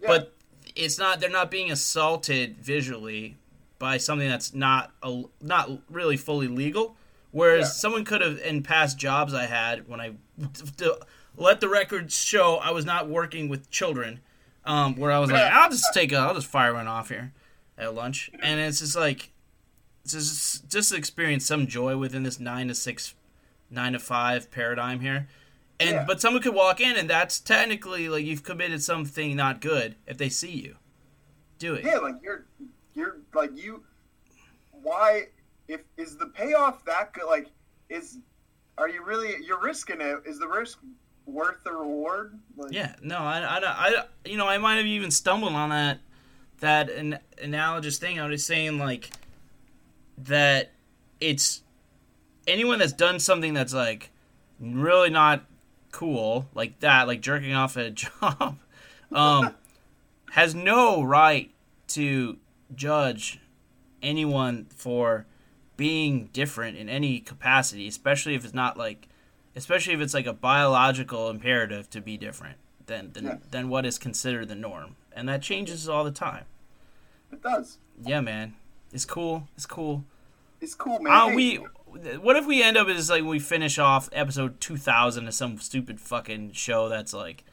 Yeah. 0.00 0.08
But 0.08 0.34
it's 0.76 0.98
not 0.98 1.20
they're 1.20 1.30
not 1.30 1.50
being 1.50 1.70
assaulted 1.70 2.58
visually 2.58 3.36
by 3.78 3.96
something 3.96 4.28
that's 4.28 4.52
not 4.54 4.92
a, 5.02 5.22
not 5.40 5.70
really 5.90 6.16
fully 6.16 6.48
legal. 6.48 6.96
Whereas 7.32 7.66
Yeah. 7.68 7.72
someone 7.72 8.04
could 8.04 8.20
have 8.20 8.38
in 8.40 8.62
past 8.62 8.98
jobs 8.98 9.32
I 9.34 9.46
had 9.46 9.88
when 9.88 10.00
I 10.00 10.14
let 11.36 11.60
the 11.60 11.68
records 11.68 12.14
show 12.16 12.56
I 12.56 12.70
was 12.72 12.84
not 12.84 13.08
working 13.08 13.48
with 13.48 13.70
children, 13.70 14.20
um, 14.64 14.96
where 14.96 15.12
I 15.12 15.18
was 15.18 15.30
like, 15.30 15.42
I'll 15.52 15.70
just 15.70 15.86
take 15.94 16.12
a, 16.12 16.16
I'll 16.16 16.34
just 16.34 16.46
fire 16.48 16.74
one 16.74 16.86
off 16.88 17.08
here 17.08 17.32
at 17.78 17.94
lunch, 17.94 18.30
and 18.42 18.60
it's 18.60 18.80
just 18.80 18.96
like, 18.96 19.30
it's 20.04 20.12
just 20.12 20.68
just 20.68 20.92
experience 20.92 21.46
some 21.46 21.66
joy 21.66 21.96
within 21.96 22.22
this 22.24 22.40
nine 22.40 22.68
to 22.68 22.74
six, 22.74 23.14
nine 23.70 23.92
to 23.92 23.98
five 23.98 24.50
paradigm 24.50 25.00
here, 25.00 25.28
and 25.80 25.90
Yeah. 25.90 26.04
but 26.06 26.20
someone 26.20 26.42
could 26.42 26.54
walk 26.54 26.80
in 26.80 26.96
and 26.96 27.10
that's 27.10 27.40
technically 27.40 28.08
like 28.08 28.24
you've 28.24 28.42
committed 28.44 28.82
something 28.82 29.34
not 29.34 29.60
good 29.60 29.96
if 30.06 30.18
they 30.18 30.28
see 30.28 30.52
you, 30.52 30.76
do 31.58 31.74
it. 31.74 31.84
Yeah, 31.84 31.98
like 31.98 32.16
you're, 32.22 32.44
you're 32.94 33.16
like 33.34 33.56
you. 33.56 33.82
Why, 34.72 35.26
if 35.68 35.80
is 35.96 36.16
the 36.16 36.26
payoff 36.26 36.84
that 36.84 37.12
good? 37.12 37.26
Like, 37.26 37.48
is 37.88 38.18
are 38.78 38.88
you 38.88 39.02
really? 39.04 39.34
You're 39.44 39.60
risking 39.60 40.00
it. 40.00 40.22
Is 40.24 40.38
the 40.38 40.48
risk 40.48 40.78
worth 41.26 41.62
the 41.64 41.72
reward? 41.72 42.38
Like, 42.56 42.72
Yeah, 42.72 42.94
no, 43.02 43.18
I, 43.18 43.56
I, 43.56 43.60
don't 43.60 43.70
I, 43.70 44.04
you 44.24 44.36
know, 44.36 44.48
I 44.48 44.58
might 44.58 44.76
have 44.76 44.86
even 44.86 45.10
stumbled 45.10 45.52
on 45.52 45.68
that, 45.70 45.98
that 46.60 46.88
an 46.90 47.18
analogous 47.42 47.98
thing. 47.98 48.18
I 48.18 48.26
was 48.26 48.44
saying 48.44 48.78
like 48.78 49.10
that 50.18 50.72
it's 51.20 51.62
anyone 52.46 52.78
that's 52.78 52.92
done 52.92 53.18
something 53.18 53.52
that's 53.54 53.74
like 53.74 54.10
really 54.58 55.10
not 55.10 55.44
cool, 55.92 56.48
like 56.54 56.80
that, 56.80 57.06
like 57.06 57.20
jerking 57.20 57.52
off 57.54 57.76
at 57.76 57.86
a 57.86 57.90
job, 57.92 58.58
um, 59.12 59.54
has 60.32 60.54
no 60.54 61.02
right 61.02 61.50
to 61.88 62.38
judge 62.74 63.40
anyone 64.02 64.66
for 64.74 65.26
being 65.76 66.26
different 66.32 66.76
in 66.76 66.88
any 66.88 67.20
capacity, 67.20 67.88
especially 67.88 68.34
if 68.34 68.44
it's 68.44 68.54
not 68.54 68.76
like, 68.76 69.08
especially 69.56 69.94
if 69.94 70.00
it's 70.00 70.14
like 70.14 70.26
a 70.26 70.32
biological 70.32 71.28
imperative 71.30 71.88
to 71.90 72.00
be 72.00 72.16
different 72.16 72.56
than 72.86 73.12
than, 73.12 73.24
Yeah. 73.24 73.36
than 73.50 73.68
what 73.68 73.84
is 73.86 73.98
considered 73.98 74.48
the 74.48 74.54
norm, 74.54 74.96
and 75.12 75.28
that 75.28 75.42
changes 75.42 75.88
all 75.88 76.04
the 76.04 76.10
time. 76.12 76.44
it 77.32 77.42
does. 77.42 77.78
Yeah, 78.04 78.20
man, 78.20 78.54
it's 78.92 79.04
cool. 79.04 79.48
It's 79.56 79.66
cool. 79.66 80.04
It's 80.60 80.74
cool, 80.74 80.98
man. 81.00 81.12
Uh, 81.12 81.28
Hey, 81.28 81.34
we, 81.36 81.66
what 82.20 82.36
if 82.36 82.46
we 82.46 82.62
end 82.62 82.76
up 82.76 82.88
as 82.88 83.10
like 83.10 83.24
we 83.24 83.38
finish 83.38 83.78
off 83.78 84.08
episode 84.12 84.60
two 84.60 84.76
thousand 84.76 85.26
of 85.26 85.34
some 85.34 85.58
stupid 85.58 86.00
fucking 86.00 86.52
show 86.52 86.88
that's 86.88 87.12
like 87.12 87.44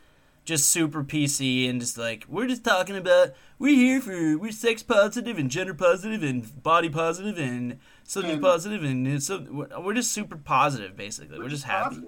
just 0.46 0.70
super 0.70 1.04
PC 1.04 1.70
and 1.70 1.82
just 1.82 1.98
like 1.98 2.26
we're 2.30 2.48
just 2.48 2.64
talking 2.64 2.96
about 2.96 3.34
we're 3.60 3.76
here 3.76 4.00
for 4.00 4.38
we're 4.38 4.52
sex 4.52 4.82
positive 4.84 5.38
and 5.38 5.52
gender 5.52 5.74
positive 5.74 6.24
and 6.24 6.64
body 6.64 6.90
positive 6.90 7.38
and 7.38 7.80
something 8.04 8.40
positive 8.40 8.84
and 8.84 9.08
it's 9.08 9.28
so, 9.28 9.46
we're 9.50 9.68
we're 9.80 9.94
just 9.94 10.12
super 10.12 10.38
positive 10.38 10.96
basically. 10.96 11.38
We're 11.40 11.50
just 11.50 11.66
happy. 11.66 12.02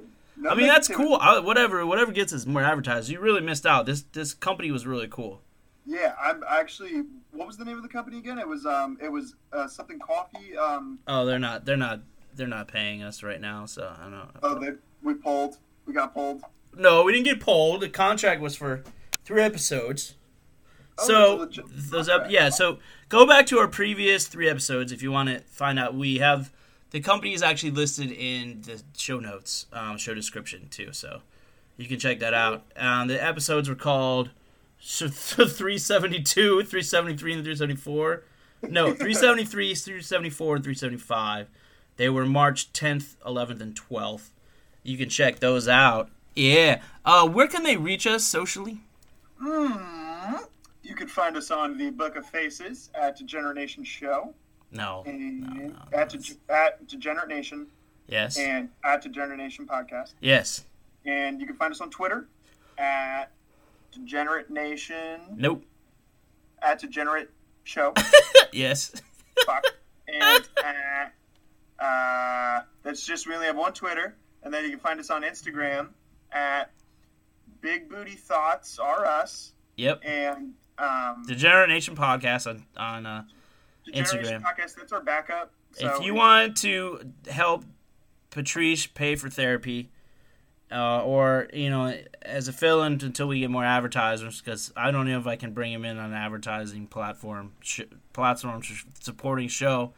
I 0.50 0.56
mean 0.56 0.68
that's 0.68 0.88
cool. 0.88 1.18
I, 1.20 1.40
whatever 1.40 1.86
whatever 1.86 2.12
gets 2.12 2.32
us 2.32 2.46
more 2.46 2.64
advertised. 2.64 3.10
You 3.10 3.20
really 3.20 3.42
missed 3.42 3.66
out. 3.66 3.86
This 3.86 4.04
this 4.14 4.34
company 4.34 4.72
was 4.72 4.88
really 4.88 5.08
cool. 5.10 5.42
Yeah, 5.86 6.14
I'm 6.22 6.44
actually. 6.48 7.04
What 7.32 7.48
was 7.48 7.58
the 7.58 7.66
name 7.66 7.78
of 7.78 7.84
the 7.84 7.90
company 7.90 8.20
again? 8.20 8.38
It 8.38 8.48
was 8.48 8.66
um, 8.66 8.98
it 9.02 9.12
was 9.12 9.36
uh, 9.52 9.68
something 9.68 10.00
coffee. 10.00 10.56
Um, 10.56 11.00
Oh, 11.08 11.26
they're 11.26 11.40
not 11.40 11.66
they're 11.66 11.78
not 11.78 12.02
they're 12.40 12.48
not 12.48 12.68
paying 12.68 13.04
us 13.04 13.22
right 13.22 13.40
now, 13.40 13.68
so 13.68 13.94
I 13.96 14.02
don't 14.02 14.12
know. 14.12 14.30
oh, 14.42 14.60
they 14.60 14.72
we 15.04 15.14
pulled. 15.14 15.58
We 15.86 15.94
got 15.94 16.14
pulled. 16.14 16.42
No, 16.76 17.04
we 17.04 17.12
didn't 17.12 17.26
get 17.26 17.40
polled. 17.40 17.82
The 17.82 17.90
contract 17.90 18.42
was 18.42 18.56
for 18.56 18.84
three 19.24 19.44
episodes. 19.44 20.16
Oh, 20.98 21.08
so 21.08 21.44
it's 21.44 21.58
a 21.58 21.62
legit 21.62 21.92
those 21.92 22.10
up, 22.10 22.26
yeah. 22.30 22.50
So 22.50 22.80
go 23.10 23.26
back 23.28 23.46
to 23.48 23.60
our 23.60 23.68
previous 23.68 24.28
three 24.28 24.50
episodes 24.50 24.92
if 24.92 25.04
you 25.04 25.12
want 25.12 25.30
to 25.30 25.40
find 25.42 25.78
out. 25.78 25.94
We 25.94 26.18
have 26.18 26.52
the 26.92 27.00
company 27.00 27.34
is 27.34 27.44
actually 27.44 27.72
listed 27.72 28.12
in 28.12 28.62
the 28.62 28.82
show 28.98 29.20
notes, 29.20 29.68
um, 29.72 29.98
show 29.98 30.14
description 30.14 30.68
too. 30.70 30.92
So 30.94 31.22
you 31.78 31.88
can 31.88 32.00
check 32.00 32.20
that 32.20 32.34
out. 32.34 32.64
Um, 32.76 33.08
the 33.08 33.24
episodes 33.24 33.70
were 33.70 33.76
called 33.76 34.32
372, 34.82 36.64
373, 36.64 37.34
and 37.34 37.44
374. 37.44 38.24
No, 38.64 38.86
373, 38.94 39.76
374, 39.76 40.56
and 40.56 40.64
375. 40.64 41.48
They 42.00 42.08
were 42.08 42.26
March 42.26 42.72
10th, 42.72 43.18
11th, 43.28 43.60
and 43.60 43.76
12th. 43.76 44.30
You 44.84 44.98
can 44.98 45.10
check 45.10 45.40
those 45.40 45.68
out. 45.68 46.10
Yeah. 46.34 46.80
Uh, 47.04 47.28
where 47.28 47.46
can 47.46 47.64
they 47.64 47.76
reach 47.76 48.08
us 48.08 48.24
socially? 48.24 48.80
Hmm. 49.38 50.38
You 50.82 50.96
can 50.96 51.10
find 51.10 51.36
us 51.36 51.52
on 51.52 51.78
the 51.78 51.90
Book 51.90 52.16
of 52.16 52.26
Faces 52.26 52.90
at 52.96 53.18
Degenerate 53.18 53.58
Nation 53.58 53.84
Show 53.84 54.34
No. 54.72 55.04
and 55.06 55.42
no, 55.42 55.48
no, 55.54 55.76
at, 55.92 56.10
that's- 56.10 56.30
Dege- 56.30 56.38
at 56.50 56.88
Degenerate 56.88 57.28
Nation 57.28 57.68
Yes. 58.08 58.38
and 58.38 58.70
at 58.86 59.02
Degenerate 59.02 59.38
Nation 59.38 59.68
Podcast. 59.68 60.14
Yes. 60.22 60.64
And 61.06 61.42
you 61.42 61.46
can 61.48 61.58
find 61.58 61.74
us 61.74 61.82
on 61.82 61.90
Twitter 61.90 62.30
at 62.78 63.26
Degenerate 63.92 64.50
Nation 64.50 65.20
Nope. 65.36 65.66
at 66.62 66.80
Degenerate 66.80 67.30
Show. 67.66 67.94
Yes. 68.54 68.94
Fuck. 69.46 69.64
And 70.08 70.48
uh, 70.66 71.06
uh, 71.82 72.62
that's 72.84 73.06
just 73.06 73.28
we 73.28 73.34
only 73.36 73.48
have 73.48 73.56
one 73.58 73.74
Twitter, 73.74 74.16
and 74.44 74.54
then 74.54 74.64
you 74.64 74.70
can 74.72 74.80
find 74.80 75.00
us 75.00 75.10
on 75.10 75.24
Instagram 75.24 75.90
at 76.32 76.72
Big 77.62 77.90
Booty 77.90 78.16
Thoughts 78.16 78.80
are 78.80 79.06
us, 79.06 79.54
Yep. 79.78 80.02
and 80.04 80.54
um, 80.78 81.24
Degenerate 81.28 81.70
Nation 81.70 81.96
podcast 81.96 82.48
on 82.48 82.66
on. 82.78 83.06
Uh, 83.06 83.24
Instagram. 83.94 84.44
Podcast. 84.44 84.76
That's 84.76 84.92
our 84.92 85.02
backup. 85.02 85.52
So 85.72 85.96
if 85.96 86.04
you 86.06 86.14
want 86.14 86.58
to 86.58 87.12
help 87.28 87.64
Patrice 88.30 88.86
pay 88.86 89.16
for 89.16 89.30
therapy, 89.30 89.90
uh, 90.72 91.02
or 91.04 91.48
you 91.54 91.72
know, 91.72 91.98
as 92.22 92.48
a 92.48 92.54
fill-in 92.54 93.00
until 93.02 93.28
we 93.28 93.40
get 93.40 93.50
more 93.50 93.64
advertisers, 93.66 94.42
because 94.42 94.72
I 94.78 94.92
don't 94.92 95.08
know 95.08 95.18
if 95.20 95.26
I 95.26 95.38
can 95.38 95.54
bring 95.54 95.74
him 95.74 95.86
in 95.86 95.98
on 95.98 96.12
an 96.12 96.14
advertising 96.14 96.86
platform, 96.86 97.54
sh- 97.62 97.82
platform 98.14 98.62
sh- 98.62 98.84
supporting 99.00 99.48
show. 99.48 99.94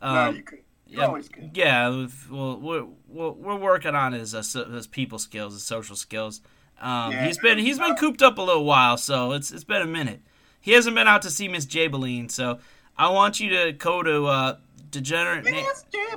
no, 0.00 0.08
Um, 0.08 0.36
you 0.36 0.42
could. 0.44 0.60
Yeah, 0.94 1.20
yeah, 1.54 2.06
we'll, 2.30 2.58
we're, 2.60 2.84
we're 3.08 3.30
we're 3.32 3.56
working 3.56 3.94
on 3.94 4.12
his 4.12 4.34
uh, 4.34 4.42
so- 4.42 4.70
his 4.70 4.86
people 4.86 5.18
skills, 5.18 5.54
his 5.54 5.62
social 5.64 5.96
skills. 5.96 6.40
Um, 6.80 7.12
Yeah. 7.12 7.26
he's 7.26 7.38
been 7.38 7.58
he's 7.58 7.78
been 7.78 7.94
cooped 7.96 8.22
up 8.22 8.38
a 8.38 8.42
little 8.42 8.64
while, 8.64 8.96
so 8.96 9.32
it's 9.32 9.50
it's 9.50 9.64
been 9.64 9.82
a 9.82 9.86
minute. 9.86 10.20
He 10.60 10.72
hasn't 10.72 10.96
been 10.96 11.06
out 11.08 11.22
to 11.22 11.30
see 11.30 11.46
Miss 11.48 11.66
Jabeline, 11.66 12.30
so 12.30 12.58
I 12.96 13.10
want 13.10 13.38
you 13.40 13.50
to 13.50 13.72
go 13.72 14.02
to 14.02 14.26
uh, 14.26 14.56
degenerate. 14.90 15.44
Na-. 15.44 15.62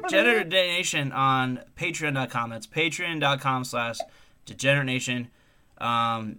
Degenerate 0.08 0.48
Nation 0.50 1.12
on 1.12 1.62
patreon.com. 1.76 2.50
That's 2.52 2.68
patreon.com 2.68 3.64
slash 3.66 3.98
degenerate 4.46 4.86
nation. 4.86 5.28
Um, 5.80 6.38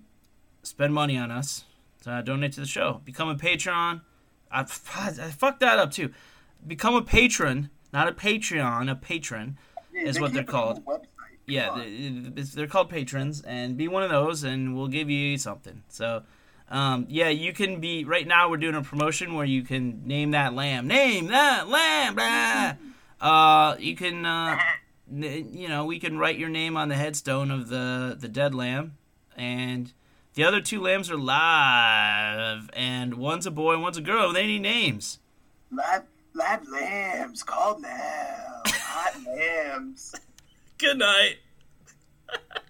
spend 0.63 0.95
money 0.95 1.17
on 1.19 1.31
us. 1.31 1.65
Uh, 2.07 2.23
donate 2.23 2.53
to 2.53 2.61
the 2.61 2.67
show. 2.67 3.01
Become 3.05 3.29
a 3.29 3.35
patron. 3.35 4.01
I, 4.51 4.61
I 4.61 4.65
fucked 4.65 5.61
that 5.61 5.79
up 5.79 5.91
too. 5.93 6.11
Become 6.67 6.95
a 6.95 7.03
patron, 7.03 7.69
not 7.99 8.09
a 8.09 8.13
Patreon, 8.13 8.91
a 8.91 8.95
patron. 8.95 9.59
Yeah, 9.93 10.03
is 10.03 10.21
what 10.21 10.33
they're 10.33 10.43
keep 10.45 10.51
it 10.51 10.55
on 10.55 10.75
the 10.77 10.81
called. 10.83 11.07
Yeah, 11.47 11.75
they- 11.77 12.43
they're 12.43 12.67
called 12.67 12.91
patrons, 12.91 13.41
and 13.43 13.77
be 13.77 13.89
one 13.89 14.03
of 14.03 14.11
those, 14.11 14.45
and 14.45 14.77
we'll 14.77 14.89
give 14.89 15.09
you 15.09 15.39
something. 15.39 15.83
So, 15.89 16.23
um, 16.71 17.07
yeah, 17.09 17.31
you 17.31 17.53
can 17.55 17.81
be. 17.81 18.05
Right 18.05 18.27
now, 18.27 18.51
we're 18.51 18.59
doing 18.59 18.75
a 18.75 18.83
promotion 18.83 19.35
where 19.35 19.47
you 19.47 19.63
can 19.63 20.07
name 20.07 20.31
that 20.33 20.53
lamb. 20.55 20.87
Name 20.87 21.29
that 21.29 21.69
lamb. 21.69 22.15
Blah. 22.15 22.75
Uh, 23.29 23.77
you 23.79 23.97
can, 23.97 24.27
uh, 24.27 24.59
you 25.11 25.69
know, 25.69 25.85
we 25.87 25.99
can 25.99 26.19
write 26.19 26.39
your 26.39 26.51
name 26.51 26.77
on 26.77 26.89
the 26.89 26.97
headstone 26.97 27.51
of 27.51 27.69
the 27.69 28.17
the 28.21 28.29
dead 28.29 28.55
lamb, 28.55 28.99
and 29.37 29.93
the 30.35 30.45
other 30.45 30.61
two 30.61 30.81
lambs 30.83 31.11
are 31.11 31.17
live, 31.17 32.69
and 32.75 33.15
one's 33.15 33.47
a 33.47 33.51
boy, 33.51 33.73
and 33.73 33.83
one's 33.83 33.97
a 33.97 34.03
girl. 34.03 34.33
They 34.35 34.47
need 34.47 34.63
names. 34.63 35.19
Live, 35.71 36.03
live 36.39 36.69
lambs, 36.69 37.43
call 37.43 37.81
now. 37.81 38.63
Hams. 39.27 40.15
Good 40.79 40.99
night. 40.99 41.39